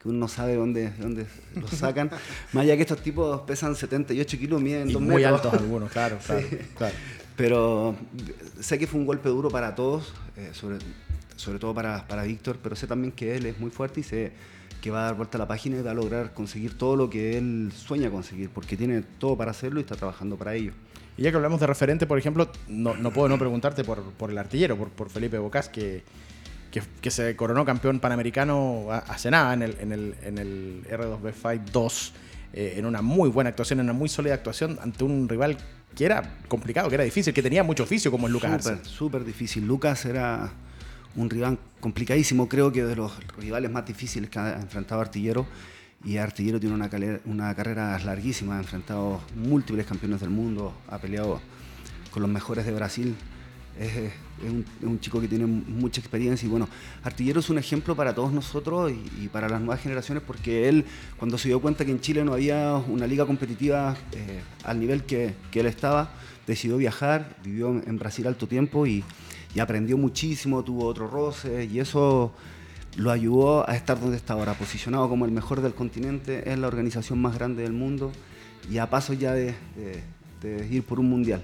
que 0.00 0.08
uno 0.08 0.18
no 0.20 0.28
sabe 0.28 0.54
dónde, 0.54 0.92
dónde 1.00 1.26
los 1.60 1.70
sacan. 1.70 2.10
Más 2.52 2.62
allá 2.62 2.76
que 2.76 2.82
estos 2.82 3.02
tipos 3.02 3.40
pesan 3.40 3.74
78 3.74 4.38
kilos, 4.38 4.62
miden 4.62 4.88
Y 4.90 4.92
2 4.92 5.02
muy 5.02 5.16
metros. 5.16 5.44
altos 5.44 5.60
algunos, 5.60 5.90
claro, 5.90 6.16
claro, 6.24 6.46
claro. 6.76 6.94
Pero 7.36 7.96
sé 8.60 8.78
que 8.78 8.86
fue 8.86 9.00
un 9.00 9.06
golpe 9.06 9.28
duro 9.30 9.48
para 9.50 9.74
todos, 9.74 10.12
eh, 10.36 10.50
sobre, 10.52 10.78
sobre 11.34 11.58
todo 11.58 11.74
para, 11.74 12.06
para 12.06 12.22
Víctor, 12.22 12.58
pero 12.62 12.76
sé 12.76 12.86
también 12.86 13.10
que 13.12 13.34
él 13.36 13.46
es 13.46 13.58
muy 13.58 13.70
fuerte 13.70 13.98
y 13.98 14.02
sé 14.04 14.32
que 14.80 14.90
va 14.90 15.02
a 15.02 15.04
dar 15.06 15.16
vuelta 15.16 15.38
a 15.38 15.40
la 15.40 15.48
página 15.48 15.78
y 15.78 15.82
va 15.82 15.90
a 15.90 15.94
lograr 15.94 16.32
conseguir 16.32 16.76
todo 16.76 16.96
lo 16.96 17.10
que 17.10 17.36
él 17.36 17.72
sueña 17.74 18.10
conseguir, 18.10 18.50
porque 18.50 18.76
tiene 18.76 19.02
todo 19.02 19.36
para 19.36 19.50
hacerlo 19.50 19.80
y 19.80 19.82
está 19.82 19.96
trabajando 19.96 20.36
para 20.36 20.54
ello. 20.54 20.72
Y 21.16 21.22
ya 21.22 21.30
que 21.30 21.36
hablamos 21.36 21.58
de 21.58 21.66
referente, 21.66 22.06
por 22.06 22.18
ejemplo, 22.18 22.50
no, 22.68 22.94
no 22.94 23.10
puedo 23.10 23.28
no 23.28 23.38
preguntarte 23.38 23.82
por, 23.82 24.02
por 24.12 24.30
el 24.30 24.38
artillero, 24.38 24.76
por, 24.76 24.88
por 24.90 25.10
Felipe 25.10 25.38
Bocas, 25.38 25.68
que, 25.68 26.04
que, 26.70 26.80
que 27.00 27.10
se 27.10 27.34
coronó 27.34 27.64
campeón 27.64 27.98
panamericano 27.98 28.86
hace 28.90 29.30
nada 29.30 29.52
en 29.54 29.62
el, 29.62 29.76
en 29.80 29.92
el, 29.92 30.14
en 30.22 30.38
el 30.38 30.84
R2B 30.88 31.32
Fight 31.32 31.62
2, 31.72 32.12
eh, 32.52 32.74
en 32.76 32.86
una 32.86 33.02
muy 33.02 33.28
buena 33.30 33.50
actuación, 33.50 33.80
en 33.80 33.86
una 33.86 33.92
muy 33.94 34.08
sólida 34.08 34.34
actuación 34.34 34.78
ante 34.80 35.02
un 35.02 35.28
rival 35.28 35.58
que 35.96 36.04
era 36.04 36.38
complicado, 36.46 36.88
que 36.88 36.94
era 36.94 37.04
difícil, 37.04 37.34
que 37.34 37.42
tenía 37.42 37.64
mucho 37.64 37.82
oficio 37.82 38.12
como 38.12 38.28
es 38.28 38.32
Lucas. 38.32 38.62
Súper, 38.62 38.86
súper 38.86 39.24
difícil. 39.24 39.66
Lucas 39.66 40.04
era 40.04 40.52
un 41.18 41.28
rival 41.28 41.58
complicadísimo, 41.80 42.48
creo 42.48 42.72
que 42.72 42.84
de 42.84 42.96
los 42.96 43.12
rivales 43.36 43.70
más 43.70 43.84
difíciles 43.84 44.30
que 44.30 44.38
ha 44.38 44.54
enfrentado 44.54 45.00
Artillero. 45.00 45.46
Y 46.04 46.16
Artillero 46.16 46.60
tiene 46.60 46.76
una, 46.76 46.88
cale- 46.88 47.20
una 47.24 47.52
carrera 47.56 47.98
larguísima, 47.98 48.56
ha 48.56 48.58
enfrentado 48.60 49.20
múltiples 49.34 49.84
campeones 49.84 50.20
del 50.20 50.30
mundo, 50.30 50.72
ha 50.88 50.98
peleado 50.98 51.40
con 52.12 52.22
los 52.22 52.30
mejores 52.30 52.64
de 52.64 52.72
Brasil. 52.72 53.16
Es, 53.78 54.12
un, 54.82 54.98
chico 55.00 55.20
que 55.20 55.28
tiene 55.28 55.46
mucha 55.46 56.00
experiencia 56.00 56.46
y 56.46 56.48
bueno, 56.48 56.68
Artillero 57.02 57.38
es 57.40 57.50
un 57.50 57.58
ejemplo 57.58 57.94
para 57.94 58.12
todos 58.12 58.32
nosotros 58.32 58.92
y, 59.20 59.28
para 59.28 59.48
las 59.48 59.60
nuevas 59.60 59.80
generaciones 59.80 60.22
porque 60.24 60.68
él, 60.68 60.84
cuando 61.16 61.38
se 61.38 61.48
dio 61.48 61.60
cuenta 61.60 61.84
que 61.84 61.92
en 61.92 62.00
Chile 62.00 62.24
no 62.24 62.32
había 62.32 62.74
una 62.74 63.06
liga 63.06 63.24
competitiva 63.24 63.96
eh, 64.12 64.40
al 64.64 64.80
nivel 64.80 65.04
que, 65.04 65.34
que 65.52 65.60
él 65.60 65.66
estaba, 65.66 66.10
decidió 66.46 66.76
viajar, 66.76 67.36
vivió 67.44 67.70
en 67.70 67.98
Brasil 67.98 68.26
alto 68.26 68.48
tiempo 68.48 68.84
y, 68.84 69.04
y 69.54 69.60
aprendió 69.60 69.96
muchísimo, 69.98 70.62
tuvo 70.62 70.86
otro 70.86 71.08
roce 71.08 71.64
y 71.64 71.80
eso 71.80 72.32
lo 72.96 73.10
ayudó 73.10 73.68
a 73.68 73.74
estar 73.76 74.00
donde 74.00 74.16
está 74.16 74.34
ahora, 74.34 74.54
posicionado 74.54 75.08
como 75.08 75.24
el 75.24 75.30
mejor 75.30 75.60
del 75.62 75.74
continente, 75.74 76.50
es 76.50 76.58
la 76.58 76.66
organización 76.66 77.20
más 77.20 77.34
grande 77.34 77.62
del 77.62 77.72
mundo 77.72 78.10
y 78.70 78.78
a 78.78 78.90
paso 78.90 79.12
ya 79.12 79.32
de, 79.32 79.54
de- 79.76 80.02
de 80.58 80.66
ir 80.68 80.82
por 80.84 81.00
un 81.00 81.08
mundial. 81.08 81.42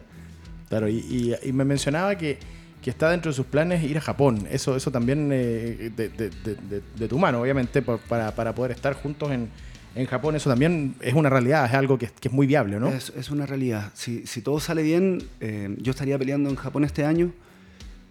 Claro, 0.68 0.88
y, 0.88 0.96
y- 0.98 1.34
y 1.48 1.52
me 1.52 1.64
mencionaba 1.64 2.16
que, 2.16 2.38
que 2.82 2.90
está 2.90 3.10
dentro 3.10 3.30
de 3.30 3.36
sus 3.36 3.46
planes 3.46 3.82
ir 3.84 3.96
a 3.98 4.00
Japón. 4.00 4.46
Eso, 4.50 4.76
eso 4.76 4.90
también 4.90 5.30
eh, 5.32 5.90
de, 5.96 6.08
de- 6.08 6.30
de- 6.30 6.54
de- 6.56 6.82
de 6.96 7.08
tu 7.08 7.18
mano, 7.18 7.40
obviamente, 7.40 7.82
por- 7.82 7.98
para, 8.00 8.34
para 8.34 8.54
poder 8.54 8.72
estar 8.72 8.94
juntos 8.94 9.30
en, 9.30 9.48
en 9.94 10.06
Japón. 10.06 10.34
Eso 10.36 10.50
también 10.50 10.94
es 11.00 11.14
una 11.14 11.28
realidad, 11.30 11.66
es 11.66 11.74
algo 11.74 11.98
que, 11.98 12.08
que 12.08 12.28
es 12.28 12.34
muy 12.34 12.46
viable, 12.46 12.78
¿no? 12.80 12.88
Es, 12.88 13.10
es 13.16 13.30
una 13.30 13.46
realidad. 13.46 13.90
Si, 13.94 14.26
si 14.26 14.40
todo 14.42 14.58
sale 14.60 14.82
bien, 14.82 15.22
eh, 15.40 15.74
yo 15.80 15.90
estaría 15.90 16.18
peleando 16.18 16.50
en 16.50 16.56
Japón 16.56 16.84
este 16.84 17.04
año 17.04 17.32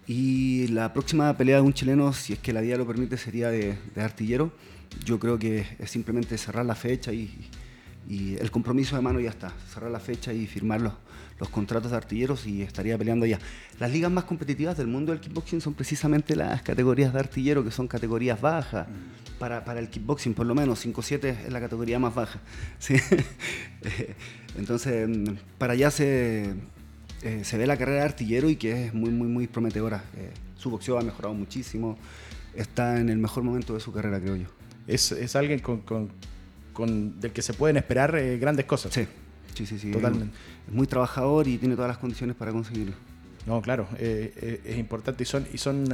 y 0.06 0.68
la 0.68 0.92
próxima 0.92 1.36
pelea 1.36 1.56
de 1.56 1.62
un 1.62 1.72
chileno, 1.72 2.12
si 2.12 2.34
es 2.34 2.38
que 2.38 2.52
la 2.52 2.60
vida 2.60 2.76
lo 2.76 2.86
permite, 2.86 3.16
sería 3.16 3.48
de, 3.50 3.78
de 3.94 4.02
artillero. 4.02 4.52
Yo 5.04 5.18
creo 5.18 5.38
que 5.38 5.66
es 5.78 5.90
simplemente 5.90 6.36
cerrar 6.38 6.66
la 6.66 6.74
fecha 6.74 7.12
y, 7.12 7.48
y 8.08 8.36
el 8.36 8.50
compromiso 8.50 8.96
de 8.96 9.02
mano 9.02 9.20
ya 9.20 9.30
está. 9.30 9.52
Cerrar 9.72 9.90
la 9.90 10.00
fecha 10.00 10.32
y 10.32 10.46
firmar 10.46 10.80
los, 10.80 10.92
los 11.38 11.48
contratos 11.48 11.90
de 11.90 11.96
artilleros 11.96 12.46
y 12.46 12.62
estaría 12.62 12.96
peleando 12.98 13.24
allá. 13.24 13.38
Las 13.78 13.90
ligas 13.90 14.10
más 14.10 14.24
competitivas 14.24 14.76
del 14.76 14.86
mundo 14.86 15.12
del 15.12 15.20
kickboxing 15.20 15.60
son 15.60 15.74
precisamente 15.74 16.36
las 16.36 16.62
categorías 16.62 17.12
de 17.12 17.20
artillero, 17.20 17.64
que 17.64 17.70
son 17.70 17.88
categorías 17.88 18.40
bajas. 18.40 18.86
Para, 19.38 19.64
para 19.64 19.80
el 19.80 19.90
kickboxing, 19.90 20.32
por 20.32 20.46
lo 20.46 20.54
menos, 20.54 20.86
5-7 20.86 21.24
es 21.46 21.52
la 21.52 21.60
categoría 21.60 21.98
más 21.98 22.14
baja. 22.14 22.40
¿sí? 22.78 22.94
Entonces, 24.56 25.08
mm, 25.08 25.34
para 25.58 25.72
allá 25.72 25.90
se, 25.90 26.54
eh, 27.24 27.44
se 27.44 27.58
ve 27.58 27.66
la 27.66 27.76
carrera 27.76 28.00
de 28.00 28.04
artillero 28.04 28.48
y 28.48 28.56
que 28.56 28.86
es 28.86 28.94
muy, 28.94 29.10
muy, 29.10 29.26
muy 29.28 29.46
prometedora. 29.46 30.04
Eh, 30.16 30.30
su 30.56 30.70
boxeo 30.70 30.98
ha 30.98 31.02
mejorado 31.02 31.34
muchísimo. 31.34 31.98
Está 32.54 33.00
en 33.00 33.08
el 33.08 33.18
mejor 33.18 33.42
momento 33.42 33.74
de 33.74 33.80
su 33.80 33.92
carrera, 33.92 34.20
creo 34.20 34.36
yo. 34.36 34.46
Es, 34.86 35.10
es 35.12 35.34
alguien 35.34 35.58
con, 35.60 35.78
con- 35.80 36.10
con- 36.72 37.20
del 37.20 37.32
que 37.32 37.42
se 37.42 37.54
pueden 37.54 37.76
esperar 37.76 38.14
eh, 38.16 38.38
grandes 38.38 38.64
cosas. 38.66 38.92
Sí, 38.92 39.06
sí, 39.54 39.66
sí. 39.66 39.78
sí. 39.78 39.90
Totalmente. 39.90 40.36
Es 40.68 40.72
muy 40.74 40.86
trabajador 40.86 41.48
y 41.48 41.58
tiene 41.58 41.74
todas 41.74 41.88
las 41.88 41.98
condiciones 41.98 42.36
para 42.36 42.52
conseguirlo. 42.52 42.94
No, 43.46 43.60
claro, 43.60 43.88
eh, 43.98 44.32
eh, 44.36 44.60
es 44.64 44.78
importante 44.78 45.22
y 45.22 45.26
son, 45.26 45.46
y 45.52 45.58
son 45.58 45.84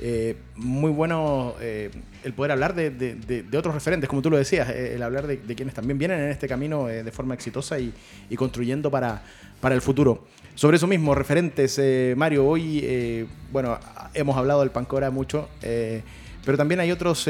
eh, 0.00 0.36
muy 0.56 0.90
buenos 0.90 1.54
eh, 1.60 1.90
el 2.24 2.32
poder 2.32 2.50
hablar 2.50 2.74
de, 2.74 2.90
de- 2.90 3.14
de- 3.14 3.42
de 3.44 3.58
otros 3.58 3.72
referentes, 3.74 4.08
como 4.10 4.22
tú 4.22 4.30
lo 4.30 4.36
decías, 4.36 4.68
eh, 4.70 4.94
el 4.96 5.02
hablar 5.04 5.26
de, 5.28 5.38
quienes 5.54 5.72
también 5.74 5.98
vienen 5.98 6.18
en 6.20 6.30
este 6.30 6.48
camino 6.48 6.86
de 6.86 7.12
forma 7.12 7.34
exitosa 7.34 7.78
y, 7.78 7.92
y 8.28 8.34
construyendo 8.36 8.90
para, 8.90 9.22
para 9.64 9.74
el 9.74 9.80
futuro. 9.80 10.22
Sobre 10.54 10.76
eso 10.76 10.86
mismo, 10.86 11.14
referentes, 11.14 11.78
eh, 11.80 12.12
Mario, 12.18 12.46
hoy, 12.46 12.80
eh, 12.82 13.26
bueno, 13.50 13.78
hemos 14.12 14.36
hablado 14.36 14.60
del 14.60 14.70
Pancora 14.70 15.10
mucho. 15.10 15.48
eh, 15.62 16.02
pero 16.44 16.58
también 16.58 16.78
hay 16.80 16.92
otros 16.92 17.26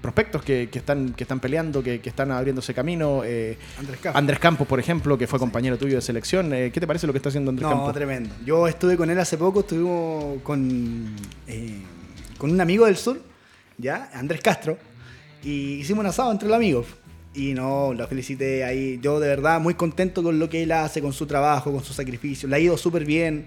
prospectos 0.00 0.42
que, 0.42 0.70
que 0.72 0.78
están, 0.78 1.12
que 1.12 1.24
están 1.24 1.38
peleando, 1.38 1.82
que, 1.82 2.00
que 2.00 2.08
están 2.08 2.30
abriéndose 2.32 2.72
camino. 2.72 3.16
Andrés 3.20 4.00
Campos. 4.00 4.18
Andrés 4.18 4.38
Campos, 4.38 4.66
por 4.66 4.80
ejemplo, 4.80 5.18
que 5.18 5.26
fue 5.26 5.38
compañero 5.38 5.76
tuyo 5.76 5.96
de 5.96 6.00
selección. 6.00 6.48
¿Qué 6.48 6.72
te 6.72 6.86
parece 6.86 7.06
lo 7.06 7.12
que 7.12 7.18
está 7.18 7.28
haciendo 7.28 7.50
Andrés 7.50 7.68
No, 7.68 7.74
Campos? 7.76 7.92
tremendo. 7.92 8.30
Yo 8.46 8.66
estuve 8.66 8.96
con 8.96 9.10
él 9.10 9.18
hace 9.18 9.36
poco, 9.36 9.60
estuvimos 9.60 10.40
con, 10.42 11.14
con 12.38 12.50
un 12.52 12.58
amigo 12.62 12.86
del 12.86 12.96
sur, 12.96 13.20
¿ya? 13.76 14.08
Andrés 14.14 14.40
Castro, 14.40 14.78
y 15.42 15.74
hicimos 15.74 16.00
un 16.00 16.06
asado 16.06 16.32
entre 16.32 16.48
los 16.48 16.56
amigos. 16.56 16.86
Y 17.34 17.52
no, 17.52 17.92
lo 17.92 18.06
felicité 18.06 18.64
ahí. 18.64 18.98
Yo 19.02 19.18
de 19.18 19.28
verdad 19.28 19.60
muy 19.60 19.74
contento 19.74 20.22
con 20.22 20.38
lo 20.38 20.48
que 20.48 20.62
él 20.62 20.72
hace, 20.72 21.02
con 21.02 21.12
su 21.12 21.26
trabajo, 21.26 21.72
con 21.72 21.82
su 21.82 21.92
sacrificio. 21.92 22.48
Le 22.48 22.56
ha 22.56 22.58
ido 22.60 22.76
súper 22.76 23.04
bien. 23.04 23.46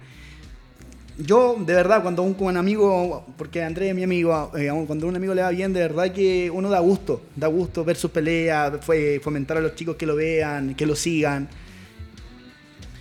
Yo, 1.17 1.55
de 1.65 1.73
verdad, 1.73 2.03
cuando 2.03 2.21
un, 2.21 2.35
un 2.37 2.57
amigo, 2.57 3.25
porque 3.37 3.63
Andrés 3.63 3.89
es 3.89 3.95
mi 3.95 4.03
amigo, 4.03 4.51
eh, 4.55 4.69
cuando 4.85 5.07
a 5.07 5.09
un 5.09 5.15
amigo 5.15 5.33
le 5.33 5.41
va 5.41 5.49
bien, 5.49 5.73
de 5.73 5.79
verdad 5.79 6.11
que 6.11 6.51
uno 6.51 6.69
da 6.69 6.79
gusto, 6.79 7.23
da 7.35 7.47
gusto 7.47 7.83
ver 7.83 7.95
sus 7.95 8.11
peleas, 8.11 8.73
fomentar 9.21 9.57
a 9.57 9.61
los 9.61 9.73
chicos 9.73 9.95
que 9.95 10.05
lo 10.05 10.15
vean, 10.15 10.75
que 10.75 10.85
lo 10.85 10.95
sigan. 10.95 11.47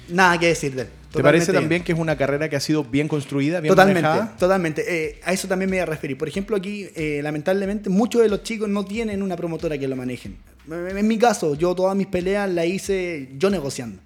Nada 0.08 0.38
que 0.38 0.46
decir 0.46 0.74
de 0.74 0.82
él. 0.82 0.88
¿Te 1.12 1.22
parece 1.22 1.52
también 1.52 1.82
que 1.82 1.92
es 1.92 1.98
una 1.98 2.16
carrera 2.16 2.48
que 2.48 2.56
ha 2.56 2.60
sido 2.60 2.84
bien 2.84 3.08
construida, 3.08 3.60
bien 3.60 3.72
Totalmente, 3.72 4.02
manejada? 4.02 4.36
totalmente. 4.36 4.84
Eh, 4.86 5.20
a 5.24 5.32
eso 5.32 5.48
también 5.48 5.70
me 5.70 5.76
voy 5.76 5.82
a 5.82 5.86
referir. 5.86 6.16
Por 6.16 6.28
ejemplo, 6.28 6.56
aquí, 6.56 6.88
eh, 6.94 7.20
lamentablemente, 7.22 7.90
muchos 7.90 8.22
de 8.22 8.28
los 8.28 8.42
chicos 8.42 8.68
no 8.68 8.84
tienen 8.84 9.22
una 9.22 9.36
promotora 9.36 9.78
que 9.78 9.88
lo 9.88 9.96
manejen. 9.96 10.36
En 10.70 11.06
mi 11.06 11.18
caso, 11.18 11.54
yo 11.54 11.74
todas 11.74 11.96
mis 11.96 12.08
peleas 12.08 12.50
las 12.50 12.66
hice 12.66 13.28
yo 13.38 13.50
negociando. 13.50 14.02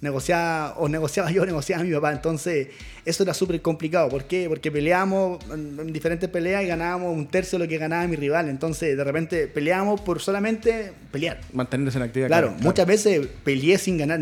Negociaba, 0.00 0.74
o 0.76 0.86
negociaba 0.86 1.30
yo, 1.32 1.46
negociaba 1.46 1.82
mi 1.82 1.92
papá. 1.92 2.12
Entonces, 2.12 2.68
eso 3.04 3.22
era 3.22 3.32
súper 3.32 3.62
complicado. 3.62 4.10
¿Por 4.10 4.24
qué? 4.24 4.46
Porque 4.48 4.70
peleábamos 4.70 5.42
en, 5.50 5.78
en 5.80 5.92
diferentes 5.92 6.28
peleas 6.28 6.62
y 6.62 6.66
ganábamos 6.66 7.16
un 7.16 7.26
tercio 7.26 7.58
de 7.58 7.64
lo 7.64 7.68
que 7.68 7.78
ganaba 7.78 8.06
mi 8.06 8.16
rival. 8.16 8.50
Entonces, 8.50 8.96
de 8.96 9.02
repente, 9.02 9.46
peleábamos 9.46 10.02
por 10.02 10.20
solamente 10.20 10.92
pelear. 11.10 11.40
Mantenerse 11.54 11.96
en 11.96 12.04
actividad. 12.04 12.28
Claro, 12.28 12.54
muchas 12.60 12.86
veces 12.86 13.26
peleé 13.42 13.78
sin 13.78 13.96
ganar, 13.96 14.20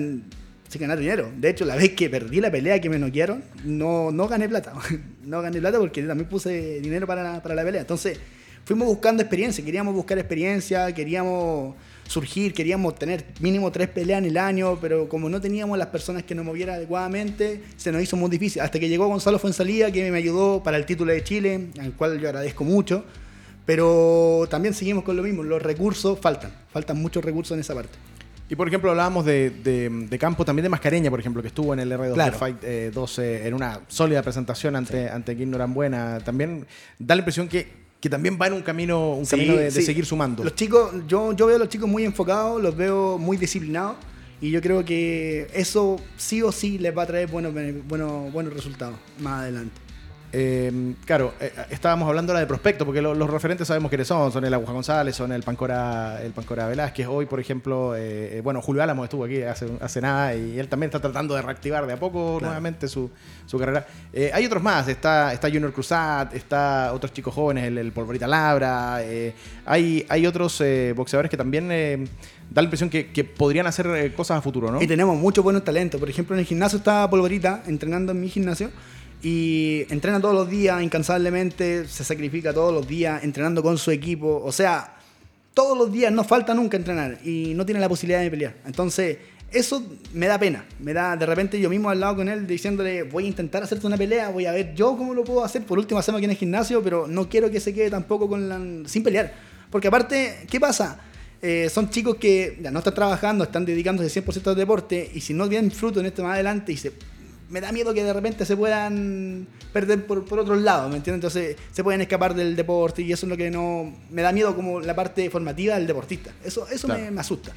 sin 0.69 0.81
ganar 0.81 0.99
dinero. 0.99 1.33
De 1.37 1.51
hecho, 1.51 1.65
la 1.65 1.75
vez 1.75 1.91
que 1.95 2.09
perdí 2.09 2.41
la 2.41 2.53
pelea 2.53 2.81
que 2.81 2.89
me 2.89 3.01
noquearon, 3.01 3.43
no, 3.65 4.13
no 4.13 4.29
gané 4.29 4.49
plata. 4.49 4.73
No 5.23 5.41
gané 5.41 5.61
plata 5.61 5.79
porque 5.79 6.03
también 6.03 6.29
puse 6.29 6.81
dinero 6.81 7.07
para, 7.07 7.41
para 7.41 7.55
la 7.55 7.63
pelea. 7.63 7.83
Entonces, 7.83 8.19
fuimos 8.65 8.87
buscando 8.89 9.23
experiencia, 9.23 9.65
queríamos 9.65 9.95
buscar 9.95 10.19
experiencia, 10.19 10.93
queríamos 10.93 11.75
surgir, 12.07 12.53
queríamos 12.53 12.95
tener 12.97 13.25
mínimo 13.41 13.71
tres 13.73 13.89
peleas 13.89 14.19
en 14.19 14.27
el 14.27 14.37
año, 14.37 14.79
pero 14.81 15.09
como 15.09 15.29
no 15.29 15.41
teníamos 15.41 15.79
las 15.79 15.89
personas 15.89 16.23
que 16.23 16.35
nos 16.35 16.45
movieran 16.45 16.77
adecuadamente, 16.77 17.63
se 17.77 17.91
nos 17.91 18.03
hizo 18.03 18.17
muy 18.17 18.31
difícil. 18.31 18.61
Hasta 18.63 18.79
que 18.79 18.89
llegó 18.89 19.07
Gonzalo 19.09 19.39
Fuensalía, 19.39 19.91
que 19.91 20.11
me 20.11 20.19
ayudó 20.19 20.63
para 20.63 20.77
el 20.77 20.85
título 20.85 21.13
de 21.13 21.25
Chile, 21.25 21.69
al 21.81 21.93
cual 21.93 22.21
yo 22.21 22.29
agradezco 22.29 22.65
mucho. 22.65 23.05
Pero 23.65 24.47
también 24.51 24.75
seguimos 24.75 25.05
con 25.05 25.17
lo 25.17 25.23
mismo, 25.23 25.43
los 25.43 25.63
recursos 25.63 26.19
faltan, 26.19 26.53
faltan 26.73 26.97
muchos 27.01 27.25
recursos 27.25 27.55
en 27.55 27.61
esa 27.61 27.75
parte. 27.75 27.97
Y 28.51 28.57
por 28.57 28.69
ejemplo, 28.69 28.91
hablábamos 28.91 29.25
de, 29.25 29.51
de, 29.51 29.89
de 29.89 30.19
campo, 30.19 30.45
también 30.45 30.65
de 30.65 30.69
Mascareña, 30.69 31.11
por 31.11 31.21
ejemplo, 31.21 31.41
que 31.41 31.49
estuvo 31.49 31.73
en 31.73 31.81
el 31.81 31.93
R2 31.93 32.13
Claro. 32.13 32.37
Fight 32.37 32.57
eh, 32.65 32.91
12 32.93 33.47
en 33.47 33.55
una 33.55 33.81
sólida 33.89 34.21
presentación 34.23 34.77
ante, 34.77 35.09
ante 35.09 35.37
Kim 35.37 35.49
Norambuena. 35.51 36.19
También 36.21 36.67
da 36.99 37.15
la 37.15 37.21
impresión 37.21 37.49
que, 37.49 37.69
que 38.03 38.11
también 38.11 38.37
va 38.39 38.49
en 38.49 38.55
un 38.55 38.63
camino, 38.63 39.13
un 39.13 39.25
Sí, 39.25 39.31
camino 39.37 39.55
de, 39.55 39.65
de 39.65 39.71
sí. 39.71 39.83
seguir 39.83 40.05
sumando. 40.05 40.43
Los 40.43 40.57
chicos, 40.57 40.91
yo, 41.07 41.33
yo 41.35 41.47
veo 41.47 41.55
a 41.57 41.59
los 41.61 41.69
chicos 41.69 41.89
muy 41.89 42.05
enfocados, 42.05 42.61
los 42.61 42.77
veo 42.77 43.17
muy 43.17 43.37
disciplinados 43.37 43.95
y 44.41 44.51
yo 44.51 44.61
creo 44.61 44.85
que 44.85 45.47
eso 45.55 46.01
sí 46.17 46.43
o 46.43 46.51
sí 46.51 46.79
les 46.79 46.95
va 46.99 47.05
a 47.05 47.07
traer 47.07 47.29
buenos, 47.29 47.55
buenos, 47.87 48.33
buenos 48.33 48.53
resultados 48.53 48.97
más 49.21 49.43
adelante. 49.43 49.81
Eh, 50.35 50.95
claro, 51.05 51.35
eh, 51.41 51.53
estábamos 51.71 52.09
hablando 52.09 52.33
ahora 52.33 52.41
de 52.41 52.47
prospectos, 52.47 52.87
porque 52.87 53.03
lo- 53.03 53.15
los 53.15 53.29
referentes 53.29 53.69
sabemos 53.69 53.91
quiénes 53.91 54.09
son, 54.09 54.33
son 54.33 54.43
el 54.47 54.55
Aguja 54.55 54.73
González, 54.73 55.15
son 55.15 55.31
el 55.31 55.43
Pancora, 55.43 56.23
el 56.23 56.33
Pancora 56.33 56.67
Velázquez. 56.69 57.07
Hoy, 57.07 57.27
por 57.27 57.39
ejemplo, 57.39 57.95
eh, 57.95 58.39
eh, 58.39 58.41
bueno, 58.43 58.63
Julio 58.63 58.83
Álamo 58.83 59.05
estuvo 59.05 59.27
aquí 59.27 59.43
hace, 59.43 59.67
hace 59.81 60.01
nada 60.01 60.35
y 60.35 60.59
él 60.59 60.69
también 60.69 60.89
está 60.89 61.01
tratando 61.01 61.35
de 61.35 61.43
reactivar 61.43 61.87
de 61.87 61.93
a 61.93 61.97
poco 62.01 62.39
nuevamente 62.41 62.89
su, 62.89 63.11
su 63.47 63.59
carrera. 63.59 63.87
Eh, 64.13 64.31
hay 64.33 64.47
otros 64.47 64.63
más, 64.63 64.89
está, 64.89 65.35
está 65.35 65.49
Junior 65.49 65.71
Cruzat, 65.73 66.35
está 66.35 66.93
otros 66.95 67.13
chicos 67.13 67.35
jóvenes, 67.35 67.65
el, 67.65 67.77
el 67.77 67.93
Polvorita 67.93 68.27
Labra, 68.27 69.01
hay, 69.67 70.07
hay 70.09 70.27
otros 70.27 70.63
boxeadores 70.97 71.31
que 71.31 71.37
también 71.37 71.69
da 72.51 72.61
la 72.61 72.65
impresión 72.65 72.89
que, 72.89 73.13
que 73.13 73.25
podrían 73.25 73.67
hacer 73.67 74.15
cosas 74.15 74.39
a 74.39 74.41
futuro, 74.43 74.71
¿no? 74.71 74.81
Y 74.83 74.87
tenemos 74.87 75.17
muchos 75.17 75.45
buenos 75.45 75.63
talentos. 75.65 75.99
Por 76.01 76.09
ejemplo, 76.09 76.35
en 76.37 76.41
el 76.41 76.47
gimnasio 76.47 76.79
está 76.79 77.09
Polvorita 77.11 77.63
entrenando 77.67 78.13
en 78.13 78.21
mi 78.21 78.29
gimnasio 78.29 78.71
y 79.23 79.87
entrena 79.89 80.21
todos 80.21 80.35
los 80.35 80.51
días 80.51 80.83
incansablemente, 80.83 81.87
se 81.87 82.05
sacrifica 82.05 82.53
todos 82.53 82.75
los 82.75 82.87
días 82.87 83.23
entrenando 83.23 83.63
con 83.63 83.79
su 83.79 83.93
equipo. 83.93 84.43
O 84.45 84.51
sea, 84.51 84.97
todos 85.55 85.79
los 85.79 85.93
días 85.93 86.13
no 86.13 86.25
falta 86.25 86.55
nunca 86.55 86.77
entrenar 86.77 87.19
y 87.25 87.53
no 87.55 87.65
tiene 87.65 87.81
la 87.81 87.89
posibilidad 87.89 88.21
de 88.21 88.31
pelear. 88.31 88.55
Entonces, 88.67 89.19
eso 89.53 89.85
me 90.13 90.27
da 90.27 90.39
pena. 90.39 90.65
Me 90.81 90.93
da, 90.93 91.17
de 91.17 91.25
repente 91.25 91.61
yo 91.61 91.71
mismo 91.71 91.89
al 91.89 92.01
lado 92.01 92.17
con 92.17 92.29
él 92.29 92.47
diciéndole, 92.47 93.05
voy 93.05 93.25
a 93.25 93.29
intentar 93.29 93.63
hacerte 93.63 93.87
una 93.87 93.97
pelea, 93.97 94.31
voy 94.31 94.47
a 94.47 94.53
ver 94.53 94.75
yo 94.75 94.97
cómo 94.97 95.15
lo 95.15 95.23
puedo 95.23 95.45
hacer. 95.45 95.65
Por 95.65 95.79
último, 95.79 96.01
hacemos 96.01 96.19
aquí 96.19 96.25
en 96.25 96.31
el 96.33 96.37
gimnasio, 96.37 96.83
pero 96.83 97.07
no 97.07 97.29
quiero 97.29 97.49
que 97.51 97.61
se 97.61 97.73
quede 97.73 97.91
tampoco 97.91 98.29
con 98.29 98.85
sin 98.87 99.05
pelear. 99.05 99.33
Porque 99.71 99.89
aparte, 99.89 100.47
¿qué 100.51 100.59
pasa? 100.59 100.99
Eh, 101.41 101.69
son 101.71 101.91
chicos 101.91 102.17
que 102.17 102.59
ya 102.61 102.71
no 102.71 102.79
están 102.79 102.95
trabajando, 102.95 103.45
están 103.45 103.65
dedicándose 103.65 104.25
100% 104.25 104.49
al 104.49 104.57
deporte 104.57 105.11
y 105.15 105.21
si 105.21 105.35
no 105.35 105.49
vienen 105.49 105.71
fruto 105.71 106.01
en 106.01 106.07
esto 106.07 106.23
más 106.23 106.35
adelante 106.35 106.73
y 106.73 106.77
se 106.77 106.93
me 107.53 107.61
da 107.61 107.71
miedo 107.71 107.93
que 107.93 108.03
de 108.03 108.13
repente 108.15 108.47
se 108.47 108.57
puedan 108.57 109.47
perder 109.75 110.07
por, 110.07 110.25
por 110.25 110.39
otros 110.39 110.61
lados, 110.63 110.91
¿me 110.91 110.97
entiendes? 110.97 111.19
Entonces 111.19 111.57
se 111.71 111.85
pueden 111.85 112.01
escapar 112.01 112.35
del 112.35 112.57
deporte 112.57 113.03
y 113.03 113.13
eso 113.13 113.27
es 113.27 113.31
lo 113.31 113.37
que 113.37 113.51
no... 113.51 113.95
Me 114.11 114.23
da 114.23 114.33
miedo 114.33 114.57
como 114.57 114.81
la 114.81 114.97
parte 114.97 115.29
formativa 115.29 115.75
del 115.77 115.87
deportista. 115.87 116.33
Eso, 116.43 116.67
eso 116.69 116.89
me, 116.89 117.11
me, 117.11 117.21
asusta. 117.21 117.53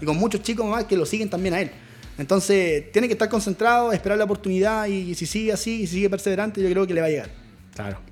Y 0.00 0.04
con 0.04 0.16
muchos 0.16 0.42
chicos 0.42 0.64
más 0.66 0.84
que 0.84 0.96
lo 0.96 1.04
siguen 1.04 1.28
también 1.28 1.54
a 1.54 1.60
él. 1.60 1.70
Entonces 2.16 2.92
tiene 2.92 3.08
que 3.08 3.14
estar 3.14 3.28
concentrado, 3.28 3.92
esperar 3.92 4.18
la 4.18 4.24
oportunidad 4.24 4.86
y 4.86 5.14
si 5.16 5.26
sigue 5.26 5.52
así 5.52 5.82
y 5.82 5.86
si 5.88 5.94
sigue 5.94 6.08
perseverante, 6.08 6.62
yo 6.62 6.70
creo 6.70 6.86
que 6.86 6.94
le 6.94 7.00
va 7.00 7.08
a 7.08 7.10
llegar. 7.10 7.30
Claro. 7.74 8.09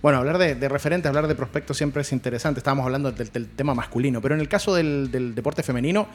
Bueno, 0.00 0.18
hablar 0.18 0.38
de, 0.38 0.68
referentes, 0.68 1.08
hablar 1.08 1.26
de 1.26 1.34
prospectos 1.34 1.76
siempre 1.76 2.02
es 2.02 2.12
interesante. 2.12 2.60
Estábamos 2.60 2.86
hablando 2.86 3.10
del, 3.10 3.48
tema 3.48 3.74
masculino, 3.74 4.20
pero 4.22 4.36
en 4.36 4.40
el 4.40 4.48
caso 4.48 4.72
del, 4.72 5.10
deporte 5.34 5.64
femenino 5.64 6.06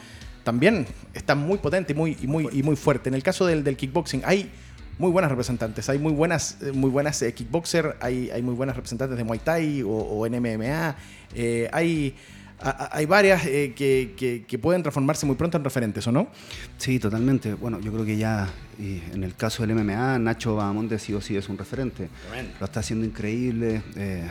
también 0.42 0.86
está 1.12 1.34
muy 1.34 1.58
potente 1.58 1.92
y 1.92 1.96
muy, 1.96 2.16
muy, 2.26 2.48
y 2.50 2.62
muy 2.62 2.76
fuerte. 2.76 3.10
En 3.10 3.14
el 3.14 3.22
caso 3.22 3.44
del, 3.44 3.76
kickboxing 3.76 4.22
hay 4.24 4.50
muy 4.98 5.10
buenas 5.10 5.30
representantes, 5.30 5.90
hay 5.90 5.98
muy 5.98 6.12
buenas, 6.12 6.56
eh, 6.62 6.72
muy 6.72 6.88
buenas 6.88 7.20
eh, 7.20 7.34
kickboxer, 7.34 7.96
hay, 8.00 8.30
hay 8.30 8.40
muy 8.42 8.54
buenas 8.54 8.76
representantes 8.76 9.18
de 9.18 9.24
Muay 9.24 9.40
Thai 9.40 9.82
o, 9.82 9.88
o 9.88 10.26
en 10.26 10.40
MMA, 10.40 10.96
eh, 11.34 11.68
hay 11.72 12.14
hay 12.60 13.06
varias 13.06 13.44
eh, 13.46 13.74
que, 13.76 14.58
pueden 14.58 14.82
transformarse 14.82 15.26
muy 15.26 15.36
pronto 15.36 15.58
en 15.58 15.64
referentes, 15.64 16.06
¿o 16.06 16.12
no? 16.12 16.28
Sí, 16.78 16.98
totalmente. 16.98 17.54
Bueno, 17.54 17.80
yo 17.80 17.92
creo 17.92 18.04
que 18.04 18.16
ya 18.16 18.48
en 18.78 19.22
el 19.22 19.34
caso 19.34 19.66
del 19.66 19.74
MMA, 19.76 20.18
Nacho 20.18 20.56
Bahamonde 20.56 20.98
sí 20.98 21.12
o 21.12 21.20
sí 21.20 21.36
es 21.36 21.48
un 21.48 21.58
referente. 21.58 22.08
Lo 22.58 22.66
está 22.66 22.80
haciendo 22.80 23.04
increíble. 23.04 23.82
Eh, 23.96 24.26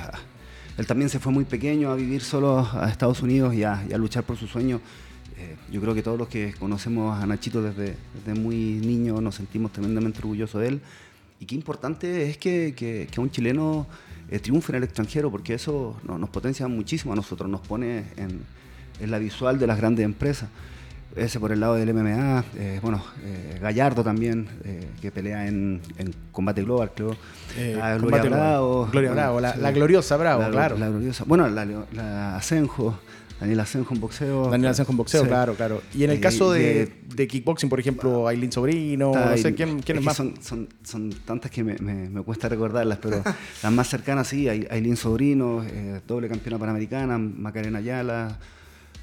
él 0.77 0.88
también 0.88 1.09
se 1.09 1.19
fue 1.19 1.31
muy 1.31 1.45
pequeño 1.45 1.91
a 1.91 1.95
vivir 1.95 2.21
solo 2.21 2.67
a 2.73 2.89
Estados 2.89 3.21
Unidos 3.21 3.53
y 3.53 3.63
a, 3.63 3.86
luchar 3.97 4.23
por 4.23 4.38
su 4.38 4.47
sueño. 4.47 4.81
Eh, 5.38 5.55
yo 5.71 5.81
creo 5.81 5.93
que 5.93 6.01
todos 6.01 6.17
los 6.17 6.27
que 6.27 6.53
conocemos 6.57 7.21
a 7.21 7.25
Nachito 7.25 7.62
desde, 7.62 7.95
desde 8.15 8.39
muy 8.39 8.55
niño 8.55 9.19
nos 9.21 9.36
sentimos 9.36 9.71
tremendamente 9.71 10.19
orgullosos 10.19 10.62
de 10.62 10.67
él. 10.69 10.81
Y 11.39 11.46
qué 11.46 11.56
importante 11.56 12.30
es 12.30 12.38
que, 12.38 12.74
que, 12.76 13.08
que 13.12 13.19
un 13.19 13.30
chileno 13.30 13.88
eh, 14.34 14.39
triunfe 14.39 14.72
en 14.72 14.78
el 14.78 14.84
extranjero, 14.84 15.30
porque 15.30 15.54
eso 15.54 15.96
nos 16.04 16.30
potencia 16.30 16.67
muchísimo 16.67 17.13
a 17.13 17.15
nosotros, 17.15 17.50
nos 17.50 17.62
pone 17.62 18.06
en, 18.17 18.41
la 19.12 19.19
visual 19.19 19.60
de 19.60 19.67
las 19.67 19.78
grandes 19.78 20.06
empresas. 20.06 20.50
Ese 21.15 21.39
por 21.39 21.52
el 21.52 21.60
lado 21.60 21.76
del 21.76 21.93
MMA, 21.93 22.43
eh, 22.58 22.80
bueno, 22.82 23.04
eh, 23.24 23.60
Gallardo 23.62 24.04
también, 24.04 24.48
que 25.02 25.12
pelea 25.12 25.46
en, 25.46 25.82
Combate 26.32 26.63
Global, 26.63 26.91
creo. 26.96 27.15
Gloria 28.00 28.24
Bravo. 28.24 28.89
Gloria 28.91 29.12
Bravo, 29.12 29.39
la, 29.39 29.72
gloriosa 29.72 30.17
Bravo, 30.17 30.50
claro. 30.50 30.80
La 30.80 30.89
gloriosa, 30.89 31.26
bueno, 31.28 31.48
la, 31.48 31.65
la 31.91 32.36
Asenjo. 32.38 32.98
Daniel 33.43 33.60
Asenjo 33.60 33.93
en 33.93 33.99
boxeo. 33.99 34.49
Daniel 34.49 34.71
Asenjo 34.71 34.93
en 34.93 34.97
boxeo, 34.97 35.27
claro, 35.27 35.53
claro. 35.56 35.82
Y 35.93 36.06
en 36.06 36.12
el 36.12 36.21
caso 36.21 36.53
de, 36.53 36.89
kickboxing, 37.27 37.69
por 37.69 37.77
ejemplo, 37.77 38.25
Aileen 38.25 38.53
Sobrino, 38.53 39.12
no 39.13 39.38
sé 39.38 39.53
quién, 39.53 39.82
quién 39.82 39.97
es, 39.97 40.03
más. 40.03 40.15
Son, 40.15 40.34
son, 40.82 41.10
tantas 41.25 41.51
que 41.51 41.62
me, 41.62 41.75
me, 41.75 42.21
cuesta 42.23 42.47
recordarlas, 42.47 42.99
pero 43.01 43.21
las 43.63 43.71
más 43.73 43.89
cercanas 43.89 44.29
sí, 44.29 44.47
Aileen 44.47 44.95
Sobrino, 44.95 45.62
eh, 45.62 45.99
doble 46.08 46.29
campeona 46.29 46.58
panamericana, 46.58 47.17
Macarena 47.17 47.79
Ayala, 47.79 48.39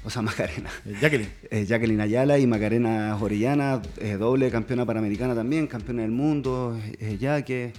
o 0.03 0.09
sea, 0.09 0.21
Macarena. 0.23 0.71
Eh, 0.87 0.97
Jacqueline. 0.99 1.29
Eh, 1.51 1.65
Jacqueline 1.67 2.01
Ayala 2.01 2.39
y 2.39 2.47
Macarena 2.47 3.15
Orellana, 3.21 3.79
doble 4.17 4.49
campeona 4.49 4.87
panamericana 4.87 5.35
también, 5.35 5.67
campeona 5.67 6.01
del 6.01 6.11
mundo, 6.11 6.79
Jaque, 7.19 7.73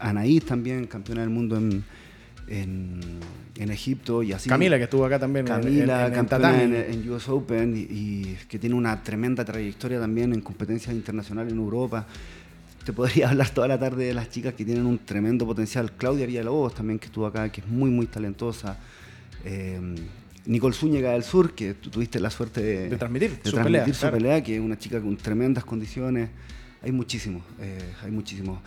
Anaís 0.00 0.46
también, 0.46 0.86
campeona 0.86 1.20
del 1.20 1.30
mundo 1.30 1.58
en 1.58 1.84
en, 2.48 3.20
Egipto 3.70 4.22
y 4.22 4.32
así. 4.32 4.48
Camila, 4.48 4.76
que 4.78 4.84
estuvo 4.84 5.04
acá 5.04 5.18
también. 5.18 5.46
Camila, 5.46 6.10
campeona 6.12 6.62
en, 6.62 7.08
US 7.10 7.28
Open 7.28 7.74
y, 7.76 8.36
que 8.48 8.58
tiene 8.58 8.74
una 8.74 9.02
tremenda 9.02 9.44
trayectoria 9.44 9.98
también 9.98 10.32
en 10.32 10.40
competencias 10.40 10.94
internacionales 10.94 11.52
en 11.52 11.58
Europa. 11.58 12.06
Te 12.84 12.92
podría 12.92 13.28
hablar 13.30 13.50
toda 13.50 13.66
la 13.68 13.78
tarde 13.78 14.04
de 14.06 14.14
las 14.14 14.30
chicas 14.30 14.54
que 14.54 14.64
tienen 14.64 14.86
un 14.86 14.98
tremendo 14.98 15.46
potencial. 15.46 15.92
Claudia 15.92 16.26
Villalobos 16.26 16.74
también, 16.74 16.98
que 16.98 17.06
estuvo 17.06 17.26
acá, 17.26 17.50
que 17.50 17.60
es 17.60 17.66
muy, 17.66 17.90
muy 17.90 18.06
talentosa. 18.06 18.78
Eh, 19.44 19.80
Nicole 20.46 20.74
Zúñiga 20.74 21.10
del 21.10 21.24
Sur, 21.24 21.54
que 21.54 21.74
tú 21.74 21.90
tuviste 21.90 22.20
la 22.20 22.30
suerte 22.30 22.62
de, 22.62 22.96
transmitir, 22.96 23.40
su, 23.42 23.56
pelea, 23.56 23.92
su 23.92 24.10
pelea, 24.10 24.42
que 24.42 24.56
es 24.56 24.60
una 24.60 24.78
chica 24.78 25.00
con 25.00 25.16
tremendas 25.16 25.64
condiciones. 25.64 26.30
Hay 26.82 26.92
muchísimos, 26.92 27.42
eh, 27.60 27.78
hay 28.04 28.12
muchísimos. 28.12 28.60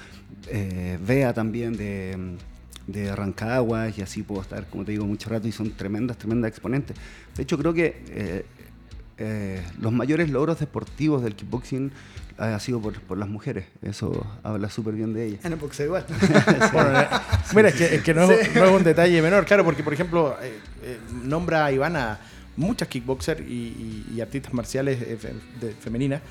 Eh, 0.47 0.97
Bea 1.05 1.33
también 1.33 1.77
de 1.77 2.17
de 2.91 3.09
Arrancaguas 3.09 3.97
y 3.97 4.01
así 4.01 4.23
puedo 4.23 4.41
estar, 4.41 4.65
como 4.67 4.83
te 4.83 4.91
digo, 4.91 5.05
mucho 5.05 5.29
rato 5.29 5.47
y 5.47 5.51
son 5.51 5.71
tremendas, 5.71 6.17
tremendas 6.17 6.49
exponentes. 6.49 6.97
De 7.35 7.43
hecho, 7.43 7.57
creo 7.57 7.73
que 7.73 8.01
eh, 8.09 8.45
eh, 9.17 9.63
los 9.79 9.91
mayores 9.91 10.29
logros 10.29 10.59
deportivos 10.59 11.23
del 11.23 11.35
kickboxing 11.35 11.91
ha 12.37 12.59
sido 12.59 12.79
por, 12.79 13.17
las 13.17 13.27
mujeres. 13.27 13.65
Eso 13.81 14.25
habla 14.43 14.69
súper 14.69 14.95
bien 14.95 15.13
de 15.13 15.25
ellas. 15.25 15.45
En 15.45 15.53
el 15.53 15.59
boxeo 15.59 15.85
igual. 15.87 16.05
Eh, 17.51 17.55
mira, 17.55 17.69
es 17.69 18.01
que, 18.03 18.13
no, 18.13 18.31
es 18.31 18.71
un 18.71 18.83
detalle 18.83 19.21
menor, 19.21 19.45
claro, 19.45 19.65
porque 19.65 19.83
por 19.83 19.93
ejemplo, 19.93 20.35
nombra 21.23 21.65
a 21.65 21.71
Ivana 21.71 22.19
muchas 22.55 22.87
kickboxers 22.87 23.41
y, 23.41 24.19
artistas 24.21 24.53
marciales 24.53 24.99
femeninas. 25.81 26.21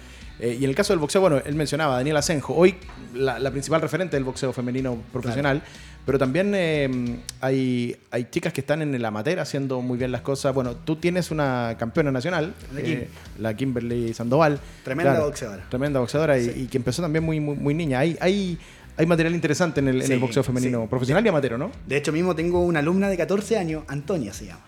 Y 0.40 0.64
en 0.64 0.70
el 0.70 0.74
caso 0.74 0.92
del 0.92 1.00
boxeo, 1.00 1.20
bueno, 1.20 1.40
él 1.44 1.54
mencionaba 1.54 1.94
a 1.94 1.96
Daniela 1.98 2.20
Asenjo, 2.20 2.54
hoy 2.54 2.76
la, 3.14 3.50
principal 3.50 3.80
referente 3.80 4.16
del 4.16 4.24
boxeo 4.24 4.52
femenino 4.52 4.98
profesional. 5.12 5.62
Pero 6.08 6.18
también 6.18 6.54
eh, 6.54 7.18
hay, 7.42 7.94
hay 8.10 8.28
chicas 8.30 8.54
que 8.54 8.62
están 8.62 8.80
en 8.80 8.94
el 8.94 9.04
amateur 9.04 9.40
haciendo 9.40 9.82
muy 9.82 9.98
bien 9.98 10.10
las 10.10 10.22
cosas. 10.22 10.54
Bueno, 10.54 10.74
tú 10.74 10.96
tienes 10.96 11.30
una 11.30 11.76
campeona 11.78 12.10
nacional, 12.10 12.54
eh, 12.78 13.08
la 13.38 13.52
Kimberly 13.52 14.14
Sandoval. 14.14 14.58
Tremenda 14.84 15.20
boxeadora. 15.20 15.68
Tremenda 15.68 16.00
boxeadora 16.00 16.38
y, 16.38 16.66
que 16.68 16.78
empezó 16.78 17.02
también 17.02 17.24
muy, 17.24 17.40
muy, 17.40 17.56
muy 17.56 17.74
niña. 17.74 17.98
Hay, 17.98 18.16
hay, 18.22 18.58
hay 18.96 19.04
material 19.04 19.34
interesante 19.34 19.80
en 19.80 19.88
el, 19.88 20.00
en 20.00 20.12
el 20.12 20.18
boxeo 20.18 20.42
femenino, 20.42 20.86
profesional 20.88 21.22
y 21.26 21.28
amateur, 21.28 21.58
¿no? 21.58 21.70
De 21.86 21.98
hecho, 21.98 22.10
mismo 22.10 22.34
tengo 22.34 22.62
una 22.62 22.78
alumna 22.78 23.10
de 23.10 23.18
14 23.18 23.58
años, 23.58 23.84
Antonia 23.86 24.32
se 24.32 24.46
llama. 24.46 24.64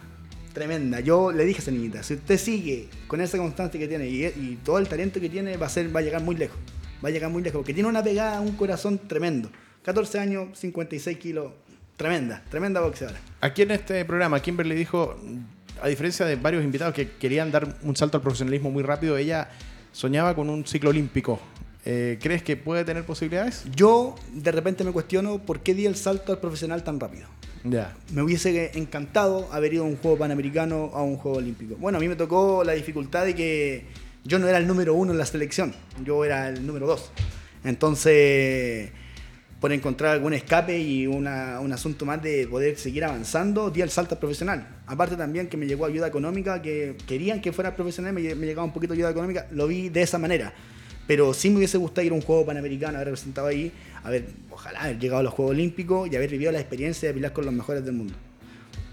Tremenda. 0.52 1.00
Yo 1.00 1.32
le 1.32 1.44
dije 1.44 1.58
a 1.58 1.62
esa 1.62 1.70
niñita, 1.70 2.02
si 2.02 2.14
usted 2.14 2.38
sigue 2.38 2.88
con 3.06 3.20
esa 3.20 3.38
constancia 3.38 3.78
que 3.78 3.86
tiene 3.86 4.08
y, 4.08 4.24
y 4.24 4.58
todo 4.64 4.78
el 4.78 4.88
talento 4.88 5.20
que 5.20 5.28
tiene, 5.28 5.56
va 5.56 5.66
a, 5.66 5.68
ser, 5.68 5.94
va 5.94 6.00
a 6.00 6.02
llegar 6.02 6.22
muy 6.22 6.36
lejos. 6.36 6.58
Va 7.04 7.08
a 7.08 7.12
llegar 7.12 7.30
muy 7.30 7.42
lejos, 7.42 7.58
porque 7.58 7.72
tiene 7.72 7.88
una 7.88 8.02
pegada, 8.02 8.40
un 8.40 8.52
corazón 8.56 8.98
tremendo. 8.98 9.50
14 9.84 10.18
años, 10.18 10.58
56 10.58 11.18
kilos. 11.18 11.52
Tremenda, 11.96 12.42
tremenda 12.48 12.80
boxeadora. 12.80 13.18
Aquí 13.40 13.62
en 13.62 13.72
este 13.72 14.04
programa, 14.04 14.40
Kimberly 14.40 14.74
dijo, 14.74 15.16
a 15.82 15.88
diferencia 15.88 16.26
de 16.26 16.36
varios 16.36 16.64
invitados 16.64 16.94
que 16.94 17.10
querían 17.12 17.50
dar 17.50 17.76
un 17.82 17.96
salto 17.96 18.16
al 18.16 18.22
profesionalismo 18.22 18.70
muy 18.70 18.82
rápido, 18.82 19.16
ella 19.16 19.50
soñaba 19.92 20.34
con 20.34 20.48
un 20.50 20.66
ciclo 20.66 20.90
olímpico. 20.90 21.40
Eh, 21.84 22.18
¿Crees 22.20 22.42
que 22.42 22.56
puede 22.56 22.84
tener 22.84 23.04
posibilidades? 23.04 23.64
Yo 23.74 24.14
de 24.32 24.52
repente 24.52 24.84
me 24.84 24.92
cuestiono 24.92 25.38
por 25.42 25.60
qué 25.60 25.74
di 25.74 25.86
el 25.86 25.96
salto 25.96 26.32
al 26.32 26.38
profesional 26.38 26.84
tan 26.84 27.00
rápido. 27.00 27.26
Ya. 27.64 27.94
Me 28.12 28.22
hubiese 28.22 28.70
encantado 28.78 29.48
haber 29.52 29.74
ido 29.74 29.84
a 29.84 29.86
un 29.86 29.96
juego 29.96 30.18
panamericano 30.18 30.90
a 30.94 31.02
un 31.02 31.16
juego 31.16 31.38
olímpico. 31.38 31.76
Bueno, 31.76 31.98
a 31.98 32.00
mí 32.00 32.08
me 32.08 32.16
tocó 32.16 32.64
la 32.64 32.72
dificultad 32.72 33.26
de 33.26 33.34
que 33.34 33.84
yo 34.24 34.38
no 34.38 34.48
era 34.48 34.58
el 34.58 34.66
número 34.66 34.94
uno 34.94 35.12
en 35.12 35.18
la 35.18 35.26
selección, 35.26 35.74
yo 36.04 36.24
era 36.24 36.48
el 36.48 36.66
número 36.66 36.86
dos. 36.86 37.10
Entonces 37.64 38.90
por 39.60 39.72
encontrar 39.72 40.12
algún 40.12 40.32
escape 40.32 40.80
y 40.80 41.06
un 41.06 41.26
asunto 41.26 42.06
más 42.06 42.22
de 42.22 42.48
poder 42.48 42.78
seguir 42.78 43.04
avanzando, 43.04 43.70
di 43.70 43.82
el 43.82 43.90
salto 43.90 44.18
profesional. 44.18 44.66
Aparte 44.86 45.16
también 45.16 45.48
que 45.48 45.58
me 45.58 45.66
llegó 45.66 45.84
ayuda 45.84 46.06
económica, 46.06 46.62
que 46.62 46.96
querían 47.06 47.42
que 47.42 47.52
fuera 47.52 47.76
profesional, 47.76 48.14
me, 48.14 48.22
llegaba 48.22 48.64
un 48.64 48.72
poquito 48.72 48.94
de 48.94 49.00
ayuda 49.00 49.10
económica, 49.10 49.46
lo 49.50 49.66
vi 49.66 49.90
de 49.90 50.00
esa 50.00 50.16
manera. 50.16 50.54
Pero 51.06 51.34
sí 51.34 51.50
me 51.50 51.58
hubiese 51.58 51.76
gustado 51.76 52.06
ir 52.06 52.12
a 52.12 52.14
un 52.14 52.22
juego 52.22 52.46
panamericano, 52.46 52.96
haber 52.96 53.08
representado 53.08 53.48
ahí, 53.48 53.70
haber, 54.02 54.26
ojalá 54.50 54.82
haber 54.82 54.98
llegado 54.98 55.20
a 55.20 55.22
los 55.22 55.34
Juegos 55.34 55.52
Olímpicos 55.52 56.10
y 56.10 56.16
haber 56.16 56.30
vivido 56.30 56.52
la 56.52 56.60
experiencia 56.60 57.08
de 57.08 57.14
pelear 57.14 57.32
con 57.32 57.44
los 57.44 57.54
mejores 57.54 57.84
del 57.84 57.94
mundo. 57.94 58.14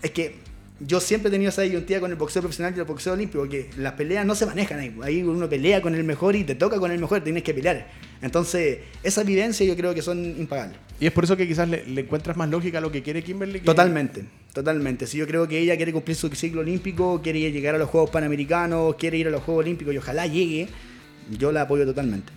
Es 0.02 0.12
que 0.12 0.36
yo 0.80 1.00
siempre 1.00 1.30
he 1.30 1.32
tenido 1.32 1.50
esa 1.50 1.64
disyuntiva 1.64 2.02
con 2.02 2.12
el 2.12 2.18
boxeo 2.18 2.42
profesional 2.42 2.74
y 2.76 2.80
el 2.80 2.86
boxeo 2.86 3.14
olímpico, 3.14 3.40
porque 3.40 3.70
las 3.78 3.94
peleas 3.94 4.26
no 4.26 4.36
se 4.36 4.46
manejan 4.46 4.80
ahí. 4.80 4.96
Ahí 5.02 5.24
uno 5.24 5.50
pelea 5.50 5.82
con 5.82 5.96
el 5.96 6.04
mejor 6.04 6.36
y 6.36 6.44
te 6.44 6.56
toca 6.56 6.80
con 6.80 6.92
el 6.92 7.00
mejor, 7.00 7.24
tienes 7.24 7.44
que 7.44 7.54
pelear. 7.54 7.88
Entonces, 8.22 8.80
esa 9.02 9.24
vivencia 9.24 9.66
yo 9.66 9.76
creo 9.76 9.94
que 9.96 10.02
son 10.02 10.24
impagables. 10.24 10.78
Y 11.00 11.08
es 11.08 11.12
por 11.12 11.24
eso 11.24 11.36
que 11.36 11.48
quizás 11.48 11.68
le, 11.68 11.84
encuentras 12.00 12.38
más 12.38 12.50
lógica 12.50 12.78
a 12.78 12.82
lo 12.82 12.92
que 12.92 13.02
quiere 13.02 13.24
Kimberly. 13.24 13.62
Totalmente, 13.62 14.26
totalmente. 14.54 15.08
Si 15.08 15.18
yo 15.18 15.26
creo 15.26 15.48
que 15.48 15.60
ella 15.60 15.76
quiere 15.78 15.94
cumplir 15.94 16.16
su 16.16 16.30
ciclo 16.30 16.62
olímpico, 16.62 17.22
quiere 17.22 17.52
llegar 17.52 17.76
a 17.76 17.78
los 17.78 17.90
Juegos 17.90 18.10
Panamericanos, 18.10 18.96
quiere 18.96 19.18
ir 19.18 19.28
a 19.28 19.32
los 19.32 19.44
Juegos 19.44 19.64
Olímpicos 19.64 19.94
y 19.94 19.98
ojalá 19.98 20.28
llegue, 20.28 20.68
yo 21.38 21.52
la 21.52 21.64
apoyo 21.64 21.86
totalmente. 21.86 22.32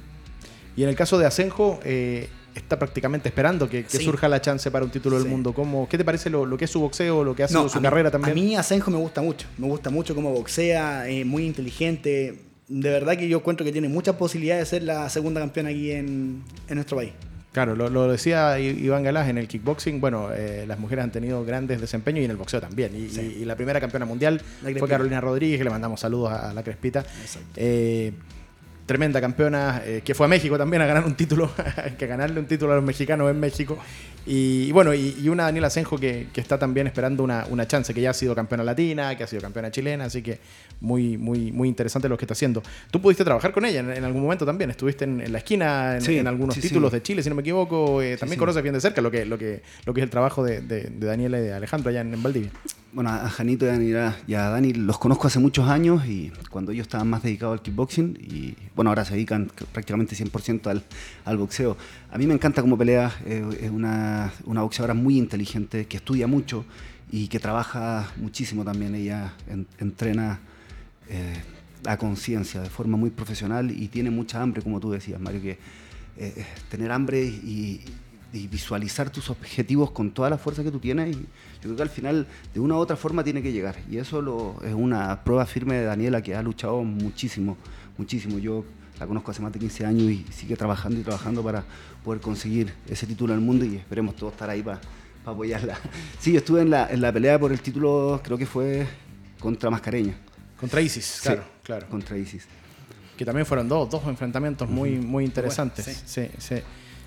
Y 0.77 0.83
en 0.83 0.89
el 0.89 0.95
caso 0.95 1.19
de 1.19 1.27
Asenjo, 1.27 1.81
eh, 1.85 2.29
está 2.55 2.79
prácticamente 2.79 3.29
esperando 3.29 3.69
que, 3.69 3.85
surja 3.89 4.29
la 4.29 4.41
chance 4.41 4.71
para 4.71 4.85
un 4.85 4.91
título 4.91 5.19
del 5.19 5.29
mundo. 5.29 5.53
¿Cómo, 5.53 5.89
¿Qué 5.89 5.99
te 5.99 6.05
parece 6.05 6.31
lo, 6.31 6.57
que 6.57 6.65
es 6.65 6.71
su 6.71 6.81
boxeo, 6.81 7.25
lo 7.25 7.35
que 7.35 7.45
ha 7.45 7.49
sido 7.49 7.69
su 7.69 7.81
carrera 7.81 8.11
también? 8.11 8.33
A 8.33 8.35
mí 8.35 8.57
Asenjo 8.57 8.91
me 8.91 8.99
gusta 8.99 9.23
mucho, 9.23 9.47
me 9.59 9.67
gusta 9.67 9.91
mucho 9.91 10.15
cómo 10.15 10.33
boxea, 10.33 11.09
es 11.09 11.27
muy 11.27 11.47
inteligente. 11.47 12.39
de 12.69 12.91
verdad 12.91 13.17
que 13.17 13.29
yo 13.29 13.39
encuentro 13.39 13.65
que 13.65 13.73
tiene 13.73 13.89
muchas 13.89 14.17
posibilidades 14.17 14.71
de 14.71 14.79
ser 14.79 14.83
la 14.85 15.09
segunda 15.09 15.41
campeona 15.41 15.71
aquí 15.71 15.91
en, 15.91 16.43
en 16.69 16.75
nuestro 16.75 16.97
país. 16.97 17.13
Claro, 17.53 17.75
lo, 17.75 18.09
decía 18.09 18.61
Iván 18.61 19.03
Galás 19.03 19.29
en 19.29 19.37
el 19.37 19.49
kickboxing. 19.49 20.01
Bueno, 20.01 20.29
eh, 20.33 20.65
las 20.69 20.79
mujeres 20.79 21.03
han 21.03 21.11
tenido 21.11 21.45
grandes 21.45 21.81
desempeños 21.81 22.23
y 22.23 22.25
en 22.25 22.31
el 22.31 22.37
boxeo 22.37 22.61
también. 22.61 22.93
Y, 22.95 23.45
la 23.45 23.57
primera 23.57 23.81
campeona 23.81 24.07
mundial 24.07 24.41
fue 24.79 24.89
Carolina 24.89 25.21
Rodríguez, 25.21 25.59
que 25.59 25.65
le 25.65 25.71
mandamos 25.71 25.99
saludos 25.99 26.31
a, 26.31 26.55
la 26.55 26.63
Crespita. 26.63 27.05
Eh, 27.57 28.13
tremenda 28.91 29.21
campeona, 29.21 29.83
eh, 29.87 30.03
que 30.05 30.17
fue 30.17 30.27
a 30.27 30.29
México 30.29 30.59
también 30.59 30.83
a 30.83 30.87
ganar 30.87 31.05
un 31.05 31.15
título, 31.15 31.49
que 31.99 32.09
ganarle 32.09 32.41
un 32.41 32.47
título 32.47 32.73
a 32.73 32.75
los 32.75 32.85
mexicanos 32.85 33.31
en 33.31 33.39
México. 33.39 33.79
Y, 34.27 34.71
bueno, 34.73 34.93
y, 34.93 35.29
una 35.29 35.45
Daniela 35.45 35.71
Senjo 35.71 35.97
que, 35.97 36.27
está 36.35 36.59
también 36.59 36.87
esperando 36.87 37.23
una, 37.23 37.67
chance, 37.69 37.95
que 37.95 38.01
ya 38.01 38.11
ha 38.11 38.15
sido 38.15 38.35
campeona 38.35 38.65
latina, 38.65 39.17
que 39.17 39.25
ha 39.25 39.27
sido 39.27 39.41
campeona 39.41 39.71
chilena, 39.71 40.07
así 40.07 40.23
que 40.23 40.41
muy, 40.81 41.17
muy, 41.17 41.53
muy 41.53 41.69
interesante 41.69 42.09
lo 42.09 42.19
que 42.19 42.25
está 42.25 42.33
haciendo. 42.33 42.63
Tú 42.91 43.01
pudiste 43.01 43.25
trabajar 43.25 43.53
con 43.53 43.65
ella 43.65 43.81
en, 43.81 44.05
algún 44.05 44.23
momento 44.23 44.45
también, 44.45 44.71
estuviste 44.71 45.05
en, 45.05 45.31
la 45.31 45.39
esquina 45.39 45.99
en, 45.99 46.27
algunos 46.27 46.59
títulos 46.59 46.91
de 46.91 47.01
Chile, 47.03 47.23
si 47.23 47.29
no 47.29 47.35
me 47.35 47.43
equivoco, 47.43 48.03
eh, 48.03 48.17
también 48.17 48.39
conoces 48.39 48.63
bien 48.63 48.75
de 48.75 48.81
cerca 48.81 49.01
lo 49.01 49.11
que, 49.11 49.25
lo 49.25 49.39
que, 49.39 49.63
lo 49.87 49.95
que 49.95 50.01
es 50.01 50.05
el 50.05 50.11
trabajo 50.11 50.45
de, 50.45 50.61
Daniela 50.99 51.39
y 51.39 51.43
de 51.43 51.53
Alejandro 51.53 51.91
allá 51.91 52.01
en, 52.01 52.21
Valdivia. 52.23 52.51
Bueno, 52.93 53.11
a 53.11 53.29
Janito 53.31 53.67
y 53.67 53.95
a, 54.35 54.49
Dani 54.51 54.73
los 54.73 54.99
conozco 54.99 55.29
hace 55.29 55.39
muchos 55.39 55.69
años 55.69 56.05
y 56.07 56.33
cuando 56.51 56.73
ellos 56.73 56.87
estaban 56.87 57.09
más 57.09 57.23
dedicados 57.23 57.59
al 57.59 57.63
kickboxing 57.63 58.19
y 58.21 58.57
bueno, 58.75 58.80
ahora 58.89 59.05
se 59.05 59.15
dedican 59.15 59.51
prácticamente 59.73 60.17
100% 60.17 60.83
al, 61.25 61.37
boxeo. 61.37 61.77
A 62.11 62.19
mí 62.19 62.27
me 62.27 62.35
encanta 62.35 62.63
cómo 62.63 62.79
pelea, 62.79 63.13
eh, 63.27 63.45
es 63.61 63.71
una, 63.71 64.33
una, 64.45 64.63
boxeadora 64.63 64.95
muy 64.95 65.19
inteligente, 65.19 65.87
que 65.87 65.99
estudia 65.99 66.27
mucho 66.27 66.65
y 67.13 67.29
que 67.29 67.39
trabaja 67.39 68.13
muchísimo 68.17 68.65
también. 68.65 68.95
Ella 68.95 69.33
entrena 69.79 70.41
eh, 71.09 71.43
a 71.87 71.97
conciencia 71.97 72.61
de 72.61 72.69
forma 72.69 72.97
muy 72.97 73.11
profesional 73.11 73.71
y 73.71 73.89
tiene 73.89 74.11
mucha 74.11 74.41
hambre, 74.41 74.63
como 74.63 74.81
tú 74.81 74.91
decías, 74.91 75.21
Mario, 75.21 75.41
que 75.41 75.59
eh, 76.17 76.47
tener 76.69 76.93
hambre 76.93 77.23
y, 77.23 77.81
visualizar 78.33 79.11
tus 79.11 79.29
objetivos 79.29 79.91
con 79.91 80.13
toda 80.13 80.31
la 80.31 80.39
fuerza 80.39 80.63
que 80.63 80.71
tú 80.71 80.79
tienes. 80.79 81.17
Y 81.17 81.21
yo 81.21 81.63
creo 81.63 81.77
que 81.77 81.83
al 81.83 81.89
final, 81.89 82.29
de 82.55 82.61
una 82.61 82.77
u 82.77 82.79
otra 82.79 82.95
forma, 82.95 83.25
tiene 83.25 83.43
que 83.43 83.51
llegar. 83.51 83.75
Y 83.91 83.97
eso 83.97 84.57
es 84.65 84.73
una 84.73 85.25
prueba 85.25 85.45
firme 85.47 85.75
de 85.75 85.83
Daniela, 85.83 86.23
que 86.23 86.37
ha 86.37 86.43
luchado 86.43 86.85
muchísimo, 86.85 87.57
muchísimo. 87.97 88.39
Yo 88.39 88.65
la 89.01 89.07
conozco 89.07 89.31
hace 89.31 89.41
más 89.41 89.53
de 89.53 89.59
15 89.59 89.87
años 89.87 90.11
y 90.11 90.27
sigue 90.31 90.57
trabajando 90.57 91.01
y 91.01 91.03
trabajando 91.03 91.43
para 91.43 91.65
poder 92.05 92.21
conseguir 92.21 92.73
ese 92.87 93.07
título 93.07 93.33
el 93.33 93.41
mundo 93.41 93.65
y 93.65 93.77
esperemos 93.77 94.15
todos 94.15 94.35
estar 94.35 94.51
ahí 94.51 94.63
para 94.63 94.81
apoyarla. 95.25 95.79
Sí, 96.21 96.33
yo 96.33 96.39
estuve 96.39 96.61
en 96.61 96.71
la, 96.71 96.91
en 96.91 97.01
la 97.01 97.11
pelea 97.11 97.39
por 97.39 97.51
el 97.51 97.61
título, 97.61 98.21
creo 98.23 98.37
que 98.37 98.47
fue 98.47 98.87
contra 99.39 99.71
Mascareña. 99.71 100.15
Contra 100.59 100.83
ISIS, 100.83 101.21
claro, 101.23 101.45
claro. 101.63 101.89
Contra 101.89 102.19
ISIS. 102.19 102.47
Que 103.17 103.25
también 103.25 103.47
fueron 103.47 103.69
dos, 103.69 103.89
dos 103.89 104.07
enfrentamientos 104.07 104.69
muy, 104.69 104.97
muy 104.97 105.25
interesantes. 105.25 106.03
sí, 106.05 106.29
sí. 106.39 106.57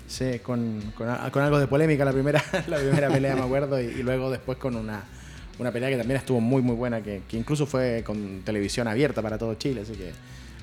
sí. 0.08 0.38
con, 0.40 0.80
con, 0.96 1.08
algo 1.08 1.60
de 1.60 1.68
polémica 1.68 2.04
la 2.04 2.12
primera, 2.12 2.42
la 2.66 2.78
primera 2.78 3.08
pelea, 3.08 3.36
me 3.36 3.42
acuerdo, 3.42 3.80
y, 3.80 4.02
luego 4.02 4.30
después 4.30 4.58
con 4.58 4.74
una, 4.74 5.04
una 5.60 5.70
pelea 5.70 5.90
que 5.90 5.96
también 5.96 6.18
estuvo 6.18 6.40
muy, 6.40 6.60
muy 6.60 6.74
buena, 6.74 7.00
que, 7.00 7.22
que 7.28 7.36
incluso 7.36 7.66
fue 7.66 8.02
con 8.04 8.42
televisión 8.44 8.88
abierta 8.88 9.22
para 9.22 9.38
todo 9.38 9.54
Chile, 9.54 9.82
así 9.82 9.92
que 9.92 10.12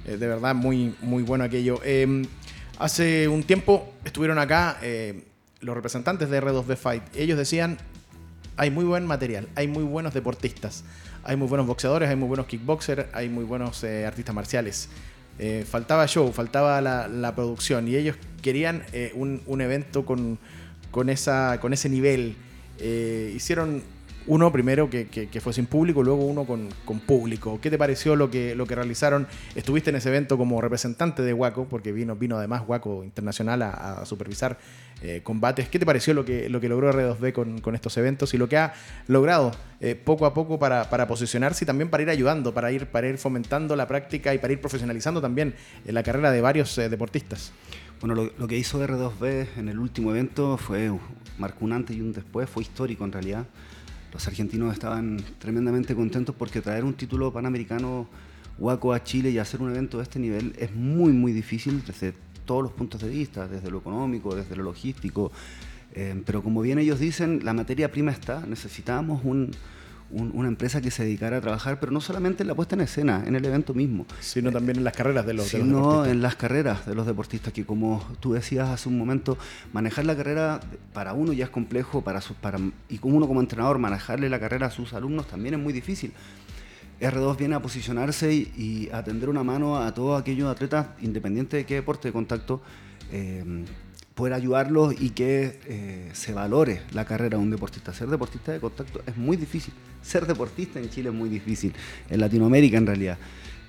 eh, 0.05 0.17
de 0.17 0.27
verdad, 0.27 0.55
muy, 0.55 0.95
muy 1.01 1.23
bueno 1.23 1.43
aquello. 1.43 1.79
Em, 1.83 2.25
hace 2.79 3.27
un 3.27 3.43
tiempo 3.43 3.93
estuvieron 4.05 4.39
acá 4.39 4.77
eh, 4.81 5.23
los 5.59 5.75
representantes 5.75 6.29
de 6.29 6.41
R2B 6.41 6.75
Fight. 6.75 7.03
Ellos 7.15 7.37
decían, 7.37 7.77
hay 8.57 8.71
muy 8.71 8.85
buen 8.85 9.05
material, 9.05 9.47
hay 9.55 9.67
muy 9.67 9.83
buenos 9.83 10.13
deportistas, 10.13 10.83
hay 11.23 11.35
muy 11.35 11.47
buenos 11.47 11.67
boxeadores, 11.67 12.09
hay 12.09 12.15
muy 12.15 12.27
buenos 12.27 12.47
kickboxers, 12.47 13.05
hay 13.13 13.29
muy 13.29 13.43
buenos 13.43 13.83
eh, 13.83 14.05
artistas 14.05 14.35
marciales. 14.35 14.89
faltaba 15.65 16.05
show, 16.07 16.31
faltaba 16.31 16.81
la, 16.81 17.35
producción 17.35 17.87
y 17.87 17.95
ellos 17.95 18.15
querían 18.43 18.83
un, 19.15 19.61
evento 19.61 20.05
con, 20.05 20.37
con, 20.91 21.09
esa, 21.09 21.59
con 21.59 21.73
ese 21.73 21.89
nivel. 21.89 22.35
hicieron 23.35 23.81
uno 24.27 24.51
primero 24.51 24.89
que, 24.89 25.41
fue 25.41 25.53
sin 25.53 25.65
público, 25.65 26.03
luego 26.03 26.25
uno 26.25 26.45
con, 26.45 26.69
público. 26.99 27.59
¿Qué 27.61 27.69
te 27.69 27.77
pareció 27.77 28.15
lo 28.15 28.29
que, 28.29 28.55
lo 28.55 28.65
que 28.65 28.75
realizaron? 28.75 29.27
Estuviste 29.55 29.89
en 29.89 29.95
ese 29.95 30.09
evento 30.09 30.37
como 30.37 30.61
representante 30.61 31.23
de 31.23 31.33
Waco, 31.33 31.65
porque 31.67 31.91
vino, 31.91 32.15
vino 32.15 32.37
además 32.37 32.63
Waco 32.67 33.03
Internacional 33.03 33.61
a, 33.63 34.05
supervisar 34.05 34.57
eh, 35.01 35.21
combates. 35.23 35.69
¿Qué 35.69 35.79
te 35.79 35.85
pareció 35.85 36.13
lo 36.13 36.23
que, 36.23 36.49
lo 36.49 36.59
que 36.61 36.69
logró 36.69 36.91
R2B 36.93 37.61
con, 37.61 37.75
estos 37.75 37.97
eventos 37.97 38.33
y 38.33 38.37
lo 38.37 38.47
que 38.47 38.57
ha 38.57 38.73
logrado 39.07 39.51
eh, 39.79 39.95
poco 39.95 40.25
a 40.25 40.33
poco 40.33 40.59
para, 40.59 41.07
posicionarse 41.07 41.65
y 41.65 41.67
también 41.67 41.89
para 41.89 42.03
ir 42.03 42.09
ayudando, 42.09 42.53
para 42.53 42.71
ir, 42.71 42.87
para 42.87 43.07
ir 43.07 43.17
fomentando 43.17 43.75
la 43.75 43.87
práctica 43.87 44.33
y 44.33 44.37
para 44.37 44.53
ir 44.53 44.61
profesionalizando 44.61 45.21
también 45.21 45.55
eh, 45.85 45.91
la 45.91 46.03
carrera 46.03 46.31
de 46.31 46.41
varios 46.41 46.75
deportistas? 46.75 47.51
Bueno, 47.99 48.15
lo, 48.15 48.31
lo, 48.37 48.47
que 48.47 48.57
hizo 48.57 48.83
R2B 48.83 49.57
en 49.57 49.69
el 49.69 49.77
último 49.77 50.09
evento 50.09 50.57
fue, 50.57 50.91
marcó 51.37 51.65
un 51.65 51.73
antes 51.73 51.95
y 51.95 52.01
un 52.01 52.13
después, 52.13 52.49
fue 52.49 52.63
histórico 52.63 53.05
en 53.05 53.11
realidad 53.11 53.45
los 54.11 54.27
argentinos 54.27 54.73
estaban 54.73 55.17
tremendamente 55.39 55.95
contentos 55.95 56.35
porque 56.35 56.61
traer 56.61 56.83
un 56.83 56.93
título 56.93 57.31
panamericano 57.31 58.07
Huaco 58.57 58.93
a 58.93 59.03
Chile 59.03 59.31
y 59.31 59.37
hacer 59.37 59.61
un 59.61 59.71
evento 59.71 59.97
de 59.97 60.03
este 60.03 60.19
nivel 60.19 60.53
es 60.59 60.73
muy, 60.75 61.13
muy 61.13 61.31
difícil 61.31 61.83
desde 61.85 62.13
todos 62.45 62.63
los 62.63 62.71
puntos 62.71 63.01
de 63.01 63.09
vista, 63.09 63.47
desde 63.47 63.71
lo 63.71 63.79
económico, 63.79 64.35
desde 64.35 64.55
lo 64.55 64.63
logístico. 64.63 65.31
Eh, 65.93 66.21
pero 66.25 66.43
como 66.43 66.61
bien 66.61 66.79
ellos 66.79 66.99
dicen, 66.99 67.41
la 67.43 67.53
materia 67.53 67.91
prima 67.91 68.11
está, 68.11 68.45
necesitamos 68.45 69.21
un, 69.23 69.51
una 70.11 70.47
empresa 70.47 70.81
que 70.81 70.91
se 70.91 71.03
dedicara 71.03 71.37
a 71.37 71.41
trabajar, 71.41 71.79
pero 71.79 71.91
no 71.91 72.01
solamente 72.01 72.43
en 72.43 72.47
la 72.47 72.55
puesta 72.55 72.75
en 72.75 72.81
escena, 72.81 73.23
en 73.25 73.35
el 73.35 73.45
evento 73.45 73.73
mismo. 73.73 74.05
Sino 74.19 74.51
también 74.51 74.77
en 74.77 74.83
las 74.83 74.93
carreras 74.93 75.25
de 75.25 75.33
los, 75.33 75.47
sino 75.47 75.63
deportistas. 75.63 76.07
en 76.09 76.21
las 76.21 76.35
carreras 76.35 76.85
de 76.85 76.95
los 76.95 77.05
deportistas, 77.05 77.53
que 77.53 77.65
como 77.65 78.03
tú 78.19 78.33
decías 78.33 78.69
hace 78.69 78.89
un 78.89 78.97
momento, 78.97 79.37
manejar 79.73 80.05
la 80.05 80.15
carrera 80.15 80.59
para 80.93 81.13
uno 81.13 81.33
ya 81.33 81.45
es 81.45 81.51
complejo, 81.51 82.01
para, 82.01 82.21
para 82.41 82.59
y 82.89 82.97
como 82.97 83.17
uno 83.17 83.27
como 83.27 83.39
entrenador 83.41 83.79
manejarle 83.79 84.29
la 84.29 84.39
carrera 84.39 84.67
a 84.67 84.71
sus 84.71 84.93
alumnos 84.93 85.27
también 85.27 85.55
es 85.55 85.59
muy 85.59 85.73
difícil. 85.73 86.11
R2 86.99 87.37
viene 87.37 87.55
a 87.55 87.61
posicionarse 87.61 88.31
y, 88.33 88.89
a 88.93 89.03
tender 89.03 89.29
una 89.29 89.43
mano 89.43 89.77
a 89.77 89.93
todos 89.93 90.21
aquellos 90.21 90.49
atletas, 90.49 90.87
independiente 91.01 91.57
de 91.57 91.65
qué 91.65 91.75
deporte 91.75 92.09
de 92.09 92.13
contacto, 92.13 92.61
eh, 93.11 93.43
poder 94.21 94.35
ayudarlos 94.35 94.93
y 95.01 95.09
que 95.09 95.59
eh, 95.65 96.11
se 96.13 96.31
valore 96.31 96.83
la 96.93 97.05
carrera 97.05 97.39
de 97.39 97.43
un 97.43 97.49
deportista. 97.49 97.91
Ser 97.91 98.07
deportista 98.07 98.51
de 98.51 98.59
contacto 98.59 99.01
es 99.07 99.17
muy 99.17 99.35
difícil. 99.35 99.73
Ser 100.03 100.27
deportista 100.27 100.79
en 100.79 100.91
Chile 100.91 101.09
es 101.09 101.15
muy 101.15 101.27
difícil, 101.27 101.73
en 102.07 102.19
Latinoamérica 102.19 102.77
en 102.77 102.85
realidad. 102.85 103.17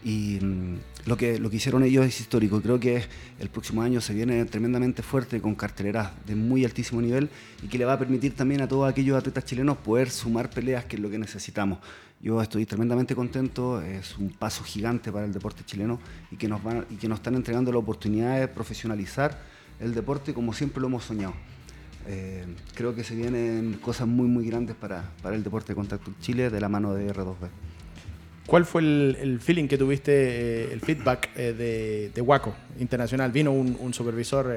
Y 0.05 0.41
mm, 0.43 0.77
lo, 1.07 1.17
que, 1.17 1.39
lo 1.39 1.49
que 1.49 1.57
hicieron 1.57 1.83
ellos 1.85 2.05
es 2.05 2.21
histórico. 2.21 2.61
Creo 2.61 2.79
que 2.79 3.03
el 3.41 3.49
próximo 3.49 3.81
año 3.81 4.03
se 4.03 4.13
viene 4.13 4.45
tremendamente 4.45 5.03
fuerte 5.03 5.41
con 5.41 5.55
carteleras 5.55 6.11
de 6.27 6.35
muy 6.35 6.67
altísimo 6.67 7.01
nivel 7.01 7.31
y 7.63 7.69
que 7.69 7.79
le 7.79 7.87
va 7.87 7.95
a 7.95 7.99
permitir 7.99 8.37
también 8.37 8.61
a 8.61 8.69
todos 8.69 8.91
aquellos 8.91 9.17
atletas 9.17 9.47
chilenos 9.47 9.79
poder 9.79 10.11
sumar 10.11 10.51
peleas, 10.51 10.85
que 10.85 10.97
es 10.97 11.03
lo 11.03 11.09
que 11.09 11.17
necesitamos. 11.17 11.79
Yo 12.21 12.43
estoy 12.43 12.67
tremendamente 12.67 13.15
contento, 13.15 13.81
es 13.81 14.19
un 14.19 14.29
paso 14.29 14.63
gigante 14.65 15.11
para 15.11 15.25
el 15.25 15.33
deporte 15.33 15.65
chileno 15.65 15.99
y 16.31 16.37
que 16.37 16.47
nos, 16.47 16.63
van, 16.63 16.85
y 16.91 16.97
que 16.97 17.09
nos 17.09 17.21
están 17.21 17.37
entregando 17.37 17.73
la 17.73 17.79
oportunidad 17.79 18.39
de 18.39 18.49
profesionalizar 18.49 19.52
el 19.83 19.95
deporte 19.95 20.33
como 20.33 20.53
siempre 20.53 20.81
lo 20.81 20.87
hemos 20.87 21.05
soñado. 21.05 21.35
Eh, 22.09 22.45
creo 22.75 22.95
que 22.95 23.05
se 23.05 23.15
vienen 23.15 23.79
cosas 23.81 24.09
muy, 24.09 24.27
muy 24.27 24.45
grandes 24.47 24.75
para, 24.75 25.11
para 25.23 25.37
el 25.37 25.43
deporte 25.43 25.69
de 25.69 25.77
contacto 25.77 26.13
Chile 26.21 26.51
de 26.51 26.61
la 26.61 26.69
mano 26.69 26.95
de 26.95 27.13
R2B. 27.13 27.49
¿Cuál 28.47 28.65
fue 28.67 28.83
el, 28.83 29.39
feeling 29.41 29.69
que 29.69 29.79
tuviste, 29.79 30.13
eh, 30.13 30.73
el 30.73 30.81
feedback 30.81 31.31
eh, 31.37 31.53
de, 31.53 32.11
de, 32.13 32.21
Waco 32.21 32.55
Internacional? 32.81 33.31
Vino 33.31 33.53
un, 33.53 33.95
supervisor 33.95 34.53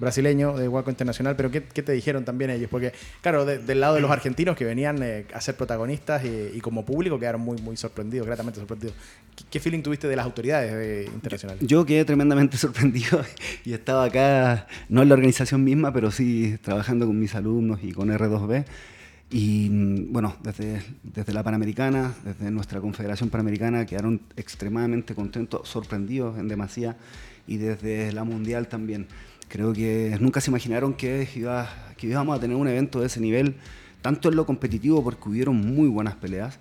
brasileño 0.00 0.56
de 0.56 0.66
Waco 0.66 0.90
Internacional, 0.90 1.36
pero 1.36 1.50
¿qué, 1.50 1.60
te 1.60 1.92
dijeron 1.92 2.24
también 2.24 2.50
ellos? 2.50 2.68
Porque, 2.70 2.92
claro, 3.20 3.44
del 3.44 3.80
lado 3.80 3.94
de 3.94 4.00
los 4.00 4.10
argentinos 4.10 4.56
que 4.56 4.64
venían 4.64 5.02
a 5.32 5.40
ser 5.40 5.56
protagonistas 5.56 6.22
y, 6.24 6.60
como 6.60 6.84
público 6.84 7.18
quedaron 7.18 7.42
muy, 7.42 7.58
muy 7.58 7.76
sorprendidos, 7.76 8.26
gratamente 8.26 8.58
sorprendidos. 8.58 8.94
¿Qué, 9.50 9.60
feeling 9.60 9.82
tuviste 9.82 10.08
de 10.08 10.16
las 10.16 10.24
autoridades 10.24 11.06
internacionales? 11.08 11.62
Yo, 11.66 11.84
quedé 11.84 12.04
tremendamente 12.04 12.56
sorprendido 12.56 13.22
y 13.64 13.72
estaba 13.72 14.04
acá, 14.04 14.66
no 14.88 15.02
en 15.02 15.08
la 15.08 15.14
organización 15.14 15.62
misma, 15.62 15.92
pero 15.92 16.10
sí 16.10 16.58
trabajando 16.62 17.06
con 17.06 17.18
mis 17.18 17.34
alumnos 17.34 17.80
y 17.82 17.92
con 17.92 18.08
R2B. 18.08 18.64
Y 19.30 19.68
mm, 19.70 20.12
bueno, 20.12 20.36
desde, 20.42 20.82
desde 21.02 21.32
la 21.32 21.42
Panamericana, 21.42 22.14
desde 22.24 22.50
nuestra 22.50 22.80
Confederación 22.80 23.30
Panamericana, 23.30 23.86
quedaron 23.86 24.20
extremadamente 24.36 25.14
contentos, 25.14 25.68
sorprendidos 25.68 26.38
en 26.38 26.48
demasía, 26.48 26.96
y 27.46 27.56
desde 27.56 28.12
la 28.12 28.24
Mundial 28.24 28.68
también. 28.68 29.06
Creo 29.50 29.74
que 29.74 30.16
nunca 30.18 30.40
se 30.40 30.50
imaginaron 30.50 30.94
que, 30.94 31.28
iba, 31.34 31.68
que 31.98 32.06
íbamos 32.06 32.38
a 32.38 32.40
tener 32.40 32.56
un 32.56 32.68
evento 32.68 33.00
de 33.00 33.08
ese 33.08 33.20
nivel, 33.20 33.56
tanto 34.00 34.30
en 34.30 34.36
lo 34.36 34.46
competitivo, 34.46 35.04
porque 35.04 35.28
hubieron 35.28 35.56
muy 35.56 35.88
buenas 35.88 36.14
peleas, 36.14 36.58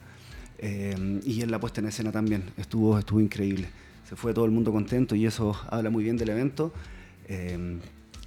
eh, 0.57 1.21
y 1.23 1.41
en 1.41 1.51
la 1.51 1.59
puesta 1.59 1.79
en 1.79 1.87
escena 1.87 2.11
también. 2.11 2.43
Estuvo, 2.57 2.99
estuvo 2.99 3.21
increíble. 3.21 3.69
Se 4.09 4.15
fue 4.17 4.33
todo 4.33 4.45
el 4.45 4.51
mundo 4.51 4.73
contento 4.73 5.15
y 5.15 5.25
eso 5.25 5.55
habla 5.69 5.89
muy 5.89 6.03
bien 6.03 6.17
del 6.17 6.29
evento. 6.29 6.73
Eh, 7.27 7.77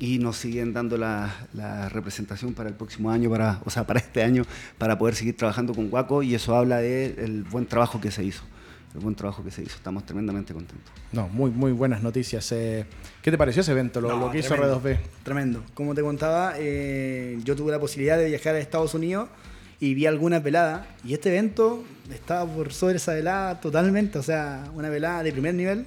y 0.03 0.19
nos 0.19 0.37
siguen 0.37 0.73
dando 0.73 0.97
la, 0.97 1.89
representación 1.91 2.55
para 2.55 2.69
el 2.69 2.75
próximo 2.75 3.13
año, 3.13 3.31
para, 3.31 3.61
o 3.65 3.71
sea, 3.71 3.87
para 3.87 4.01
este 4.01 4.25
año, 4.25 4.43
para 4.77 4.99
poder 4.99 5.15
seguir 5.15 5.37
trabajando 5.37 5.73
con 5.75 5.91
Guaco 5.91 6.25
y 6.25 6.35
eso 6.35 6.57
habla 6.57 6.79
del 6.79 7.45
buen 7.45 7.67
trabajo 7.67 8.01
que 8.01 8.11
se 8.11 8.25
hizo. 8.25 8.43
El 8.95 9.01
buen 9.01 9.15
trabajo 9.15 9.43
que 9.43 9.51
se 9.51 9.63
hizo. 9.63 9.77
Estamos 9.77 10.05
tremendamente 10.05 10.53
contentos. 10.53 10.91
No, 11.13 11.29
muy, 11.29 11.51
muy 11.51 11.73
buenas 11.73 12.03
noticias. 12.03 12.51
Eh, 12.53 12.85
¿Qué 13.23 13.31
te 13.31 13.39
pareció 13.39 13.63
ese 13.63 13.73
evento, 13.73 14.01
lo, 14.01 14.09
No, 14.11 14.19
lo 14.27 14.31
que 14.31 14.39
hizo 14.41 14.49
tremendo, 14.55 14.83
R2B? 14.83 14.99
Tremendo. 15.23 15.63
Como 15.75 15.95
te 15.95 16.03
contaba, 16.03 16.55
eh, 16.59 17.39
yo 17.45 17.57
tuve 17.57 17.73
la 17.73 17.79
posibilidad 17.81 18.19
de 18.19 18.27
viajar 18.27 18.55
a 18.55 18.59
Estados 18.59 18.95
Unidos 18.95 19.29
y 19.81 19.95
vi 19.95 20.07
algunas 20.07 20.43
veladas. 20.43 20.87
Y 21.05 21.15
este 21.15 21.31
evento 21.31 21.85
estaba 22.13 22.51
por 22.51 22.73
sobre 22.73 22.97
esa 22.97 23.15
velada 23.15 23.61
totalmente. 23.61 24.19
O 24.19 24.23
sea, 24.23 24.65
una 24.75 24.89
velada 24.91 25.23
de 25.23 25.33
primer 25.33 25.55
nivel. 25.55 25.87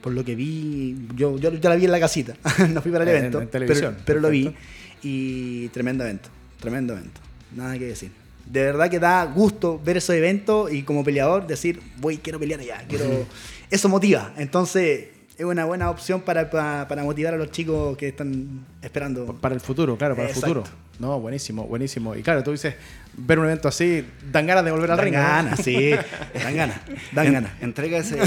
Por 0.00 0.12
lo 0.12 0.24
que 0.24 0.36
vi, 0.36 0.96
yo, 1.16 1.36
yo, 1.38 1.52
yo 1.52 1.68
la 1.68 1.74
vi 1.74 1.86
en 1.86 1.90
la 1.90 1.98
casita. 2.00 2.34
no 2.70 2.80
fui 2.82 2.92
para 2.92 3.02
el 3.02 3.10
En- 3.10 3.16
evento. 3.16 3.40
en 3.42 3.48
televisión, 3.48 3.94
Pero, 3.94 4.04
pero 4.06 4.20
lo 4.20 4.30
vi. 4.30 4.54
Y 5.02 5.68
tremendo 5.68 6.04
evento. 6.04 6.28
Tremendo 6.60 6.92
evento. 6.92 7.20
Nada 7.56 7.76
que 7.78 7.86
decir. 7.86 8.12
De 8.50 8.62
verdad 8.62 8.88
que 8.90 8.98
da 8.98 9.24
gusto 9.24 9.80
ver 9.84 9.98
esos 9.98 10.14
eventos 10.16 10.72
y 10.72 10.82
como 10.82 11.04
peleador 11.04 11.46
decir, 11.46 11.80
voy, 11.98 12.18
quiero 12.18 12.38
pelear 12.38 12.60
allá. 12.60 12.84
Quiero... 12.88 13.26
Eso 13.70 13.88
motiva. 13.88 14.32
Entonces, 14.38 15.08
es 15.36 15.44
una 15.44 15.64
buena 15.66 15.90
opción 15.90 16.22
para, 16.22 16.50
para, 16.50 16.88
para 16.88 17.04
motivar 17.04 17.34
a 17.34 17.36
los 17.36 17.50
chicos 17.50 17.96
que 17.96 18.08
están 18.08 18.64
esperando. 18.82 19.34
Para 19.40 19.54
el 19.54 19.60
futuro, 19.60 19.96
claro, 19.96 20.16
para 20.16 20.28
Exacto. 20.28 20.46
el 20.46 20.64
futuro. 20.64 20.87
No, 20.98 21.20
buenísimo, 21.20 21.64
buenísimo. 21.66 22.16
Y 22.16 22.22
claro, 22.22 22.42
tú 22.42 22.50
dices, 22.50 22.74
ver 23.16 23.38
un 23.38 23.44
evento 23.46 23.68
así, 23.68 24.04
dan 24.32 24.46
ganas 24.46 24.64
de 24.64 24.72
volver 24.72 24.90
al 24.90 24.96
Dan 24.96 25.04
ring. 25.06 25.14
¿no? 25.14 25.20
ganas, 25.20 25.60
sí. 25.62 25.90
Dan 26.42 26.56
ganas. 26.56 26.80
Dan 27.12 27.26
En- 27.28 27.32
ganas. 27.34 27.52
Entrega 27.60 27.98
ese, 27.98 28.18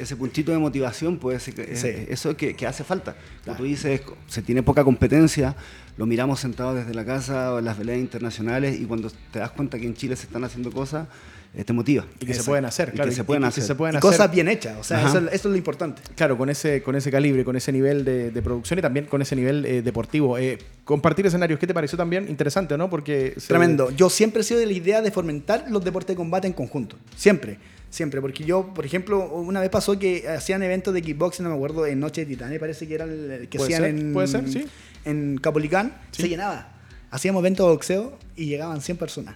ese 0.00 0.14
puntito 0.16 0.52
de 0.52 0.58
motivación, 0.58 1.18
pues 1.18 1.48
ese- 1.48 1.76
Sí. 1.76 2.06
eso 2.08 2.36
que, 2.36 2.54
que 2.54 2.66
hace 2.66 2.84
falta. 2.84 3.12
Como 3.14 3.42
Claro. 3.44 3.58
tú 3.58 3.64
dices, 3.64 4.02
se 4.28 4.40
tiene 4.42 4.62
poca 4.62 4.84
competencia, 4.84 5.56
lo 5.96 6.06
miramos 6.06 6.38
sentados 6.40 6.76
desde 6.76 6.94
la 6.94 7.04
casa 7.04 7.52
o 7.54 7.58
en 7.58 7.64
las 7.64 7.76
veleas 7.76 7.98
internacionales 7.98 8.80
y 8.80 8.84
cuando 8.84 9.10
te 9.32 9.40
das 9.40 9.50
cuenta 9.50 9.78
que 9.78 9.86
en 9.86 9.94
Chile 9.94 10.14
se 10.16 10.26
están 10.26 10.44
haciendo 10.44 10.70
cosas, 10.70 11.08
te 11.52 11.72
motiva. 11.74 12.06
Y 12.18 12.24
que 12.26 12.32
se 12.34 12.42
pueden 12.44 12.64
hacer, 12.64 12.88
Y 12.88 12.92
claro. 12.92 13.10
que 13.10 13.14
se 13.16 13.24
pueden 13.24 13.44
hacer. 13.44 13.62
se 13.62 13.74
pueden 13.74 13.94
Y 13.94 13.98
hacer, 13.98 14.10
cosas 14.10 14.30
bien 14.32 14.48
hechas. 14.48 14.78
O 14.78 14.82
sea, 14.84 15.06
eso, 15.06 15.18
es- 15.18 15.24
eso 15.32 15.48
es 15.48 15.52
lo 15.52 15.56
importante. 15.56 16.00
Claro, 16.14 16.38
con 16.38 16.48
ese, 16.48 16.82
con 16.82 16.96
ese 16.96 17.10
calibre, 17.10 17.44
con 17.44 17.56
ese 17.56 17.72
nivel 17.72 18.04
de, 18.04 18.30
de 18.30 18.42
producción 18.42 18.78
y 18.78 18.82
también 18.82 19.04
con 19.06 19.20
ese 19.20 19.36
nivel 19.36 19.64
eh, 19.66 19.82
deportivo. 19.82 20.38
Eh, 20.38 20.58
compartir 20.84 21.26
escenarios, 21.26 21.60
¿qué 21.60 21.66
te 21.66 21.74
pareció 21.74 21.98
también? 21.98 22.26
Interesante, 22.28 22.78
¿no? 22.78 22.88
Porque... 22.88 23.34
se- 23.36 23.48
Tremendo. 23.48 23.90
Yo 23.90 24.08
siempre 24.08 24.40
he 24.40 24.44
sido 24.44 24.60
de 24.60 24.66
la 24.66 24.72
idea 24.72 25.02
de 25.02 25.10
fomentar 25.10 25.66
los 25.68 25.84
deportes 25.84 26.08
de 26.08 26.16
combate 26.16 26.46
en 26.46 26.54
conjunto. 26.54 26.96
Siempre. 27.16 27.58
Siempre. 27.90 28.22
Porque 28.22 28.44
yo, 28.44 28.72
por 28.72 28.86
ejemplo, 28.86 29.26
una 29.32 29.60
vez 29.60 29.68
pasó 29.68 29.98
que 29.98 30.26
hacían 30.26 30.62
eventos 30.62 30.94
de 30.94 31.02
kickboxing, 31.02 31.44
no 31.44 31.50
me 31.50 31.56
acuerdo, 31.56 31.84
en 31.86 32.00
Noche 32.00 32.22
de 32.22 32.28
Titanes, 32.28 32.58
parece 32.58 32.88
que 32.88 32.94
era 32.94 33.04
el 33.04 33.48
que 33.50 33.58
Puede 33.58 33.74
hacían 33.74 33.82
ser, 33.82 34.00
en, 34.00 34.12
puede 34.14 34.26
ser, 34.28 34.48
sí. 34.48 34.64
en 35.04 35.36
Capolicán. 35.36 35.92
Sí. 36.12 36.22
Se 36.22 36.28
llenaba. 36.30 36.68
Hacíamos 37.10 37.40
eventos 37.42 37.66
de 37.66 37.70
boxeo 37.72 38.18
y 38.36 38.46
llegaban 38.46 38.80
100 38.80 38.96
personas. 38.96 39.34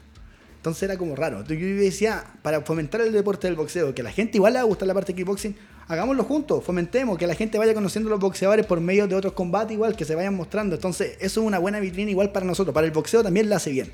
Entonces 0.66 0.82
era 0.82 0.98
como 0.98 1.14
raro. 1.14 1.36
Entonces 1.36 1.60
yo 1.60 1.76
decía, 1.76 2.24
para 2.42 2.60
fomentar 2.62 3.00
el 3.00 3.12
deporte 3.12 3.46
del 3.46 3.54
boxeo, 3.54 3.94
que 3.94 4.00
a 4.00 4.04
la 4.04 4.10
gente 4.10 4.36
igual 4.38 4.52
le 4.52 4.58
va 4.58 4.64
a 4.64 4.66
gustar 4.66 4.88
la 4.88 4.94
parte 4.94 5.12
de 5.12 5.16
kickboxing, 5.18 5.54
hagámoslo 5.86 6.24
juntos, 6.24 6.64
fomentemos, 6.64 7.16
que 7.18 7.28
la 7.28 7.36
gente 7.36 7.56
vaya 7.56 7.72
conociendo 7.72 8.08
a 8.08 8.10
los 8.10 8.18
boxeadores 8.18 8.66
por 8.66 8.80
medio 8.80 9.06
de 9.06 9.14
otros 9.14 9.32
combates 9.34 9.74
igual, 9.74 9.94
que 9.94 10.04
se 10.04 10.16
vayan 10.16 10.34
mostrando. 10.34 10.74
Entonces 10.74 11.18
eso 11.20 11.40
es 11.40 11.46
una 11.46 11.60
buena 11.60 11.78
vitrina 11.78 12.10
igual 12.10 12.32
para 12.32 12.44
nosotros. 12.44 12.74
Para 12.74 12.84
el 12.84 12.92
boxeo 12.92 13.22
también 13.22 13.48
le 13.48 13.54
hace 13.54 13.70
bien. 13.70 13.92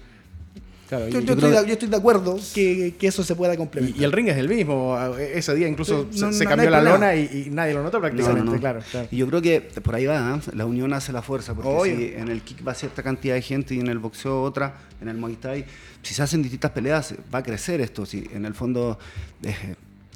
Claro, 0.93 1.09
Yo, 1.09 1.21
yo 1.21 1.27
yo 1.27 1.33
estoy, 1.33 1.51
de, 1.53 1.67
yo 1.69 1.73
estoy 1.73 1.89
de 1.89 1.97
acuerdo 1.97 2.39
que, 2.55 2.95
que 2.99 3.07
eso 3.07 3.25
se 3.25 3.35
pueda 3.35 3.57
complementar. 3.57 3.97
y- 3.99 4.03
y 4.03 4.05
el 4.05 4.13
ring 4.13 4.29
es 4.29 4.37
el 4.37 4.47
mismo. 4.47 4.95
Ese 5.19 5.55
día 5.55 5.67
incluso 5.67 6.07
Sí, 6.11 6.19
se, 6.19 6.25
no- 6.27 6.33
se 6.35 6.45
no- 6.45 6.51
cambió 6.51 6.67
no 6.67 6.71
la 6.71 6.81
problema. 6.83 6.99
lona 6.99 7.15
y, 7.17 7.45
y 7.47 7.51
nadie 7.51 7.73
lo 7.73 7.83
notó 7.83 7.99
prácticamente, 7.99 8.41
No, 8.41 8.45
no, 8.45 8.53
no. 8.57 8.61
claro. 8.61 8.81
claro. 8.91 9.09
Y 9.11 9.17
yo 9.17 9.27
creo 9.27 9.41
que 9.41 9.63
por 9.63 9.95
ahí 9.95 10.05
va, 10.05 10.37
¿eh? 10.37 10.51
la 10.55 10.67
unión 10.67 10.93
hace 10.93 11.11
la 11.13 11.23
fuerza, 11.23 11.55
porque 11.55 11.71
Obvio. 11.71 11.97
si 11.97 12.13
en 12.15 12.29
el 12.29 12.43
kick 12.43 12.67
va 12.69 12.75
cierta 12.75 13.03
cantidad 13.03 13.35
de 13.37 13.41
gente 13.41 13.75
y 13.75 13.81
en 13.81 13.87
el 13.87 13.99
boxeo 14.01 14.43
otra, 14.43 14.75
en 15.01 15.09
el 15.09 15.17
Muay 15.17 15.37
Thai, 15.37 15.65
si 16.03 16.13
se 16.13 16.23
hacen 16.23 16.43
distintas 16.43 16.73
peleas 16.73 17.15
va 17.35 17.39
a 17.39 17.43
crecer 17.43 17.81
esto, 17.81 18.05
si 18.05 18.29
en 18.35 18.45
el 18.45 18.53
fondo 18.53 18.99
eh, 19.45 19.55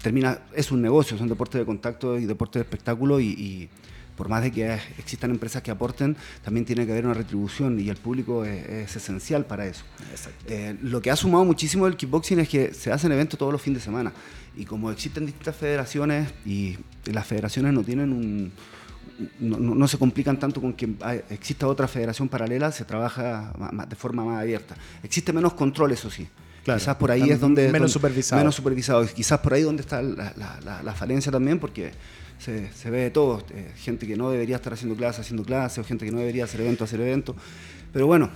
termina, 0.03 0.41
es 0.55 0.71
un 0.73 0.83
negocio, 0.83 1.17
son 1.17 1.29
deportes 1.29 1.59
de 1.59 1.65
contacto 1.65 2.19
y 2.19 2.27
deportes 2.27 2.61
de 2.61 2.65
espectáculo 2.65 3.19
y, 3.19 3.29
y 3.29 3.69
por 4.17 4.29
más 4.29 4.43
de 4.43 4.51
que 4.51 4.79
existan 4.99 5.31
empresas 5.31 5.63
que 5.63 5.71
aporten, 5.71 6.17
también 6.43 6.65
tiene 6.65 6.87
que 6.87 6.93
haber 6.93 7.05
una 7.05 7.15
retribución 7.15 7.79
y 7.79 7.89
el 7.91 7.97
público 7.97 8.45
es, 8.45 8.67
es 8.67 8.97
esencial 8.97 9.45
para 9.45 9.67
eso. 9.67 9.85
Eh, 10.47 10.77
lo 10.83 11.03
que 11.03 11.11
ha 11.11 11.17
sumado 11.17 11.45
muchísimo 11.45 11.87
el 11.87 11.97
kickboxing 11.97 12.41
es 12.41 12.49
que 12.49 12.73
se 12.75 12.91
hacen 12.93 13.13
eventos 13.13 13.39
todos 13.39 13.53
los 13.53 13.61
fines 13.61 13.81
de 13.81 13.85
semana. 13.85 14.13
Y 14.57 14.65
como 14.65 14.91
existen 14.91 15.27
distintas 15.27 15.55
federaciones 15.55 16.31
y 16.47 16.79
las 17.05 17.27
federaciones 17.27 17.73
no 17.75 17.83
tienen 17.85 18.13
un. 18.13 18.53
No, 19.41 19.59
no- 19.59 19.75
no 19.75 19.89
se 19.89 19.97
complican 19.99 20.39
tanto 20.39 20.61
con 20.61 20.73
que 20.75 20.89
exista 21.31 21.67
otra 21.67 21.89
federación 21.89 22.29
paralela, 22.29 22.71
se 22.73 22.85
trabaja 22.85 23.53
de 23.89 23.97
forma 23.97 24.25
más 24.25 24.41
abierta. 24.43 24.75
Existe 25.03 25.33
menos 25.33 25.55
control, 25.55 25.93
eso 25.93 26.11
sí. 26.11 26.27
Claro, 26.65 26.81
quizás 26.81 26.97
por 26.97 27.11
ahí 27.11 27.31
es 27.31 27.39
donde. 27.41 27.63
menos 27.67 27.81
donde- 27.81 27.93
supervisado. 27.93 28.41
Menos 28.41 28.55
supervisado. 28.55 29.07
Quizás 29.07 29.39
por 29.41 29.55
ahí 29.55 29.63
donde 29.63 29.83
está 29.83 30.03
la, 30.03 30.33
la- 30.37 30.59
la- 30.65 30.83
la 30.83 30.93
falencia 30.95 31.31
también, 31.31 31.59
porque 31.59 31.93
se, 32.39 32.73
se 32.73 32.91
ve 32.91 33.03
de 33.03 33.11
todo. 33.11 33.43
eh, 33.51 33.73
gente 33.77 34.07
que 34.07 34.17
no 34.17 34.31
debería 34.31 34.57
estar 34.57 34.73
haciendo 34.73 34.95
clases, 34.97 35.21
haciendo 35.21 35.45
clases, 35.45 35.79
o 35.79 35.85
gente 35.85 36.05
que 36.05 36.13
no 36.13 36.19
debería 36.19 36.45
hacer 36.45 36.61
eventos, 36.61 36.89
hacer 36.89 37.01
eventos. 37.01 37.37
Pero 37.93 38.07
bueno, 38.07 38.31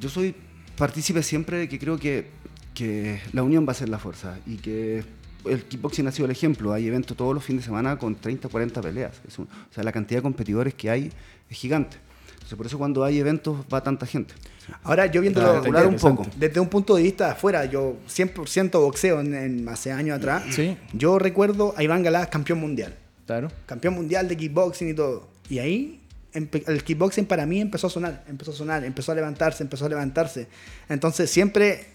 yo 0.00 0.08
soy 0.08 0.34
partícipe 0.76 1.22
siempre 1.22 1.58
de 1.58 1.68
que 1.68 1.78
creo 1.78 1.98
que, 1.98 2.26
que 2.74 3.20
la 3.32 3.42
unión 3.42 3.66
va 3.66 3.72
a 3.72 3.74
ser 3.74 3.88
la 3.88 3.98
fuerza 3.98 4.38
y 4.46 4.56
que 4.56 5.04
el 5.44 5.64
kickboxing 5.64 6.06
ha 6.06 6.12
sido 6.12 6.26
el 6.26 6.30
ejemplo. 6.32 6.72
Hay 6.72 6.86
eventos 6.86 7.16
todos 7.16 7.34
los 7.34 7.44
fines 7.44 7.62
de 7.62 7.66
semana 7.66 7.98
con 7.98 8.14
30, 8.14 8.48
40 8.48 8.80
peleas. 8.80 9.20
Es 9.26 9.38
un- 9.38 9.46
o 9.46 9.72
sea, 9.74 9.82
la 9.84 9.92
cantidad 9.92 10.18
de 10.18 10.22
competidores 10.22 10.74
que 10.74 10.90
hay 10.90 11.10
es 11.50 11.56
gigante. 11.56 11.96
Entonces, 12.32 12.56
por 12.56 12.66
eso 12.66 12.78
cuando 12.78 13.04
hay 13.04 13.18
eventos 13.18 13.58
va 13.72 13.82
tanta 13.82 14.06
gente. 14.06 14.34
Ahora 14.82 15.06
yo 15.06 15.20
viéndolo 15.20 15.48
Para 15.48 15.60
regular 15.60 15.86
un 15.86 15.96
poco. 15.96 16.26
desde 16.36 16.60
un 16.60 16.68
punto 16.68 16.94
de 16.96 17.02
vista 17.02 17.26
de 17.26 17.30
afuera, 17.32 17.64
yo 17.66 17.96
100% 18.08 18.80
boxeo 18.80 19.20
en, 19.20 19.34
en- 19.34 19.68
hace 19.68 19.92
años 19.92 20.16
atrás, 20.18 20.44
Sí. 20.50 20.76
yo 20.92 21.18
recuerdo 21.18 21.74
a 21.76 21.82
Iván 21.82 22.02
Galás 22.02 22.28
campeón 22.28 22.60
mundial. 22.60 22.94
Claro. 23.28 23.52
campeón 23.66 23.92
mundial 23.92 24.26
de 24.26 24.38
kickboxing 24.38 24.88
y 24.88 24.94
todo. 24.94 25.28
Y 25.50 25.58
ahí 25.58 26.00
el 26.32 26.82
kickboxing 26.82 27.26
para 27.26 27.44
mí 27.44 27.60
empezó 27.60 27.88
a 27.88 27.90
sonar, 27.90 28.24
empezó 28.26 28.52
a 28.52 28.54
sonar, 28.54 28.84
empezó 28.84 29.12
a 29.12 29.14
levantarse, 29.14 29.62
empezó 29.62 29.84
a 29.84 29.88
levantarse. 29.90 30.48
Entonces 30.88 31.28
siempre 31.30 31.88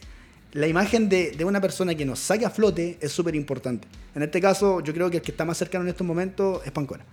la 0.51 0.67
imagen 0.67 1.09
de, 1.09 1.31
de 1.31 1.43
una 1.43 1.59
persona 1.59 1.95
que 1.95 2.05
nos 2.05 2.19
saque 2.19 2.45
a 2.45 2.51
flote 2.51 2.99
es 3.01 3.11
súper 3.11 3.33
importante. 3.33 3.87
En 4.13 4.21
este 4.21 4.39
caso 4.39 4.79
yo 4.81 4.93
creo 4.93 5.09
que 5.09 5.17
el 5.17 5.23
que 5.23 5.31
está 5.31 5.43
más 5.43 5.57
cercano 5.57 5.83
en 5.83 5.89
estos 5.89 6.05
momentos 6.05 6.61
es 6.65 6.71
Pancora. 6.71 7.03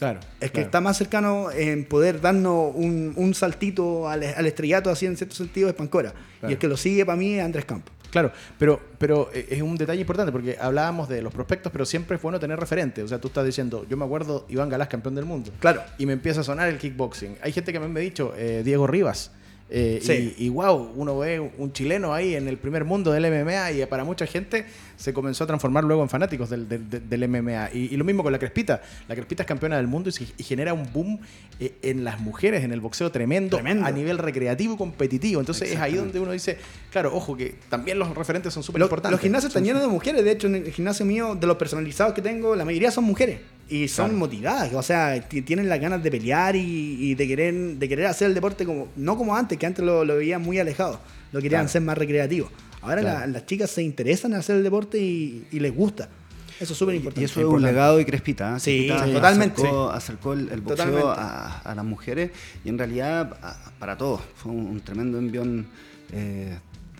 Claro. 0.00 0.18
Es 0.40 0.48
que 0.48 0.54
claro. 0.54 0.66
está 0.66 0.80
más 0.80 0.96
cercano 0.96 1.52
en 1.52 1.84
poder 1.84 2.20
darnos 2.20 2.72
un, 2.74 3.12
un 3.14 3.34
saltito 3.34 4.08
al, 4.08 4.24
al 4.24 4.46
estrellato 4.46 4.90
así 4.90 5.06
en 5.06 5.16
cierto 5.16 5.36
sentido 5.36 5.68
es 5.68 5.74
Pancora. 5.74 6.10
Claro. 6.10 6.50
Y 6.50 6.52
el 6.54 6.58
que 6.58 6.66
lo 6.66 6.76
sigue 6.76 7.06
para 7.06 7.16
mí 7.16 7.34
es 7.34 7.44
Andrés 7.44 7.66
Campos. 7.66 7.94
Claro, 8.10 8.32
pero, 8.58 8.80
pero 8.98 9.30
eh, 9.32 9.46
es 9.50 9.62
un 9.62 9.76
detalle 9.76 10.00
importante 10.00 10.32
porque 10.32 10.56
hablábamos 10.60 11.08
de 11.08 11.22
los 11.22 11.32
prospectos, 11.32 11.70
pero 11.72 11.84
siempre 11.84 12.16
es 12.16 12.22
bueno 12.22 12.38
tener 12.40 12.58
referentes. 12.58 13.04
O 13.04 13.08
sea, 13.08 13.20
tú 13.20 13.28
estás 13.28 13.44
diciendo, 13.44 13.86
yo 13.88 13.96
me 13.96 14.04
acuerdo 14.04 14.46
Iván 14.48 14.68
Galás, 14.68 14.88
campeón 14.88 15.14
del 15.14 15.24
mundo. 15.24 15.52
Claro. 15.60 15.82
Y 15.98 16.06
me 16.06 16.12
empieza 16.12 16.40
a 16.40 16.44
sonar 16.44 16.68
el 16.68 16.78
kickboxing. 16.78 17.38
Hay 17.42 17.52
gente 17.52 17.72
que 17.72 17.80
me 17.80 18.00
ha 18.00 18.02
dicho, 18.02 18.34
eh, 18.36 18.62
Diego 18.64 18.86
Rivas. 18.86 19.30
Eh, 19.70 20.00
Sí. 20.02 20.34
y, 20.36 20.46
y 20.46 20.48
wow, 20.48 20.92
uno 20.96 21.18
ve 21.18 21.38
un 21.40 21.72
chileno 21.72 22.12
ahí 22.12 22.34
en 22.34 22.48
el 22.48 22.58
primer 22.58 22.84
mundo 22.84 23.12
del 23.12 23.24
MMA 23.30 23.72
y 23.72 23.86
para 23.86 24.02
mucha 24.04 24.26
gente 24.26 24.66
se 24.96 25.12
comenzó 25.14 25.44
a 25.44 25.46
transformar 25.46 25.84
luego 25.84 26.02
en 26.02 26.08
fanáticos 26.08 26.50
del, 26.50 26.68
del- 26.68 27.08
del- 27.08 27.28
MMA. 27.28 27.70
Y, 27.72 27.78
y 27.94 27.96
lo 27.96 28.04
mismo 28.04 28.22
con 28.22 28.32
la 28.32 28.38
Crespita. 28.38 28.82
La 29.08 29.14
Crespita 29.14 29.44
es 29.44 29.46
campeona 29.46 29.76
del 29.76 29.86
mundo 29.86 30.08
y, 30.08 30.12
se- 30.12 30.26
y 30.36 30.42
genera 30.42 30.74
un 30.74 30.92
boom 30.92 31.20
eh, 31.60 31.74
en 31.82 32.02
las 32.04 32.18
mujeres, 32.20 32.64
en 32.64 32.72
el 32.72 32.80
boxeo 32.80 33.10
tremendo, 33.12 33.56
Tremendo. 33.58 33.86
a 33.86 33.90
nivel 33.92 34.18
recreativo 34.18 34.74
y 34.74 34.76
competitivo. 34.76 35.40
Entonces 35.40 35.70
es 35.72 35.78
ahí 35.78 35.94
donde 35.94 36.18
uno 36.20 36.32
dice, 36.32 36.58
claro, 36.90 37.14
ojo, 37.14 37.36
que 37.36 37.54
también 37.68 37.98
los 37.98 38.14
referentes 38.14 38.52
son 38.52 38.62
súper 38.62 38.82
importantes. 38.82 39.12
los 39.12 39.20
gimnasios 39.20 39.50
están 39.50 39.64
llenos 39.64 39.82
de 39.82 39.88
mujeres. 39.88 40.24
De 40.24 40.32
hecho, 40.32 40.48
en 40.48 40.56
el 40.56 40.72
gimnasio 40.72 41.06
mío, 41.06 41.34
de 41.40 41.46
los 41.46 41.56
personalizados 41.56 42.12
que 42.12 42.22
tengo, 42.22 42.56
la 42.56 42.64
mayoría 42.64 42.90
son 42.90 43.04
mujeres. 43.04 43.40
Y 43.70 43.86
son 43.88 44.06
Claro. 44.06 44.18
motivadas. 44.18 44.74
O 44.74 44.82
sea, 44.82 45.20
ti- 45.28 45.42
tienen 45.42 45.68
las 45.68 45.80
ganas 45.80 46.02
de 46.02 46.10
pelear 46.10 46.56
y, 46.56 46.96
y 46.98 47.14
de, 47.14 47.26
querer, 47.28 47.54
de 47.54 47.88
querer 47.88 48.06
hacer 48.06 48.26
el 48.28 48.34
deporte 48.34 48.66
como 48.66 48.88
no 48.96 49.16
como 49.16 49.34
antes, 49.36 49.56
que 49.58 49.64
antes 49.66 49.84
lo, 49.84 50.04
lo 50.04 50.16
veían 50.16 50.42
muy 50.42 50.58
alejado. 50.58 51.00
Lo 51.32 51.38
querían 51.40 51.60
Claro. 51.60 51.66
hacer 51.66 51.82
más 51.82 51.96
recreativo. 51.96 52.50
Ahora 52.82 53.00
la- 53.02 53.26
las 53.28 53.46
chicas 53.46 53.70
se 53.70 53.82
interesan 53.82 54.32
en 54.32 54.38
hacer 54.38 54.56
el 54.56 54.64
deporte 54.64 54.98
y, 54.98 55.46
y 55.52 55.60
les 55.60 55.72
gusta. 55.74 56.08
Eso 56.58 56.72
es 56.74 56.78
súper 56.78 56.94
importante. 56.96 57.20
Y 57.22 57.24
eso 57.24 57.40
es 57.40 57.46
un 57.46 57.62
legado 57.62 57.96
de 57.96 58.04
Crespita. 58.04 58.56
¿eh? 58.56 58.60
Sí, 58.60 58.86
Crespita 58.88 59.06
sí, 59.06 59.12
totalmente. 59.12 59.62
Acercó, 59.62 59.90
acercó 59.90 60.32
el, 60.34 60.48
el 60.50 60.60
boxeo 60.60 61.08
a, 61.08 61.58
a 61.60 61.74
las 61.74 61.84
mujeres 61.84 62.32
y 62.64 62.68
en 62.68 62.76
realidad 62.76 63.38
a- 63.42 63.70
para 63.78 63.96
todos. 63.96 64.20
Fue 64.34 64.50
un, 64.52 64.66
un 64.66 64.80
tremendo 64.80 65.16
envión 65.18 65.66
eh, 66.12 66.58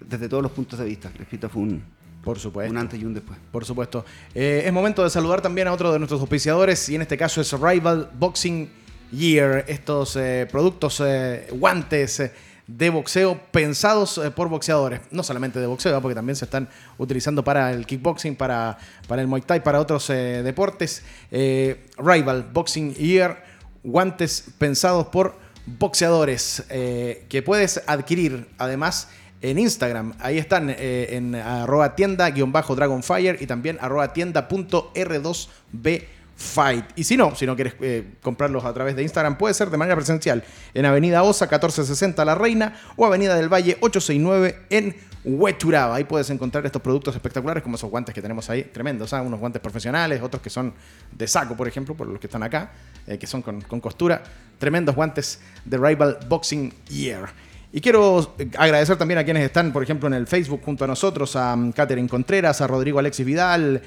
desde 0.08 0.28
todos 0.28 0.42
los 0.42 0.52
puntos 0.52 0.78
de 0.78 0.84
vista. 0.86 1.10
Crespita 1.10 1.48
fue 1.48 1.62
un, 1.62 1.82
Por 2.22 2.38
supuesto. 2.38 2.70
un 2.70 2.78
antes 2.78 3.00
y 3.00 3.04
un 3.04 3.14
después. 3.14 3.38
Por 3.50 3.64
supuesto. 3.64 4.04
Eh, 4.34 4.62
es 4.66 4.72
momento 4.72 5.02
de 5.02 5.10
saludar 5.10 5.40
también 5.40 5.68
a 5.68 5.72
otro 5.72 5.92
de 5.92 5.98
nuestros 5.98 6.20
auspiciadores 6.20 6.88
y 6.88 6.94
en 6.94 7.02
este 7.02 7.16
caso 7.16 7.40
es 7.40 7.52
Rival 7.52 8.10
Boxing 8.18 8.70
Year. 9.10 9.64
Estos 9.68 10.16
eh, 10.16 10.46
productos, 10.50 11.02
eh, 11.04 11.48
guantes 11.52 12.30
de 12.66 12.90
boxeo 12.90 13.40
pensados 13.50 14.20
por 14.36 14.48
boxeadores. 14.48 15.00
No 15.10 15.22
solamente 15.22 15.58
de 15.58 15.66
boxeo, 15.66 16.00
porque 16.00 16.14
también 16.14 16.36
se 16.36 16.44
están 16.44 16.68
utilizando 16.98 17.42
para 17.42 17.72
el 17.72 17.86
kickboxing, 17.86 18.36
para, 18.36 18.78
para 19.08 19.22
el 19.22 19.28
muay 19.28 19.42
thai, 19.42 19.62
para 19.64 19.80
otros 19.80 20.06
deportes. 20.06 21.02
Rival 21.30 22.48
Boxing 22.52 22.94
Year, 22.94 23.42
guantes 23.82 24.44
pensados 24.58 25.08
por 25.08 25.34
boxeadores 25.66 26.62
que 26.68 27.42
puedes 27.44 27.82
adquirir 27.88 28.46
además 28.56 29.08
en 29.42 29.58
Instagram. 29.58 30.14
Ahí 30.18 30.38
están 30.38 30.70
eh, 30.70 31.08
en 31.10 31.34
arroba 31.34 31.94
tienda-dragonfire 31.96 33.38
y 33.40 33.46
también 33.46 33.78
arroba 33.80 34.12
tienda.r2b 34.12 36.04
Fight. 36.40 36.86
Y 36.96 37.04
si 37.04 37.18
no, 37.18 37.36
si 37.36 37.44
no 37.44 37.54
quieres 37.54 37.74
eh, 37.80 38.14
comprarlos 38.22 38.64
a 38.64 38.72
través 38.72 38.96
de 38.96 39.02
Instagram, 39.02 39.36
puede 39.36 39.52
ser 39.52 39.68
de 39.68 39.76
manera 39.76 39.94
presencial 39.94 40.42
en 40.72 40.86
Avenida 40.86 41.22
Osa 41.22 41.44
1460 41.44 42.24
La 42.24 42.34
Reina 42.34 42.80
o 42.96 43.04
Avenida 43.04 43.34
del 43.36 43.52
Valle 43.52 43.76
869 43.80 44.62
en 44.70 44.96
Huechuraba. 45.22 45.96
Ahí 45.96 46.04
puedes 46.04 46.30
encontrar 46.30 46.64
estos 46.64 46.80
productos 46.80 47.14
espectaculares 47.14 47.62
como 47.62 47.76
esos 47.76 47.90
guantes 47.90 48.14
que 48.14 48.22
tenemos 48.22 48.48
ahí, 48.48 48.62
tremendos, 48.64 49.10
¿sabes? 49.10 49.26
unos 49.26 49.38
guantes 49.38 49.60
profesionales, 49.60 50.22
otros 50.22 50.42
que 50.42 50.48
son 50.48 50.72
de 51.12 51.28
saco, 51.28 51.54
por 51.58 51.68
ejemplo, 51.68 51.94
por 51.94 52.06
los 52.06 52.18
que 52.18 52.26
están 52.26 52.42
acá, 52.42 52.72
eh, 53.06 53.18
que 53.18 53.26
son 53.26 53.42
con, 53.42 53.60
con 53.60 53.78
costura. 53.78 54.22
Tremendos 54.58 54.94
guantes 54.94 55.40
de 55.66 55.76
Rival 55.76 56.20
Boxing 56.26 56.72
Year. 56.88 57.28
Y 57.72 57.80
quiero 57.80 58.34
eh, 58.38 58.50
agradecer 58.58 58.96
también 58.96 59.18
a 59.18 59.24
quienes 59.24 59.44
están, 59.44 59.72
por 59.72 59.82
ejemplo, 59.82 60.08
en 60.08 60.14
el 60.14 60.26
Facebook 60.26 60.60
junto 60.64 60.84
a 60.84 60.86
nosotros, 60.86 61.36
a 61.36 61.56
Catherine 61.74 62.08
Contreras, 62.08 62.60
a 62.60 62.66
Rodrigo 62.66 62.98
Alexis 62.98 63.24
Vidal, 63.24 63.82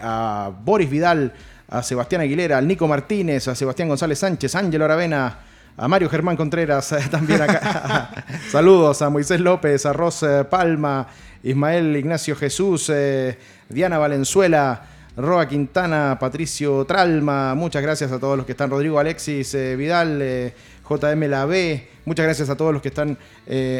a 0.00 0.52
Boris 0.64 0.88
Vidal, 0.88 1.32
a 1.68 1.82
Sebastián 1.82 2.20
Aguilera, 2.22 2.58
al 2.58 2.66
Nico 2.66 2.86
Martínez, 2.86 3.48
a 3.48 3.54
Sebastián 3.54 3.88
González 3.88 4.18
Sánchez, 4.18 4.54
Ángelo 4.54 4.84
Aravena, 4.84 5.38
a 5.76 5.88
Mario 5.88 6.08
Germán 6.08 6.36
Contreras, 6.36 6.94
también 7.10 7.42
acá. 7.42 8.24
Saludos 8.50 9.02
a 9.02 9.10
Moisés 9.10 9.40
López, 9.40 9.86
a 9.86 9.92
Ros 9.92 10.24
Palma, 10.48 11.06
Ismael 11.42 11.96
Ignacio 11.96 12.36
Jesús, 12.36 12.90
eh, 12.92 13.38
Diana 13.68 13.98
Valenzuela, 13.98 14.82
Roa 15.16 15.48
Quintana, 15.48 16.18
Patricio 16.20 16.84
Tralma, 16.84 17.54
muchas 17.54 17.82
gracias 17.82 18.12
a 18.12 18.18
todos 18.18 18.36
los 18.36 18.46
que 18.46 18.52
están, 18.52 18.70
Rodrigo 18.70 18.98
Alexis 18.98 19.54
eh, 19.54 19.74
Vidal, 19.76 20.20
eh, 20.22 20.54
JM 20.90 21.22
La 21.28 21.44
B, 21.46 21.88
muchas 22.04 22.24
gracias 22.24 22.50
a 22.50 22.56
todos 22.56 22.72
los 22.72 22.82
que 22.82 22.88
están 22.88 23.16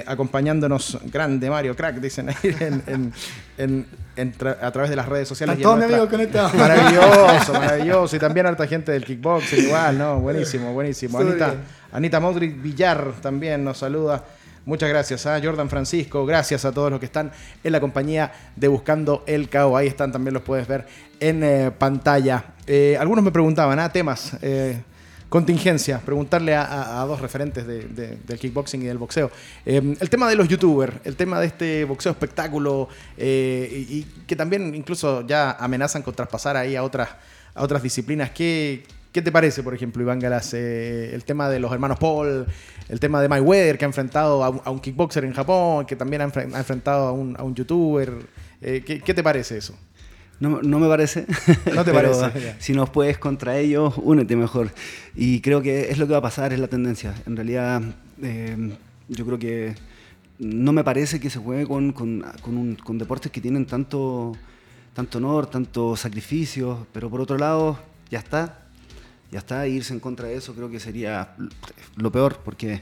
acompañándonos, 0.06 0.98
grande 1.06 1.50
Mario, 1.50 1.74
crack, 1.74 1.96
dicen 1.96 2.28
ahí 2.28 2.56
en, 3.58 3.86
a 4.60 4.70
través 4.70 4.90
de 4.90 4.96
las 4.96 5.08
redes 5.08 5.28
sociales. 5.28 5.64
Amigos 5.64 6.08
conectados. 6.08 6.54
Maravilloso, 6.54 7.52
maravilloso. 7.54 8.16
Y 8.16 8.18
también 8.18 8.46
harta 8.46 8.66
gente 8.66 8.92
del 8.92 9.04
kickboxing, 9.04 9.66
igual, 9.66 9.98
¿no? 9.98 10.20
Buenísimo, 10.20 10.72
buenísimo. 10.72 11.18
Anita, 11.18 11.54
Anita 11.92 12.20
Modric 12.20 12.60
Villar 12.62 13.12
también 13.20 13.64
nos 13.64 13.78
saluda. 13.78 14.24
Muchas 14.66 14.90
gracias 14.90 15.24
a 15.26 15.40
Jordan 15.42 15.70
Francisco, 15.70 16.26
gracias 16.26 16.64
a 16.64 16.72
todos 16.72 16.90
los 16.90 17.00
que 17.00 17.06
están 17.06 17.32
en 17.64 17.72
la 17.72 17.80
compañía 17.80 18.30
de 18.54 18.68
Buscando 18.68 19.24
el 19.26 19.48
Cao. 19.48 19.76
Ahí 19.76 19.86
están, 19.86 20.12
también 20.12 20.34
los 20.34 20.42
puedes 20.42 20.68
ver 20.68 20.86
en 21.18 21.42
eh, 21.42 21.70
pantalla. 21.76 22.44
Eh, 22.66 22.96
algunos 23.00 23.24
me 23.24 23.32
preguntaban, 23.32 23.78
¿ah? 23.78 23.90
Temas. 23.90 24.36
Eh, 24.42 24.82
contingencia, 25.30 26.00
preguntarle 26.00 26.54
a, 26.54 27.04
dos 27.06 27.20
referentes 27.20 27.66
del 27.66 28.38
kickboxing 28.38 28.82
y 28.82 28.86
del 28.86 28.98
boxeo. 28.98 29.30
Em, 29.64 29.96
el 29.98 30.10
tema 30.10 30.28
de 30.28 30.34
los 30.34 30.48
youtubers, 30.48 30.96
el 31.04 31.16
tema 31.16 31.40
de 31.40 31.46
este 31.46 31.84
boxeo 31.84 32.12
espectáculo 32.12 32.88
eh, 33.16 33.86
y, 33.88 34.02
que 34.26 34.34
también 34.36 34.74
incluso 34.74 35.26
ya 35.26 35.52
amenazan 35.52 36.02
con 36.02 36.14
traspasar 36.14 36.56
ahí 36.56 36.74
a 36.74 36.82
otras, 36.82 37.08
a 37.54 37.62
otras 37.62 37.80
disciplinas. 37.82 38.30
¿Qué, 38.30 38.82
¿Qué 39.12 39.22
te 39.22 39.30
parece, 39.30 39.62
por 39.62 39.72
ejemplo, 39.72 40.02
Iván 40.02 40.18
Galas, 40.18 40.52
eh, 40.52 41.14
el 41.14 41.24
tema 41.24 41.48
de 41.48 41.60
los 41.60 41.72
hermanos 41.72 41.98
Paul, 41.98 42.46
el 42.88 43.00
tema 43.00 43.22
de 43.22 43.28
Mayweather, 43.28 43.78
que 43.78 43.84
ha 43.84 43.88
enfrentado 43.88 44.42
a 44.42 44.70
un, 44.70 44.80
kickboxer 44.80 45.24
en 45.24 45.32
Japón, 45.32 45.86
que 45.86 45.94
también 45.94 46.22
ha, 46.22 46.24
enfrentado 46.24 47.06
a 47.06 47.12
un, 47.12 47.36
a 47.38 47.44
un 47.44 47.54
youtuber? 47.54 48.12
Eh, 48.62 48.82
¿qué, 48.84 49.14
te 49.14 49.22
parece 49.22 49.56
eso? 49.56 49.74
No, 50.40 50.62
no 50.62 50.78
me 50.78 50.88
parece. 50.88 51.26
No 51.74 51.84
te 51.84 51.92
parece. 51.92 52.56
si 52.58 52.72
nos 52.72 52.90
puedes 52.90 53.18
contra 53.18 53.58
ellos, 53.58 53.94
únete 53.98 54.34
mejor. 54.34 54.70
Y 55.14 55.40
creo 55.40 55.62
que 55.62 55.90
es 55.90 55.98
lo 55.98 56.06
que 56.06 56.12
va 56.12 56.18
a 56.18 56.22
pasar, 56.22 56.52
es 56.52 56.58
la 56.58 56.68
tendencia. 56.68 57.14
En 57.26 57.36
realidad, 57.36 57.82
eh, 58.22 58.76
yo 59.08 59.26
creo 59.26 59.38
que 59.38 59.74
no 60.38 60.72
me 60.72 60.82
parece 60.82 61.20
que 61.20 61.28
se 61.28 61.38
juegue 61.38 61.66
con, 61.66 61.92
con, 61.92 62.24
con, 62.82 62.98
deportes 62.98 63.30
que 63.30 63.42
tienen 63.42 63.66
tanto, 63.66 64.32
tanto 64.94 65.18
honor, 65.18 65.46
tanto 65.46 65.94
sacrificio, 65.96 66.86
pero 66.92 67.10
por 67.10 67.20
otro 67.20 67.36
lado, 67.36 67.78
ya 68.10 68.18
está. 68.18 68.56
Ya 69.30 69.38
está, 69.38 69.68
irse 69.68 69.92
en 69.92 70.00
contra 70.00 70.26
de 70.26 70.34
eso 70.34 70.54
creo 70.54 70.68
que 70.70 70.80
sería 70.80 71.36
lo 71.96 72.10
peor, 72.10 72.40
porque 72.44 72.80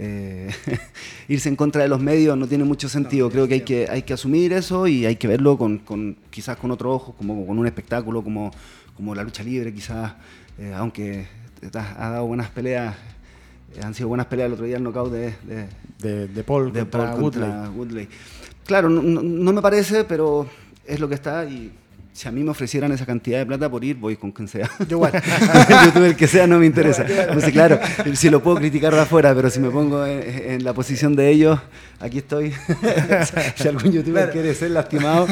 eh, 0.00 0.48
irse 1.28 1.48
en 1.48 1.56
contra 1.56 1.82
de 1.82 1.88
los 1.88 2.00
medios 2.00 2.38
no 2.38 2.46
tiene 2.46 2.62
mucho 2.62 2.88
sentido. 2.88 3.28
Creo 3.30 3.48
que 3.48 3.54
hay 3.54 3.60
que, 3.62 3.88
hay 3.90 4.02
que 4.02 4.14
asumir 4.14 4.52
eso 4.52 4.86
y 4.86 5.04
hay 5.04 5.16
que 5.16 5.26
verlo 5.26 5.58
con, 5.58 6.16
quizás 6.30 6.56
con 6.56 6.70
otro 6.70 6.92
ojo, 6.92 7.14
como 7.14 7.44
con 7.44 7.58
un 7.58 7.66
espectáculo, 7.66 8.22
como, 8.22 8.52
como 8.96 9.14
la 9.14 9.24
lucha 9.24 9.42
libre, 9.42 9.74
quizás, 9.74 10.12
eh, 10.58 10.72
aunque 10.76 11.26
ha 11.74 12.10
dado 12.10 12.26
buenas 12.26 12.48
peleas. 12.50 12.94
Eh, 13.74 13.80
han 13.82 13.92
sido 13.92 14.08
buenas 14.08 14.26
peleas 14.26 14.46
el 14.46 14.52
otro 14.52 14.66
día 14.66 14.76
el 14.76 14.84
knockout 14.84 15.12
de, 15.12 15.34
de, 15.98 16.44
Paul, 16.44 16.72
contra, 17.18 17.68
Woodley. 17.68 18.08
Claro, 18.64 18.88
no 18.88 19.52
me 19.52 19.62
parece, 19.62 20.04
pero 20.04 20.46
es 20.86 21.00
lo 21.00 21.08
que 21.08 21.16
está 21.16 21.44
y 21.44 21.72
si 22.18 22.26
a 22.26 22.32
mí 22.32 22.42
me 22.42 22.50
ofrecieran 22.50 22.90
esa 22.90 23.06
cantidad 23.06 23.38
de 23.38 23.46
plata 23.46 23.70
por 23.70 23.84
ir, 23.84 23.94
voy 23.94 24.16
con 24.16 24.32
quien 24.32 24.48
sea. 24.48 24.68
Yo 24.88 24.96
igual. 24.96 25.12
el 25.68 25.84
youtuber 25.86 26.16
que 26.16 26.26
sea 26.26 26.48
no 26.48 26.58
me 26.58 26.66
interesa. 26.66 27.06
Entonces, 27.06 27.52
claro, 27.52 27.78
si 28.14 28.28
lo 28.28 28.42
puedo 28.42 28.56
criticar 28.56 28.92
de 28.92 28.98
afuera, 29.02 29.32
pero 29.36 29.48
si 29.50 29.60
me 29.60 29.70
pongo 29.70 30.04
en, 30.04 30.64
la 30.64 30.74
posición 30.74 31.14
de 31.14 31.30
ellos, 31.30 31.60
aquí 32.00 32.18
estoy. 32.18 32.52
si 33.54 33.68
algún 33.68 33.92
youtuber 33.92 34.32
quiere 34.32 34.52
ser 34.56 34.72
lastimado. 34.72 35.28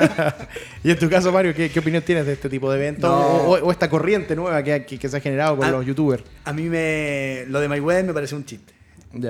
y 0.82 0.90
en 0.90 0.98
tu 0.98 1.10
caso, 1.10 1.30
Mario, 1.32 1.54
¿qué, 1.54 1.70
opinión 1.78 2.02
tienes 2.02 2.24
de 2.24 2.32
este 2.32 2.48
tipo 2.48 2.72
de 2.72 2.78
eventos? 2.78 3.10
O, 3.12 3.70
esta 3.70 3.90
corriente 3.90 4.34
nueva 4.34 4.62
que, 4.62 4.86
que, 4.86 5.06
se 5.06 5.18
ha 5.18 5.20
generado 5.20 5.58
con 5.58 5.70
los 5.70 5.84
youtubers? 5.84 6.24
A 6.46 6.54
mí 6.54 6.62
me, 6.70 7.44
lo 7.48 7.60
de 7.60 7.68
Mayweather 7.68 8.06
me 8.06 8.14
parece 8.14 8.34
un 8.34 8.46
chiste. 8.46 8.72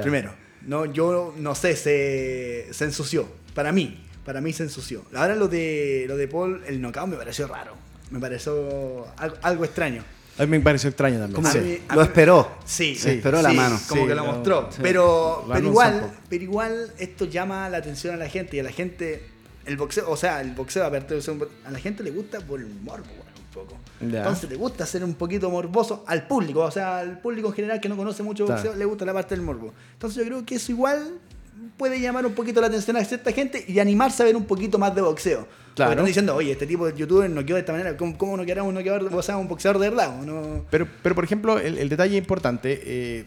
Primero, 0.02 0.32
no, 0.68 0.84
yo 0.84 1.34
no 1.36 1.56
sé, 1.56 1.74
se, 1.74 2.68
se 2.70 2.84
ensució. 2.84 3.26
Para 3.54 3.72
mí, 3.72 3.98
para 4.24 4.40
mí 4.40 4.52
se 4.52 4.64
ensució. 4.64 5.04
Ahora 5.14 5.34
lo 5.34 5.48
de, 5.48 6.04
lo 6.08 6.16
de 6.16 6.28
Paul, 6.28 6.62
el 6.66 6.80
knockout 6.80 7.08
me 7.08 7.16
pareció 7.16 7.46
raro. 7.46 7.74
Me 8.10 8.18
pareció 8.18 9.06
algo, 9.42 9.64
extraño. 9.64 10.04
A 10.38 10.42
mí 10.42 10.48
me 10.48 10.60
pareció 10.60 10.88
extraño 10.88 11.18
también. 11.18 11.82
lo 11.94 12.02
esperó. 12.02 12.58
Sí, 12.64 12.94
sí 12.94 13.10
esperó 13.10 13.42
la 13.42 13.52
mano. 13.52 13.78
Como 13.88 14.06
que 14.06 14.14
lo 14.14 14.24
mostró. 14.24 14.68
pero, 14.80 15.44
pero 15.52 15.66
igual, 15.66 16.12
pero 16.28 16.44
igual 16.44 16.92
esto 16.98 17.24
llama 17.26 17.68
la 17.68 17.78
atención 17.78 18.14
a 18.14 18.16
la 18.16 18.28
gente 18.28 18.56
y 18.56 18.60
a 18.60 18.62
la 18.62 18.72
gente, 18.72 19.22
el 19.66 19.76
boxeo, 19.76 20.10
o 20.10 20.16
sea, 20.16 20.40
el 20.40 20.52
boxeo 20.52 20.84
aparte 20.84 21.18
a 21.64 21.70
la 21.70 21.78
gente 21.78 22.02
le 22.02 22.10
gusta 22.10 22.40
por 22.40 22.60
el 22.60 22.66
morbo, 22.66 23.06
un 23.06 23.52
poco. 23.52 23.76
Entonces 24.00 24.48
le 24.48 24.56
gusta 24.56 24.86
ser 24.86 25.04
un 25.04 25.14
poquito 25.14 25.50
morboso 25.50 26.04
al 26.06 26.26
público, 26.26 26.60
o 26.60 26.70
sea, 26.70 26.98
al 27.00 27.20
público 27.20 27.48
en 27.48 27.54
general 27.54 27.80
que 27.80 27.88
no 27.88 27.96
conoce 27.96 28.22
mucho 28.22 28.46
boxeo 28.46 28.74
le 28.74 28.84
gusta 28.84 29.04
la 29.04 29.12
parte 29.12 29.34
del 29.34 29.44
morbo. 29.44 29.72
Entonces 29.92 30.18
yo 30.18 30.24
creo 30.24 30.46
que 30.46 30.54
eso 30.56 30.72
igual 30.72 31.20
puede 31.80 31.98
llamar 31.98 32.26
un 32.26 32.34
poquito 32.34 32.60
la 32.60 32.66
atención 32.66 32.94
a 32.98 33.04
cierta 33.06 33.32
gente 33.32 33.64
y 33.66 33.78
animarse 33.78 34.22
a 34.22 34.26
ver 34.26 34.36
un 34.36 34.44
poquito 34.44 34.78
más 34.78 34.94
de 34.94 35.00
boxeo. 35.00 35.48
Claro. 35.74 35.92
están 35.92 36.04
diciendo, 36.04 36.36
oye, 36.36 36.52
este 36.52 36.66
tipo 36.66 36.84
de 36.86 36.94
youtuber 36.94 37.30
no 37.30 37.42
quedó 37.42 37.54
de 37.54 37.60
esta 37.60 37.72
manera, 37.72 37.96
¿cómo, 37.96 38.36
no 38.36 38.44
queramos 38.44 38.74
no 38.74 38.82
quedar, 38.82 39.02
o 39.02 39.22
sea, 39.22 39.38
un 39.38 39.48
boxeador 39.48 39.80
de 39.80 39.88
verdad? 39.88 40.14
No? 40.20 40.66
Pero, 40.70 40.86
pero, 41.02 41.14
por 41.14 41.24
ejemplo, 41.24 41.58
el, 41.58 41.88
detalle 41.88 42.18
importante, 42.18 42.82
eh, 42.84 43.24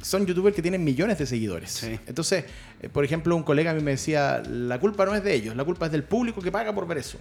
son 0.00 0.26
youtubers 0.26 0.54
que 0.54 0.62
tienen 0.62 0.84
millones 0.84 1.18
de 1.18 1.26
seguidores. 1.26 1.82
Entonces, 2.06 2.44
eh, 2.80 2.88
por 2.88 3.04
ejemplo, 3.04 3.34
un 3.34 3.42
colega 3.42 3.72
a 3.72 3.74
mí 3.74 3.82
me 3.82 3.90
decía, 3.90 4.44
la 4.48 4.78
culpa 4.78 5.04
no 5.04 5.16
es 5.16 5.24
de 5.24 5.34
ellos, 5.34 5.56
la 5.56 5.64
culpa 5.64 5.86
es 5.86 5.92
del 5.92 6.04
público 6.04 6.40
que 6.40 6.52
paga 6.52 6.72
por 6.72 6.86
ver 6.86 6.98
eso. 6.98 7.18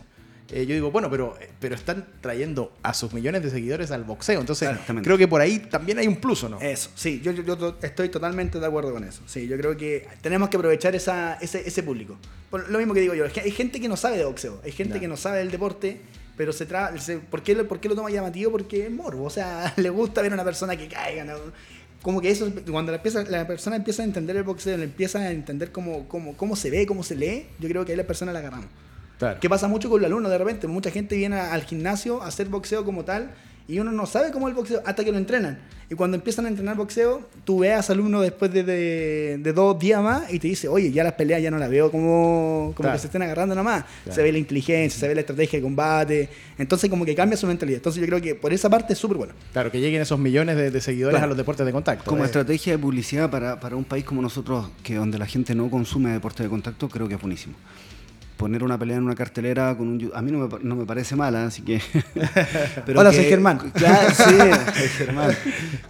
Eh, 0.49 0.65
yo 0.65 0.73
digo, 0.75 0.91
bueno, 0.91 1.09
pero, 1.09 1.35
pero 1.59 1.75
están 1.75 2.05
trayendo 2.21 2.73
a 2.81 2.93
sus 2.93 3.13
millones 3.13 3.43
de 3.43 3.49
seguidores 3.49 3.91
al 3.91 4.03
boxeo. 4.03 4.39
Entonces, 4.39 4.69
creo 5.03 5.17
que 5.17 5.27
por 5.27 5.41
ahí 5.41 5.59
también 5.59 5.99
hay 5.99 6.07
un 6.07 6.17
plus, 6.17 6.43
¿o 6.43 6.49
no? 6.49 6.59
Eso, 6.61 6.89
sí, 6.95 7.19
yo, 7.21 7.31
yo, 7.33 7.77
estoy 7.81 8.09
totalmente 8.09 8.59
de 8.59 8.65
acuerdo 8.65 8.93
con 8.93 9.03
eso. 9.03 9.21
Sí, 9.25 9.47
yo 9.47 9.57
creo 9.57 9.75
que 9.75 10.07
tenemos 10.21 10.49
que 10.49 10.57
aprovechar 10.57 10.95
esa, 10.95 11.33
ese, 11.41 11.67
ese 11.67 11.83
público. 11.83 12.17
lo 12.51 12.77
mismo 12.77 12.93
que 12.93 13.01
digo 13.01 13.13
yo, 13.13 13.25
hay 13.25 13.51
gente 13.51 13.81
que 13.81 13.89
no 13.89 13.97
sabe 13.97 14.17
de 14.17 14.25
boxeo, 14.25 14.61
hay 14.63 14.71
gente 14.71 14.99
que 14.99 15.07
no 15.07 15.17
sabe 15.17 15.39
del 15.39 15.51
deporte, 15.51 15.99
pero 16.37 16.53
se 16.53 16.65
trata. 16.65 16.95
¿por, 17.29 17.43
qué, 17.43 17.55
¿Por 17.55 17.79
qué 17.79 17.89
lo 17.89 17.95
toma 17.95 18.09
llamativo? 18.09 18.51
Porque 18.51 18.85
es 18.85 18.91
morbo, 18.91 19.25
o 19.25 19.29
sea, 19.29 19.73
le 19.77 19.89
gusta 19.89 20.21
ver 20.21 20.31
a 20.31 20.35
una 20.35 20.45
persona 20.45 20.77
que 20.77 20.87
caiga, 20.87 21.25
como 22.01 22.21
que 22.21 22.29
eso, 22.29 22.49
cuando 22.71 22.91
la, 22.91 23.01
la, 23.27 23.47
persona 23.47 23.75
empieza 23.75 24.03
a 24.03 24.05
entender 24.05 24.37
el 24.37 24.43
boxeo, 24.43 24.77
le 24.77 24.85
empieza 24.85 25.19
a 25.19 25.31
entender 25.31 25.71
cómo, 25.71 26.07
cómo, 26.07 26.37
cómo 26.37 26.55
se 26.55 26.69
ve, 26.69 26.85
cómo 26.85 27.03
se 27.03 27.15
lee, 27.15 27.47
yo 27.59 27.67
creo 27.67 27.83
que 27.83 27.91
ahí 27.91 27.97
la 27.97 28.05
persona 28.05 28.31
la 28.31 28.39
agarramos. 28.39 28.67
Que 29.39 29.49
pasa 29.49 29.67
mucho 29.67 29.89
con 29.89 30.01
los 30.01 30.07
alumnos 30.07 30.31
de 30.31 30.37
repente. 30.37 30.67
Mucha 30.67 30.91
gente 30.91 31.15
viene 31.15 31.39
al 31.39 31.63
gimnasio 31.63 32.21
a 32.21 32.27
hacer 32.27 32.47
boxeo 32.47 32.85
como 32.85 33.03
tal 33.03 33.31
y 33.67 33.79
uno 33.79 33.91
no 33.91 34.05
sabe 34.05 34.31
cómo 34.31 34.47
es 34.47 34.51
el 34.51 34.55
boxeo 34.55 34.81
hasta 34.85 35.03
que 35.03 35.11
lo 35.11 35.17
entrenan. 35.17 35.59
Y 35.89 35.95
cuando 35.95 36.15
empiezan 36.15 36.45
a 36.45 36.49
entrenar 36.49 36.75
boxeo, 36.75 37.21
tú 37.45 37.59
veas 37.59 37.89
al 37.89 37.97
alumno 37.97 38.21
después 38.21 38.51
de, 38.51 39.39
dos 39.53 39.79
días 39.79 40.01
más 40.01 40.31
y 40.33 40.39
te 40.39 40.47
dice, 40.47 40.67
oye, 40.67 40.91
ya 40.91 41.03
las 41.03 41.13
peleas 41.13 41.41
ya 41.41 41.51
no 41.51 41.57
las 41.57 41.69
veo 41.69 41.89
como, 41.91 42.73
como 42.75 42.91
que 42.91 42.99
se 42.99 43.07
estén 43.07 43.21
agarrando 43.21 43.55
nada 43.55 43.63
más. 43.63 43.85
Se 44.09 44.21
ve 44.21 44.31
la 44.31 44.37
inteligencia, 44.37 44.99
se 44.99 45.07
ve 45.07 45.15
la 45.15 45.21
estrategia 45.21 45.59
de 45.59 45.63
combate. 45.63 46.29
Entonces 46.57 46.89
como 46.89 47.05
que 47.05 47.15
cambia 47.15 47.37
su 47.37 47.47
mentalidad. 47.47 47.77
Entonces 47.77 48.01
yo 48.01 48.07
creo 48.07 48.21
que 48.21 48.35
por 48.35 48.53
esa 48.53 48.69
parte 48.69 48.93
es 48.93 48.99
súper 48.99 49.17
bueno. 49.17 49.33
Claro, 49.51 49.71
que 49.71 49.79
lleguen 49.79 50.01
esos 50.01 50.19
millones 50.19 50.55
de, 50.55 50.81
seguidores 50.81 51.21
a 51.21 51.27
los 51.27 51.35
deportes 51.35 51.65
de 51.65 51.71
contacto. 51.71 52.05
Como 52.05 52.23
eh. 52.23 52.25
estrategia 52.25 52.73
de 52.73 52.79
publicidad 52.79 53.29
para, 53.29 53.59
para 53.59 53.75
un 53.75 53.85
país 53.85 54.05
como 54.05 54.21
nosotros, 54.21 54.69
que 54.83 54.95
donde 54.95 55.17
la 55.17 55.25
gente 55.25 55.55
no 55.55 55.69
consume 55.69 56.11
deportes 56.11 56.45
de 56.45 56.49
contacto, 56.49 56.87
creo 56.87 57.07
que 57.07 57.15
es 57.15 57.21
buenísimo 57.21 57.55
poner 58.37 58.63
una 58.63 58.77
pelea 58.77 58.97
en 58.97 59.03
una 59.03 59.15
cartelera 59.15 59.75
con 59.75 59.87
un 59.87 60.11
a 60.13 60.21
mí 60.21 60.31
no 60.31 60.47
me, 60.47 60.59
no 60.63 60.75
me 60.75 60.85
parece 60.85 61.15
mala 61.15 61.45
así 61.45 61.61
que 61.63 61.81
hola 62.95 63.11
soy 63.11 63.25
Germán 63.25 63.59
sí 63.75 64.23
Germán 64.97 65.31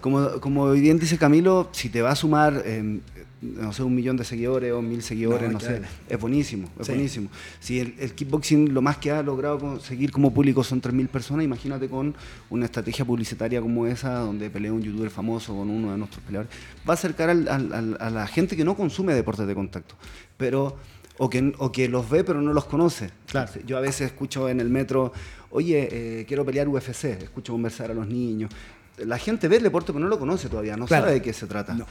como, 0.01 0.39
como 0.39 0.71
bien 0.71 0.97
dice 0.99 1.17
Camilo 1.17 1.69
si 1.71 1.89
te 1.89 2.01
va 2.01 2.11
a 2.11 2.15
sumar 2.15 2.63
em, 2.65 3.01
no 3.39 3.71
sé, 3.71 3.83
un 3.83 3.93
millón 3.93 4.17
de 4.17 4.23
seguidores 4.23 4.73
o 4.73 4.81
mil 4.81 5.03
seguidores, 5.03 5.47
No, 5.47 5.53
no, 5.53 5.59
sé. 5.59 5.67
claro. 5.77 5.83
Es 6.09 6.19
buenísimo, 6.19 6.69
es 6.79 6.87
Sí. 6.87 6.91
buenísimo. 6.93 7.29
Si 7.59 7.79
el, 7.79 7.93
el 7.99 8.13
kickboxing 8.15 8.73
lo 8.73 8.81
más 8.81 8.97
que 8.97 9.11
ha 9.11 9.21
logrado 9.21 9.59
conseguir 9.59 10.11
como 10.11 10.33
público 10.33 10.63
son 10.63 10.81
3.000 10.81 11.07
personas, 11.07 11.45
imagínate 11.45 11.87
con 11.87 12.15
una 12.49 12.65
estrategia 12.65 13.05
publicitaria 13.05 13.61
como 13.61 13.85
esa, 13.85 14.15
donde 14.21 14.49
pelea 14.49 14.73
un 14.73 14.81
youtuber 14.81 15.11
famoso 15.11 15.55
con 15.55 15.69
uno 15.69 15.91
de 15.91 15.99
nuestros 15.99 16.23
peleadores. 16.23 16.51
Va 16.89 16.93
a 16.93 16.95
acercar 16.95 17.29
al- 17.29 17.47
al- 17.47 17.73
al- 17.73 17.97
a 17.99 18.09
la 18.09 18.25
gente 18.25 18.57
que 18.57 18.65
no 18.65 18.75
consume 18.75 19.13
deportes 19.13 19.45
de 19.45 19.53
contacto, 19.53 19.93
pero 20.35 20.75
o 21.19 21.29
que, 21.29 21.53
o 21.57 21.71
que 21.71 21.87
los 21.89 22.09
ve 22.09 22.23
pero 22.23 22.41
no 22.41 22.53
los 22.53 22.65
conoce. 22.65 23.09
Claro. 23.27 23.51
Yo 23.65 23.77
a 23.77 23.81
veces 23.81 24.07
escucho 24.07 24.49
en 24.49 24.59
el 24.59 24.69
metro, 24.69 25.11
oye, 25.51 25.87
eh, 26.21 26.25
quiero 26.27 26.45
pelear 26.45 26.67
UFC, 26.67 27.05
escucho 27.23 27.53
conversar 27.53 27.91
a 27.91 27.93
los 27.93 28.07
niños. 28.07 28.51
La 28.97 29.19
gente 29.19 29.47
ve 29.47 29.57
el 29.57 29.63
deporte 29.63 29.93
pero 29.93 29.99
no 30.03 30.09
lo 30.09 30.17
conoce 30.17 30.49
todavía, 30.49 30.75
no 30.75 30.87
Claro. 30.87 31.03
sabe 31.05 31.13
de 31.15 31.21
qué 31.21 31.31
se 31.31 31.45
trata. 31.45 31.75
No. 31.75 31.85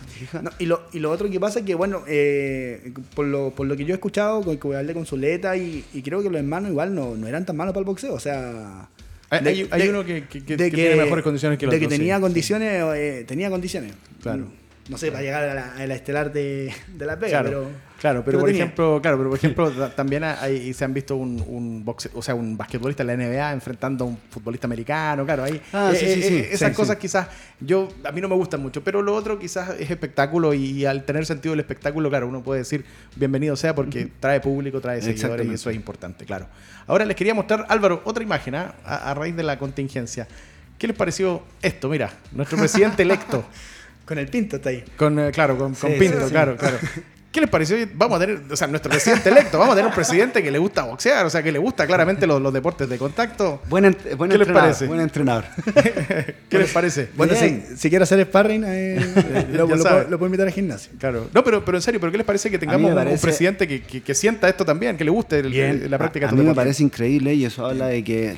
Y, 0.58 0.66
lo, 0.66 0.82
y 0.92 0.98
lo 0.98 1.10
otro 1.12 1.30
que 1.30 1.38
pasa 1.38 1.60
es 1.60 1.64
que, 1.64 1.76
bueno, 1.76 2.02
eh, 2.08 2.92
por, 3.14 3.26
lo, 3.26 3.50
por 3.50 3.66
lo 3.68 3.76
que 3.76 3.84
yo 3.84 3.92
he 3.92 3.94
escuchado, 3.94 4.42
con 4.42 4.56
que 4.58 4.76
hablé 4.76 4.92
con 4.92 5.06
Zuleta 5.06 5.56
y, 5.56 5.84
y 5.92 6.02
creo 6.02 6.20
que 6.20 6.28
los 6.30 6.38
hermanos 6.38 6.70
igual 6.70 6.94
no, 6.96 7.14
no 7.14 7.28
eran 7.28 7.46
tan 7.46 7.56
malos 7.56 7.72
para 7.72 7.82
el 7.82 7.86
boxeo. 7.86 8.12
O 8.14 8.18
sea. 8.20 8.88
Hay- 9.30 9.42
de- 9.44 9.50
hay- 9.50 9.68
hay 9.70 9.82
de- 9.82 9.90
uno 9.90 10.04
que- 10.04 10.24
que- 10.26 10.44
que- 10.44 10.56
de 10.56 10.70
que 10.70 10.76
tiene 10.76 10.96
mejores 10.96 11.22
condiciones 11.22 11.58
que 11.58 11.64
el 11.66 11.70
De 11.70 11.78
que 11.80 11.86
tenía 11.88 12.16
sí. 12.16 12.22
condiciones, 12.22 12.82
eh, 12.96 13.24
tenía 13.26 13.50
condiciones. 13.50 13.92
Claro. 14.20 14.46
No 14.88 14.98
sé, 14.98 15.10
para 15.12 15.22
llegar 15.22 15.44
a 15.44 15.54
la, 15.54 15.72
a 15.74 15.86
la 15.86 15.94
estelar 15.94 16.32
de, 16.32 16.72
de 16.96 17.06
la 17.06 17.18
pega, 17.18 17.42
Claro, 17.42 17.48
pero. 17.68 17.85
Claro, 18.00 18.22
pero 18.24 18.38
por 18.38 18.48
tenía. 18.48 18.64
ejemplo, 18.64 18.98
claro, 19.02 19.16
pero 19.18 19.30
por 19.30 19.38
ejemplo, 19.38 19.70
ta- 19.72 19.90
también 19.94 20.24
hay, 20.24 20.72
se 20.74 20.84
han 20.84 20.92
visto 20.94 21.16
un, 21.16 21.42
un 21.46 21.84
boxe- 21.84 22.10
o 22.14 22.22
sea, 22.22 22.34
un 22.34 22.56
basquetbolista 22.56 23.04
de 23.04 23.16
la 23.16 23.22
NBA 23.24 23.52
enfrentando 23.52 24.04
a 24.04 24.08
un 24.08 24.18
futbolista 24.30 24.66
americano, 24.66 25.24
claro, 25.24 25.44
ahí 25.44 25.60
Ah, 25.72 25.92
sí, 25.94 26.04
eh, 26.04 26.14
sí, 26.14 26.20
eh, 26.20 26.28
sí, 26.28 26.48
esas 26.54 26.70
sí, 26.70 26.76
cosas 26.76 26.96
sí. 26.96 27.00
quizás 27.02 27.28
yo 27.60 27.88
a 28.04 28.12
mí 28.12 28.20
no 28.20 28.28
me 28.28 28.34
gustan 28.36 28.60
mucho, 28.62 28.82
pero 28.84 29.02
lo 29.02 29.14
otro 29.14 29.38
quizás 29.38 29.70
es 29.78 29.90
espectáculo 29.90 30.52
y, 30.54 30.84
al 30.86 31.04
tener 31.04 31.26
sentido 31.26 31.54
el 31.54 31.60
espectáculo, 31.60 32.08
claro, 32.10 32.28
uno 32.28 32.42
puede 32.42 32.60
decir 32.60 32.84
bienvenido 33.16 33.56
sea 33.56 33.74
porque 33.74 34.08
trae 34.20 34.40
público, 34.40 34.80
trae 34.80 35.00
seguidores 35.02 35.46
y 35.46 35.54
eso 35.54 35.70
es 35.70 35.76
importante, 35.76 36.24
claro. 36.24 36.46
Ahora 36.86 37.04
les 37.04 37.16
quería 37.16 37.34
mostrar 37.34 37.66
Álvaro 37.68 38.00
otra 38.04 38.22
imagen 38.22 38.54
¿ah? 38.54 38.74
a, 38.84 39.10
a 39.10 39.14
raíz 39.14 39.34
de 39.34 39.42
la 39.42 39.58
contingencia. 39.58 40.28
¿Qué 40.78 40.86
les 40.86 40.96
pareció 40.96 41.42
esto? 41.62 41.88
Mira, 41.88 42.12
nuestro 42.32 42.58
presidente 42.58 43.02
electo. 43.02 43.44
Con 44.04 44.18
el 44.18 44.28
pinto 44.28 44.56
está 44.56 44.68
ahí. 44.68 44.84
Con, 44.96 45.18
eh, 45.18 45.32
claro, 45.32 45.58
con, 45.58 45.74
con 45.74 45.90
Sí, 45.90 45.96
Pinto, 45.98 46.18
sí, 46.20 46.24
sí. 46.26 46.30
claro, 46.30 46.56
claro. 46.56 46.78
¿Qué 47.36 47.40
les 47.42 47.50
pareció? 47.50 47.76
Vamos 47.96 48.16
a 48.16 48.20
tener, 48.20 48.40
o 48.50 48.56
sea, 48.56 48.66
nuestro 48.66 48.90
presidente 48.90 49.28
electo, 49.28 49.58
vamos 49.58 49.74
a 49.74 49.76
tener 49.76 49.88
un 49.90 49.94
presidente 49.94 50.42
que 50.42 50.50
le 50.50 50.56
gusta 50.58 50.84
boxear, 50.84 51.26
o 51.26 51.28
sea, 51.28 51.42
que 51.42 51.52
le 51.52 51.58
gusta 51.58 51.86
claramente 51.86 52.26
los, 52.26 52.40
los 52.40 52.50
deportes 52.50 52.88
de 52.88 52.96
contacto. 52.96 53.60
Buen, 53.68 53.84
ent- 53.84 54.16
buen 54.16 54.30
¿Qué 54.30 54.38
les 54.38 54.48
parece? 54.48 54.86
buen 54.86 55.00
entrenador. 55.00 55.44
¿Qué 56.48 56.58
les 56.58 56.72
parece? 56.72 57.10
Bueno, 57.14 57.34
si, 57.34 57.62
si 57.76 57.90
quiere 57.90 58.04
hacer 58.04 58.22
sparring, 58.24 58.64
eh, 58.66 59.46
lo, 59.52 59.66
lo 59.66 59.68
puedo, 59.68 60.00
lo 60.08 60.18
puedo 60.18 60.26
invitar 60.26 60.46
al 60.46 60.52
gimnasio. 60.54 60.92
Claro. 60.98 61.28
No, 61.34 61.44
pero, 61.44 61.62
pero 61.62 61.76
en 61.76 61.82
serio, 61.82 62.00
¿pero 62.00 62.10
qué 62.10 62.18
les 62.18 62.26
parece 62.26 62.50
que 62.50 62.58
tengamos 62.58 62.90
un- 62.92 63.18
presidente 63.20 63.68
que, 63.68 63.82
que- 63.82 64.00
que 64.02 64.14
sienta 64.14 64.48
esto 64.48 64.64
también, 64.64 64.96
que 64.96 65.04
le 65.04 65.10
guste 65.10 65.40
el- 65.40 65.90
la 65.90 65.98
práctica 65.98 66.26
a, 66.26 66.30
a 66.30 66.32
mí 66.32 66.42
me 66.42 66.54
parece 66.54 66.82
increíble 66.82 67.34
y 67.34 67.44
eso 67.44 67.66
habla 67.66 67.88
de 67.88 68.02
que 68.02 68.30
eh, 68.30 68.36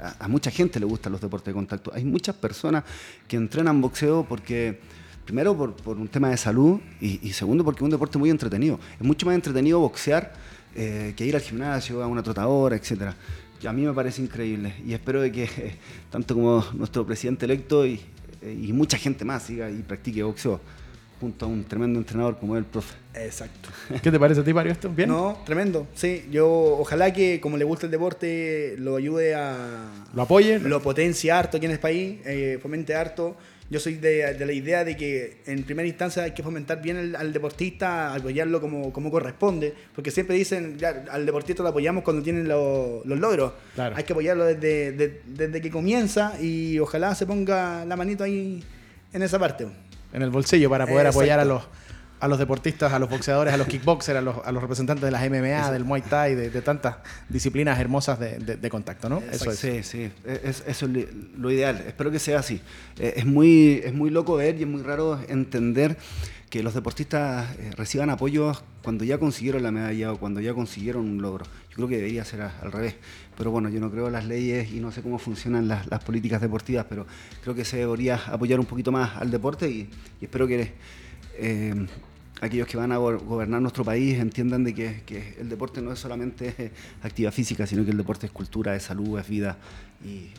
a, 0.00 0.24
a 0.24 0.28
mucha 0.28 0.50
gente 0.50 0.78
le 0.78 0.84
gustan 0.86 1.12
los 1.12 1.20
deportes 1.22 1.46
de 1.46 1.52
contacto. 1.54 1.92
Hay 1.94 2.04
muchas 2.04 2.34
personas 2.36 2.84
que 3.26 3.36
entrenan 3.36 3.80
boxeo 3.80 4.26
porque, 4.28 4.80
primero, 5.28 5.54
por, 5.54 5.74
por 5.74 5.98
un 5.98 6.08
tema 6.08 6.30
de 6.30 6.38
salud 6.38 6.80
y, 7.02 7.20
y 7.28 7.34
segundo, 7.34 7.62
porque 7.62 7.80
es 7.80 7.82
un 7.82 7.90
deporte 7.90 8.16
muy 8.16 8.30
entretenido. 8.30 8.80
Es 8.98 9.06
mucho 9.06 9.26
más 9.26 9.34
entretenido 9.34 9.78
boxear 9.78 10.32
eh, 10.74 11.12
que 11.14 11.26
ir 11.26 11.36
al 11.36 11.42
gimnasio, 11.42 12.02
a 12.02 12.06
una 12.06 12.22
trotadora, 12.22 12.76
etcétera. 12.76 13.14
Y 13.62 13.66
a 13.66 13.72
mí 13.74 13.82
me 13.82 13.92
parece 13.92 14.22
increíble 14.22 14.72
y 14.86 14.94
espero 14.94 15.20
de 15.20 15.30
que 15.30 15.44
eh, 15.44 15.76
tanto 16.10 16.34
como 16.34 16.64
nuestro 16.72 17.04
presidente 17.04 17.44
electo 17.44 17.84
y, 17.86 18.00
eh, 18.40 18.58
y 18.68 18.72
mucha 18.72 18.96
gente 18.96 19.26
más 19.26 19.42
siga 19.42 19.70
y 19.70 19.82
practique 19.82 20.22
boxeo 20.22 20.60
junto 21.20 21.44
a 21.44 21.48
un 21.48 21.64
tremendo 21.64 21.98
entrenador 21.98 22.38
como 22.38 22.56
el 22.56 22.64
profe. 22.64 22.94
Exacto. 23.12 23.68
¿Qué 24.02 24.10
te 24.10 24.18
parece 24.18 24.40
a 24.40 24.44
ti, 24.44 24.54
Mario, 24.54 24.72
esto? 24.72 24.88
¿Bien? 24.88 25.10
No, 25.10 25.42
tremendo. 25.44 25.88
Sí, 25.94 26.24
yo 26.30 26.48
ojalá 26.78 27.12
que 27.12 27.38
como 27.38 27.58
le 27.58 27.64
gusta 27.64 27.84
el 27.84 27.92
deporte 27.92 28.76
lo 28.78 28.96
ayude 28.96 29.34
a... 29.34 29.90
¿Lo 30.14 30.22
apoye? 30.22 30.58
Lo 30.58 30.80
potencie 30.80 31.30
harto 31.30 31.58
aquí 31.58 31.66
en 31.66 31.72
el 31.72 31.80
país, 31.80 32.20
eh, 32.24 32.58
fomente 32.62 32.94
harto. 32.94 33.36
Yo 33.70 33.78
soy 33.80 33.96
de, 33.96 34.32
de 34.34 34.46
la 34.46 34.52
idea 34.52 34.82
de 34.82 34.96
que 34.96 35.42
en 35.46 35.62
primera 35.62 35.86
instancia 35.86 36.22
hay 36.22 36.30
que 36.32 36.42
fomentar 36.42 36.80
bien 36.80 36.96
el- 36.96 37.16
al 37.16 37.32
deportista, 37.34 38.14
apoyarlo 38.14 38.62
como, 38.62 38.92
como 38.94 39.10
corresponde, 39.10 39.74
porque 39.94 40.10
siempre 40.10 40.36
dicen, 40.36 40.78
ya, 40.78 41.04
al 41.10 41.26
deportista 41.26 41.62
lo 41.62 41.68
apoyamos 41.68 42.02
cuando 42.02 42.22
tienen 42.22 42.48
lo- 42.48 43.02
los 43.04 43.18
logros. 43.18 43.52
Claro. 43.74 43.94
Hay 43.96 44.04
que 44.04 44.12
apoyarlo 44.14 44.46
desde, 44.46 44.92
de- 44.92 45.20
desde 45.26 45.60
que 45.60 45.70
comienza 45.70 46.40
y 46.40 46.78
ojalá 46.78 47.14
se 47.14 47.26
ponga 47.26 47.84
la 47.84 47.94
manito 47.94 48.24
ahí 48.24 48.64
en 49.12 49.22
esa 49.22 49.38
parte. 49.38 49.66
En 50.14 50.22
el 50.22 50.30
bolsillo 50.30 50.70
para 50.70 50.86
poder 50.86 51.00
Exacto. 51.06 51.18
apoyar 51.18 51.40
a 51.40 51.44
los, 51.44 51.62
a 52.20 52.28
los 52.28 52.38
deportistas, 52.38 52.92
a 52.92 52.98
los 52.98 53.08
boxeadores, 53.08 53.54
a 53.54 53.56
los 53.56 53.66
kickboxers, 53.68 54.18
a 54.18 54.20
los, 54.22 54.36
a 54.44 54.50
los 54.52 54.60
representantes 54.62 55.04
de 55.04 55.10
las 55.10 55.22
MMA, 55.28 55.70
del 55.70 55.84
Muay 55.84 56.02
Thai, 56.02 56.34
de, 56.34 56.50
de 56.50 56.62
tantas 56.62 56.96
disciplinas 57.28 57.78
hermosas 57.78 58.18
de, 58.18 58.38
de- 58.38 58.56
de 58.56 58.70
contacto, 58.70 59.08
¿no? 59.08 59.22
Eso 59.30 59.50
es. 59.52 59.58
Sí, 59.58 59.82
sí, 59.82 60.10
es, 60.24 60.64
eso 60.66 60.86
es 60.86 61.06
lo 61.36 61.50
ideal. 61.50 61.82
Espero 61.86 62.10
que 62.10 62.18
sea 62.18 62.40
así. 62.40 62.60
Eh, 62.98 63.14
es, 63.16 63.24
muy, 63.26 63.80
es 63.84 63.94
muy 63.94 64.10
loco 64.10 64.34
ver 64.36 64.56
y 64.58 64.62
es 64.62 64.68
muy 64.68 64.82
raro 64.82 65.20
entender 65.28 65.96
que 66.50 66.62
los 66.62 66.72
deportistas 66.74 67.54
eh, 67.58 67.70
reciban 67.76 68.08
apoyos 68.10 68.64
cuando 68.82 69.04
ya 69.04 69.18
consiguieron 69.18 69.62
la 69.62 69.70
medalla 69.70 70.12
o 70.12 70.18
cuando 70.18 70.40
ya 70.40 70.54
consiguieron 70.54 71.02
un 71.08 71.20
logro. 71.22 71.44
Yo 71.70 71.76
creo 71.76 71.88
que 71.88 71.96
debería 71.98 72.24
ser 72.24 72.40
a- 72.40 72.58
al 72.62 72.72
revés. 72.72 72.96
Pero 73.36 73.50
bueno, 73.52 73.68
yo 73.68 73.78
no 73.80 73.90
creo 73.90 74.10
las 74.10 74.24
leyes 74.24 74.72
y 74.72 74.80
no 74.80 74.90
sé 74.90 75.02
cómo 75.02 75.18
funcionan 75.20 75.68
las, 75.68 75.86
las 75.88 76.02
políticas 76.02 76.40
deportivas, 76.40 76.86
pero 76.88 77.06
creo 77.42 77.54
que 77.54 77.64
se 77.64 77.76
debería 77.76 78.16
apoyar 78.26 78.58
un 78.58 78.66
poquito 78.66 78.90
más 78.90 79.16
al 79.18 79.30
deporte 79.30 79.68
y, 79.70 79.88
y 80.20 80.24
espero 80.24 80.48
que 80.48 80.72
eh, 81.40 81.86
aquellos 82.40 82.66
que 82.68 82.76
van 82.76 82.92
a 82.92 82.96
go- 82.98 83.18
gobernar 83.18 83.60
nuestro 83.60 83.84
país 83.84 84.18
entiendan 84.18 84.64
de 84.64 84.74
que, 84.74 85.02
que 85.06 85.36
el 85.40 85.48
deporte 85.48 85.80
no 85.82 85.92
es 85.92 85.98
solamente 85.98 86.54
eh, 86.58 86.70
actividad 87.02 87.32
física, 87.32 87.66
sino 87.66 87.84
que 87.84 87.90
el 87.90 87.96
deporte 87.96 88.26
es 88.26 88.32
cultura, 88.32 88.74
es 88.76 88.82
salud, 88.84 89.18
es 89.18 89.28
vida 89.28 89.56
y, 90.04 90.30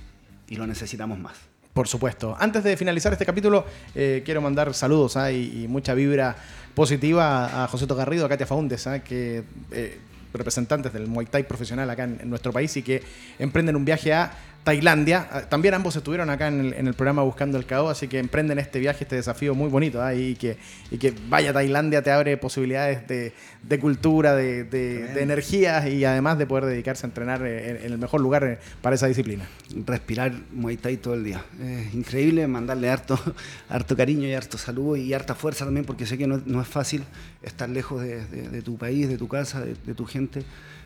y 0.52 0.56
lo 0.56 0.66
necesitamos 0.68 1.20
más. 1.20 1.36
Por 1.74 1.88
supuesto. 1.88 2.36
Antes 2.40 2.64
de 2.64 2.76
finalizar 2.76 3.14
este 3.14 3.26
capítulo, 3.26 3.66
eh, 3.96 4.22
quiero 4.26 4.42
mandar 4.42 4.74
saludos 4.74 5.16
¿ah? 5.18 5.32
y, 5.32 5.68
mucha 5.70 5.94
vibra 5.94 6.36
positiva 6.74 7.64
a 7.64 7.68
Joseto 7.68 7.96
Garrido, 7.96 8.26
a 8.26 8.30
Katia 8.30 8.46
Faúndes, 8.48 8.88
¿ah? 8.88 9.00
que 9.04 9.44
eh, 9.72 10.00
representantes 10.34 10.92
del 10.94 11.08
Muay 11.08 11.26
Thai 11.28 11.48
profesional 11.48 11.90
acá 11.90 12.04
en, 12.06 12.20
en 12.22 12.30
nuestro 12.30 12.52
país 12.52 12.76
y 12.78 12.82
que 12.84 13.02
emprenden 13.38 13.76
un 13.76 13.86
viaje 13.86 14.14
a 14.14 14.32
Tailandia. 14.70 15.28
Ah, 15.32 15.42
También 15.42 15.74
ambos 15.74 15.96
estuvieron 15.96 16.30
acá 16.30 16.48
en 16.48 16.60
el, 16.60 16.74
en 16.74 16.86
el 16.88 16.94
programa 16.94 17.24
Buscando 17.24 17.58
el 17.58 17.66
KO, 17.66 17.90
así 17.90 18.08
que 18.08 18.20
emprenden 18.20 18.60
este 18.60 18.78
viaje, 18.78 19.04
este 19.04 19.16
desafío 19.16 19.56
muy 19.56 19.68
bonito. 19.68 20.00
¿ah? 20.00 20.14
Y, 20.14 20.36
que, 20.36 20.58
y 20.92 21.00
que 21.00 21.12
vaya 21.28 21.52
Tailandia 21.52 22.04
te 22.04 22.12
abre 22.12 22.38
posibilidades 22.38 23.08
de, 23.08 23.34
de 23.64 23.80
cultura, 23.80 24.36
de, 24.36 24.64
de- 24.66 25.08
de 25.08 25.22
energías 25.24 25.88
y 25.88 26.06
además 26.06 26.38
de 26.38 26.46
poder 26.46 26.66
dedicarse 26.66 27.06
a 27.06 27.10
entrenar 27.10 27.42
en, 27.48 27.78
en 27.78 27.92
el 27.94 27.98
mejor 27.98 28.22
lugar 28.22 28.44
eh, 28.44 28.60
para 28.84 28.96
esa 28.96 29.08
disciplina. 29.08 29.48
Respirar 29.88 30.34
Muay 30.54 30.78
Thai 30.78 30.98
todo 30.98 31.16
el 31.16 31.24
día. 31.24 31.44
Es 31.60 31.94
increíble 31.96 32.46
mandarle 32.48 32.90
harto, 32.92 33.20
harto 33.70 33.98
cariño 33.98 34.28
y 34.28 34.34
harto 34.36 34.60
salud 34.60 34.96
y 34.98 35.14
harta 35.16 35.34
fuerza 35.34 35.66
también, 35.66 35.86
porque 35.86 36.06
sé 36.06 36.16
que 36.16 36.28
no, 36.28 36.40
no 36.46 36.62
es 36.62 36.68
fácil 36.68 37.04
estar 37.42 37.68
lejos 37.70 38.04
de, 38.04 38.62
tu 38.62 38.78
país, 38.78 39.10
de 39.10 39.18
tu 39.18 39.28
casa, 39.28 39.62
de 39.62 39.94
tu 39.96 40.06
gente. 40.06 40.44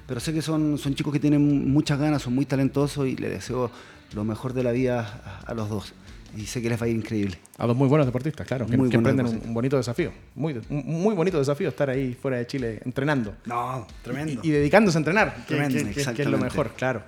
Pero 0.08 0.20
sé 0.20 0.34
que 0.34 0.42
son, 0.42 0.78
son 0.78 0.96
chicos 0.96 1.14
que 1.14 1.20
tienen 1.20 1.72
muchas 1.72 1.98
ganas, 2.00 2.22
son 2.22 2.36
muy 2.36 2.46
talentosos 2.46 3.08
y 3.08 3.16
les 3.16 3.32
deseo 3.32 3.72
lo 4.14 4.24
mejor 4.24 4.54
de 4.54 4.64
la 4.64 4.72
vida 4.72 5.22
a, 5.46 5.52
a 5.52 5.54
los 5.54 5.70
dos. 5.70 5.94
Y 6.36 6.48
sé 6.48 6.62
que 6.64 6.70
les 6.70 6.82
va 6.82 6.86
a 6.86 6.90
ir 6.90 6.96
increíble. 6.96 7.38
A 7.60 7.68
dos 7.68 7.78
muy 7.78 7.88
buenos 7.88 8.08
deportistas, 8.08 8.48
claro, 8.48 8.66
que, 8.66 8.72
que 8.72 8.98
un, 8.98 9.54
bonito 9.54 9.78
desafío. 9.78 10.12
Muy, 10.34 10.60
un 10.70 10.84
muy 11.04 11.14
bonito 11.14 11.38
desafío 11.38 11.70
estar 11.70 11.90
ahí 11.92 12.18
fuera 12.20 12.38
de 12.38 12.48
Chile 12.48 12.82
entrenando. 12.86 13.36
No, 13.46 13.86
tremendo. 14.02 14.42
Y, 14.44 14.48
y 14.48 14.52
dedicándose 14.52 14.98
a 14.98 15.00
entrenar, 15.00 15.46
Tremendo, 15.48 15.78
que- 15.78 15.94
que- 16.04 16.14
que 16.14 16.22
es 16.24 16.28
lo 16.28 16.38
mejor, 16.40 16.72
claro. 16.76 17.04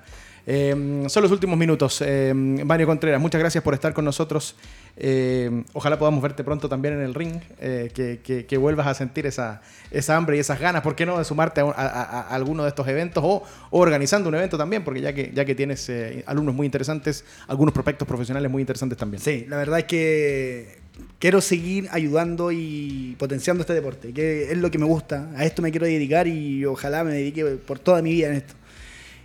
Eh, 0.47 1.05
son 1.07 1.23
los 1.23 1.31
últimos 1.31 1.57
minutos. 1.57 2.01
Eh, 2.05 2.33
Mario 2.33 2.85
Contreras, 2.87 3.19
muchas 3.19 3.39
gracias 3.39 3.63
por 3.63 3.73
estar 3.73 3.93
con 3.93 4.05
nosotros. 4.05 4.55
Eh, 4.97 5.63
ojalá 5.73 5.97
podamos 5.99 6.21
verte 6.21 6.43
pronto 6.43 6.69
también 6.69 6.93
en 6.93 7.01
el 7.01 7.13
ring, 7.13 7.37
eh, 7.59 7.91
que, 8.47 8.57
vuelvas 8.57 8.87
a 8.87 8.93
sentir 8.93 9.25
esa, 9.25 9.61
hambre 10.09 10.37
y 10.37 10.39
esas 10.39 10.59
ganas, 10.59 10.81
¿por 10.83 10.95
qué 10.95 11.05
no?, 11.05 11.17
de 11.17 11.25
sumarte 11.25 11.61
a, 11.61 11.65
un- 11.65 11.73
a- 11.75 11.81
a- 11.87 12.21
a 12.21 12.35
alguno 12.35 12.63
de 12.63 12.69
estos 12.69 12.87
eventos 12.87 13.23
o, 13.25 13.43
o 13.71 13.79
organizando 13.79 14.29
un 14.29 14.35
evento 14.35 14.57
también, 14.57 14.83
porque 14.83 15.01
ya 15.01 15.13
que, 15.13 15.31
ya 15.33 15.43
que 15.45 15.55
tienes 15.55 15.89
eh, 15.89 16.23
alumnos 16.27 16.55
muy 16.55 16.65
interesantes, 16.65 17.25
algunos 17.47 17.73
prospectos 17.73 18.07
profesionales 18.07 18.49
muy 18.49 18.61
interesantes 18.61 18.97
también. 18.97 19.21
Sí, 19.21 19.45
la 19.49 19.57
verdad 19.57 19.79
es 19.79 19.85
que 19.85 20.77
quiero 21.19 21.41
seguir 21.41 21.87
ayudando 21.91 22.51
y 22.51 23.15
potenciando 23.19 23.61
este 23.61 23.73
deporte, 23.73 24.13
que 24.13 24.51
es 24.51 24.57
lo 24.57 24.71
que 24.71 24.77
me 24.77 24.85
gusta. 24.85 25.29
A 25.35 25.43
esto 25.43 25.61
me 25.61 25.71
quiero 25.71 25.85
dedicar 25.87 26.27
y 26.27 26.63
ojalá 26.65 27.03
me 27.03 27.11
dedique 27.13 27.43
por 27.43 27.79
toda 27.79 28.01
mi 28.01 28.11
vida 28.11 28.27
en 28.27 28.35
esto. 28.35 28.53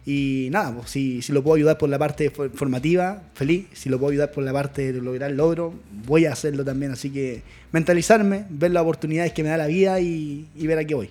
Y 0.07 0.49
nada, 0.51 0.75
pues, 0.75 0.91
si, 0.91 1.23
si 1.23 1.33
lo 1.33 1.43
puedo 1.43 1.57
ayudar 1.57 1.77
por 1.79 1.89
la 1.89 1.99
parte 1.99 2.31
for- 2.31 2.51
formativa, 2.51 3.23
feliz. 3.35 3.67
Si 3.75 3.89
lo 3.89 3.99
puedo 3.99 4.11
ayudar 4.13 4.33
por 4.33 4.43
la 4.45 4.53
parte 4.53 4.93
de 4.93 5.01
lograr 5.01 5.31
logro, 5.33 5.75
voy 6.07 6.27
a 6.27 6.33
hacerlo 6.33 6.65
también. 6.65 6.93
Así 6.93 7.11
que 7.11 7.43
mentalizarme, 7.73 8.47
ver 8.51 8.71
las 8.71 8.83
oportunidades 8.83 9.33
que 9.33 9.43
me 9.43 9.51
da 9.51 9.57
la 9.57 9.67
vida 9.67 10.01
y, 10.01 10.49
y 10.57 10.67
ver 10.67 10.79
a 10.79 10.85
qué 10.85 10.95
voy. 10.95 11.11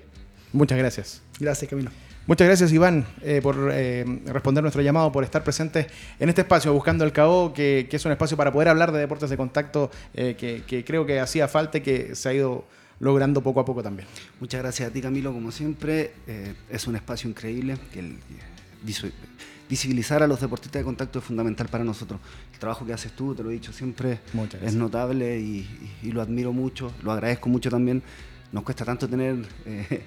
Muchas 0.54 0.78
gracias. 0.78 1.22
Gracias, 1.40 1.70
Camilo. 1.70 1.92
Muchas 2.28 2.46
gracias, 2.48 2.72
Iván, 2.72 3.06
eh, 3.24 3.40
por 3.42 3.72
eh, 3.74 4.06
responder 4.28 4.62
nuestro 4.64 4.84
llamado, 4.84 5.12
por 5.12 5.24
estar 5.24 5.44
presente 5.44 5.88
en 6.20 6.30
este 6.30 6.42
espacio, 6.42 6.72
buscando 6.72 7.04
el 7.04 7.12
KO, 7.12 7.54
que, 7.56 7.88
que 7.90 7.96
es 7.96 8.06
un 8.06 8.12
espacio 8.12 8.38
para 8.38 8.52
poder 8.54 8.68
hablar 8.68 8.92
de 8.92 9.00
deportes 9.00 9.32
de 9.32 9.38
contacto, 9.38 9.90
eh, 10.14 10.36
que, 10.38 10.62
que 10.68 10.84
creo 10.86 11.08
que 11.08 11.20
hacía 11.20 11.48
falta 11.48 11.80
y 11.80 11.82
que 11.82 12.16
se 12.16 12.30
ha 12.30 12.34
ido 12.34 12.66
logrando 13.00 13.42
poco 13.42 13.62
a 13.62 13.66
poco 13.66 13.82
también. 13.82 14.08
Muchas 14.40 14.62
gracias 14.62 14.90
a 14.90 14.94
ti, 14.94 15.02
Camilo, 15.02 15.34
como 15.34 15.52
siempre. 15.52 16.12
Eh, 16.28 16.54
es 16.70 16.86
un 16.86 16.96
espacio 16.98 17.28
increíble 17.30 17.78
que 17.92 18.00
el, 18.00 18.18
visibilizar 19.70 20.24
a 20.24 20.28
los 20.28 20.42
deportistas 20.42 20.82
de 20.82 20.84
contacto 20.84 21.20
es 21.20 21.26
fundamental 21.26 21.68
para 21.68 21.84
nosotros. 21.84 22.20
El 22.54 22.60
trabajo 22.60 22.86
que 22.86 22.94
haces 22.94 23.12
tú, 23.14 23.36
te 23.36 23.44
lo 23.44 23.52
he 23.52 23.54
dicho 23.54 23.72
siempre, 23.72 24.20
es 24.62 24.74
notable 24.74 25.40
y, 25.40 25.68
lo 26.04 26.22
admiro 26.22 26.52
mucho, 26.52 26.92
lo 27.04 27.12
agradezco 27.12 27.50
mucho 27.50 27.70
también. 27.70 28.02
Nos 28.52 28.64
cuesta 28.64 28.84
tanto 28.84 29.08
tener 29.08 29.38
eh, 29.66 30.04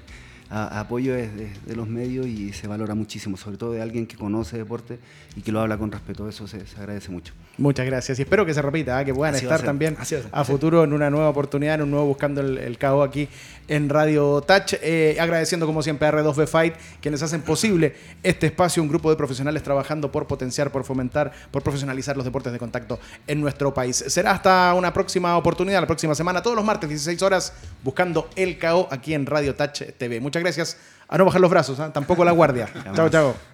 apoyo 0.52 1.14
de, 1.14 1.50
los 1.74 1.88
medios 1.88 2.26
y 2.26 2.52
se 2.52 2.66
valora 2.66 2.94
muchísimo, 2.94 3.36
sobre 3.36 3.56
todo 3.56 3.72
de 3.72 3.80
alguien 3.80 4.06
que 4.06 4.16
conoce 4.16 4.58
deporte 4.58 4.98
y 5.36 5.40
que 5.40 5.50
lo 5.50 5.60
habla 5.60 5.78
con 5.78 5.90
respeto. 5.90 6.28
Eso 6.28 6.46
se, 6.46 6.62
agradece 6.76 7.10
mucho. 7.10 7.32
Muchas 7.56 7.86
gracias 7.86 8.18
y 8.18 8.22
espero 8.22 8.44
que 8.44 8.52
se 8.52 8.60
repita, 8.60 9.00
¿eh? 9.00 9.04
que 9.04 9.14
puedan 9.14 9.34
estar 9.34 9.62
también 9.62 9.96
a, 10.32 10.44
futuro 10.44 10.84
en 10.84 10.92
una 10.92 11.08
nueva 11.08 11.28
oportunidad, 11.28 11.76
en 11.76 11.82
un 11.82 11.90
nuevo 11.90 12.06
Buscando 12.06 12.40
el, 12.40 12.58
el 12.58 12.76
Cabo 12.78 13.02
aquí 13.02 13.28
en 13.72 13.88
Radio 13.88 14.42
Touch. 14.42 14.74
Eh, 14.82 15.16
agradeciendo 15.18 15.66
como 15.66 15.82
siempre 15.82 16.06
a 16.06 16.12
R2B 16.12 16.46
Fight, 16.46 16.74
quienes 17.00 17.22
hacen 17.22 17.40
posible 17.40 17.94
este 18.22 18.46
espacio, 18.46 18.82
un 18.82 18.88
grupo 18.88 19.08
de 19.08 19.16
profesionales 19.16 19.62
trabajando 19.62 20.12
por 20.12 20.26
potenciar, 20.26 20.70
por 20.70 20.84
fomentar, 20.84 21.32
por 21.50 21.62
profesionalizar 21.62 22.16
los 22.16 22.24
deportes 22.24 22.52
de 22.52 22.58
contacto 22.58 23.00
en 23.26 23.40
nuestro 23.40 23.72
país. 23.72 24.04
Será 24.08 24.32
hasta 24.32 24.74
una 24.74 24.92
próxima 24.92 25.36
oportunidad, 25.38 25.80
la 25.80 25.86
próxima 25.86 26.14
semana, 26.14 26.42
todos 26.42 26.54
los 26.56 26.64
martes, 26.64 26.90
16 26.90 27.22
horas, 27.22 27.54
buscando 27.82 28.28
el 28.36 28.58
KO 28.58 28.88
aquí 28.90 29.14
en 29.14 29.24
Radio 29.24 29.54
Touch 29.54 29.82
TV. 29.96 30.20
Muchas 30.20 30.42
gracias. 30.42 30.76
A 31.08 31.18
no 31.18 31.24
bajar 31.24 31.40
los 31.40 31.50
brazos, 31.50 31.80
¿ah? 31.80 31.92
tampoco 31.92 32.24
la 32.24 32.32
guardia. 32.32 32.68
chao, 32.94 33.08
chao. 33.08 33.51